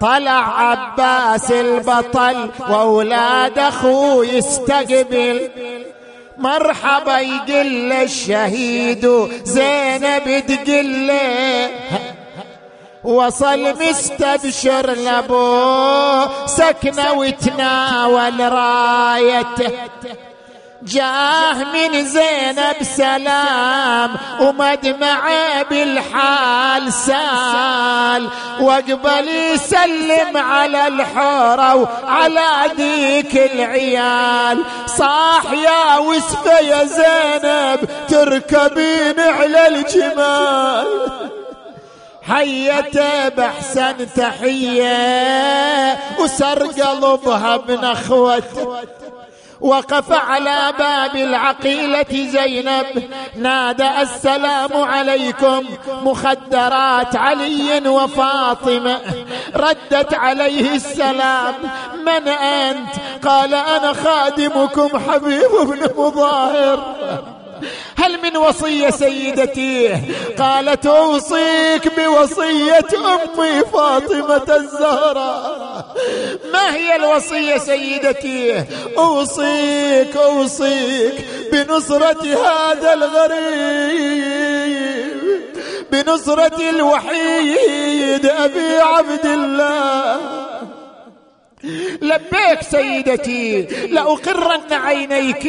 طلع 0.00 0.60
عباس 0.60 1.52
البطل 1.52 2.50
وأولاد 2.70 3.58
أخوه 3.58 4.26
يستقبل. 4.26 5.50
مرحبا 6.38 7.18
يقل 7.18 7.92
الشهيد 7.92 9.28
زينب 9.44 10.46
تقل. 10.46 11.12
وصل 13.04 13.74
مستبشر 13.82 14.90
لأبو 14.90 16.46
سكنة 16.46 17.12
وتناول 17.12 18.52
رايته. 18.52 19.72
جاه 20.82 21.64
من 21.64 22.04
زينب 22.04 22.76
سلام 22.82 24.16
ومدمع 24.40 25.28
بالحال 25.70 26.92
سال. 26.92 28.28
وقبل 28.60 29.28
يسلم 29.28 30.36
على 30.36 30.86
الحورة 30.86 31.74
وعلى 31.74 32.50
ذيك 32.76 33.36
العيال. 33.52 34.64
صاح 34.86 35.52
يا 35.52 35.98
وسفة 35.98 36.58
يا 36.58 36.84
زينب 36.84 37.88
تركبين 38.08 39.20
على 39.20 39.68
الجمال. 39.68 40.86
حيته 42.28 43.28
بأحسن 43.28 44.14
تحية 44.16 45.98
وسر 46.20 46.66
قلبها 46.66 47.56
بنخوته 47.56 48.76
وقف 49.60 50.12
على 50.12 50.72
باب 50.78 51.16
العقيلة 51.16 52.06
زينب. 52.10 53.10
نادى 53.36 53.88
السلام 54.02 54.70
عليكم. 54.74 55.64
مخدرات 56.02 57.16
علي 57.16 57.88
وفاطمة. 57.88 59.00
ردت 59.56 60.14
عليه 60.14 60.74
السلام. 60.74 61.54
من 62.06 62.28
أنت؟ 62.28 62.88
قال 63.24 63.54
أنا 63.54 63.92
خادمكم 63.92 64.98
حبيب 64.98 65.50
بن 65.62 65.88
مظاهر. 65.96 66.94
هل 67.96 68.22
من 68.22 68.36
وصية 68.36 68.90
سيدتي؟ 68.90 70.00
قالت 70.38 70.86
أوصيك 70.86 71.92
بوصية 71.98 72.88
أمي 72.94 73.60
فاطمة 73.72 74.56
الزهراء. 74.56 75.96
ما 76.52 76.74
هي 76.74 76.96
الوصية 76.96 77.58
سيدتي؟ 77.58 78.64
أوصيك 78.98 80.16
أوصيك 80.16 81.14
بنصرة 81.52 82.22
هذا 82.22 82.92
الغريب 82.92 84.36
بنصرة 85.92 86.70
الوحيد 86.70 88.26
أبي 88.26 88.78
عبد 88.78 89.26
الله. 89.26 90.20
لبيك 92.02 92.62
سيدتي 92.70 93.62
لأقرن 93.90 94.72
عينيك. 94.72 95.46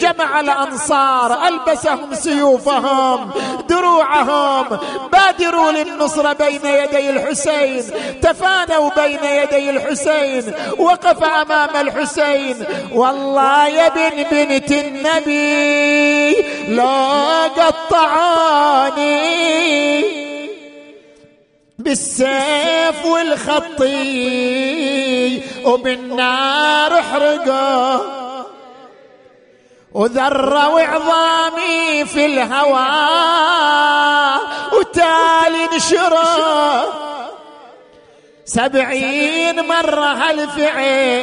جمع 0.00 0.40
الأنصار 0.40 1.48
ألبسهم 1.48 2.14
سيوفهم 2.14 3.30
دروعهم. 3.68 4.78
بادروا 5.12 5.72
للنصر 5.72 6.32
بين 6.32 6.60
يدي 6.64 7.10
الحسين. 7.10 7.82
تفانوا 8.22 8.90
بين 8.96 9.24
يدي 9.24 9.70
الحسين. 9.70 10.52
وقف 10.78 11.24
أمام 11.24 11.86
الحسين. 11.86 12.64
والله 12.92 13.68
يا 13.68 13.88
بن 13.88 14.22
بنت 14.30 14.72
النبي 14.72 16.32
لا 16.68 17.42
قطعاني 17.42 19.08
بالسيف 21.78 23.04
والخطي 23.04 23.88
وبالنار 25.64 26.98
احرقه 26.98 28.06
وذرة 29.92 30.68
وعظامي 30.68 32.04
في 32.04 32.26
الهوى 32.26 32.88
وتالي 34.72 35.68
نشره. 35.76 36.94
سبعين 38.44 39.66
مرة 39.66 40.12
هالفعل 40.12 41.14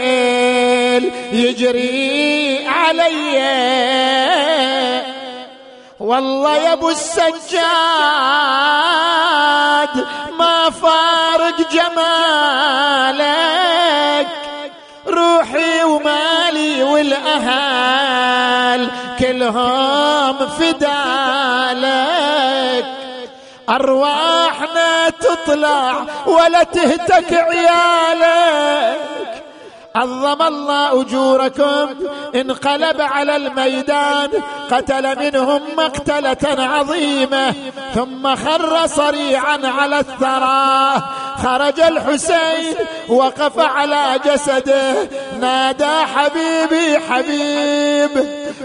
يجري 1.32 2.68
علي. 2.68 3.36
والله 6.00 6.56
يا 6.56 6.74
أبو 6.74 6.90
السجاد 6.90 7.36
ما 10.40 10.70
فارق 10.70 11.72
جمالك 11.72 13.16
روحي 15.08 15.84
ومالي 15.84 16.84
والأهل 16.84 17.96
كلهم 19.20 20.48
فدالك. 20.48 20.86
أرواحنا 23.70 25.10
تطلع 25.10 26.06
ولا 26.26 26.64
تهتك 26.64 27.34
عيالك. 27.34 29.00
عظم 29.96 30.42
الله 30.42 31.02
أجوركم. 31.02 31.90
انقلب 32.36 33.02
على 33.02 33.36
الميدان 33.36 34.30
قتل 34.72 35.20
منهم 35.20 35.62
مقتلة 35.78 36.64
عظيمة 36.64 37.54
ثم 37.96 38.36
خر 38.36 38.88
صريعا 38.88 39.60
على 39.64 40.00
الثرى. 40.00 41.02
خرج 41.44 41.80
الحسين 41.80 42.76
وقف 43.10 43.60
على 43.60 44.20
جسده. 44.26 45.10
نادى 45.40 45.96
حبيبي 46.16 47.00
حبيب 47.10 48.12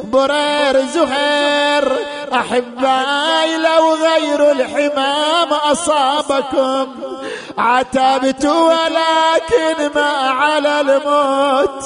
برير 0.04 0.86
زهير 0.94 1.92
أحبائي 2.32 3.56
لو 3.56 3.94
غير 3.94 4.52
الحمام 4.52 5.52
أصابكم. 5.52 6.86
عتبت 7.58 8.44
ولكن 8.44 9.90
ما 9.94 10.12
على 10.30 10.80
الموت. 10.80 11.84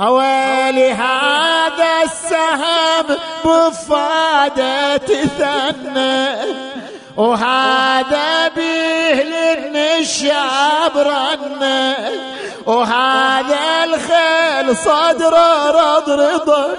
أويلي 0.00 0.92
هذا 0.92 2.02
السهم 2.04 3.16
بفادة 3.44 5.06
ثنى 5.38 6.28
وهذا 7.16 8.48
به 8.48 9.22
للنشاب 9.22 10.94
رن. 10.96 11.62
وهذا 12.66 13.84
الخيل 13.84 14.76
صدره 14.76 15.70
رض 15.70 16.10
رضا 16.10 16.74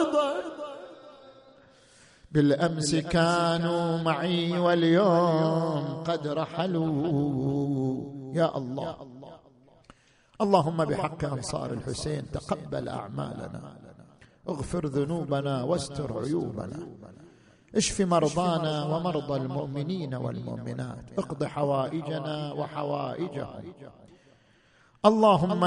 بالأمس 2.32 2.96
كانوا 2.96 3.98
معي 4.04 4.60
واليوم 4.60 6.04
قد 6.04 6.28
رحلوا. 6.28 8.04
يا 8.36 8.58
الله. 8.58 8.96
اللهم 10.42 10.86
بحق 10.86 11.26
أنصار 11.26 11.74
الحسين 11.74 12.32
تقبل 12.32 12.90
أعمالنا. 12.90 13.62
اغفر 14.50 14.86
ذنوبنا 14.86 15.64
واستر 15.64 16.20
عيوبنا. 16.24 16.80
اشف 17.76 18.02
مرضانا 18.02 18.86
ومرضى 18.86 19.36
المؤمنين 19.38 20.16
والمؤمنات. 20.16 21.06
اقض 21.18 21.44
حوائجنا 21.44 22.54
وحوائجهم. 22.54 23.64
اللهم 25.06 25.64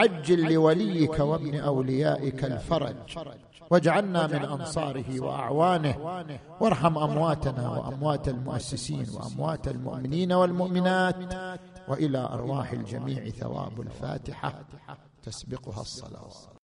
عجل 0.00 0.52
لوليك 0.52 1.18
وابن 1.18 1.54
أوليائك 1.60 2.44
الفرج. 2.44 2.96
واجعلنا 3.70 4.26
من 4.26 4.44
أنصاره 4.44 5.20
وأعوانه. 5.20 5.96
وارحم 6.60 6.98
أمواتنا 6.98 7.68
وأموات 7.70 8.28
المؤسسين 8.28 9.06
وأموات 9.14 9.68
المؤمنين 9.68 10.32
والمؤمنات. 10.32 11.16
وإلى 11.88 12.18
أرواح 12.18 12.72
الجميع 12.72 13.28
ثواب 13.28 13.80
الفاتحة. 13.80 14.64
تسبقها 15.22 15.80
الصلاه 15.80 16.30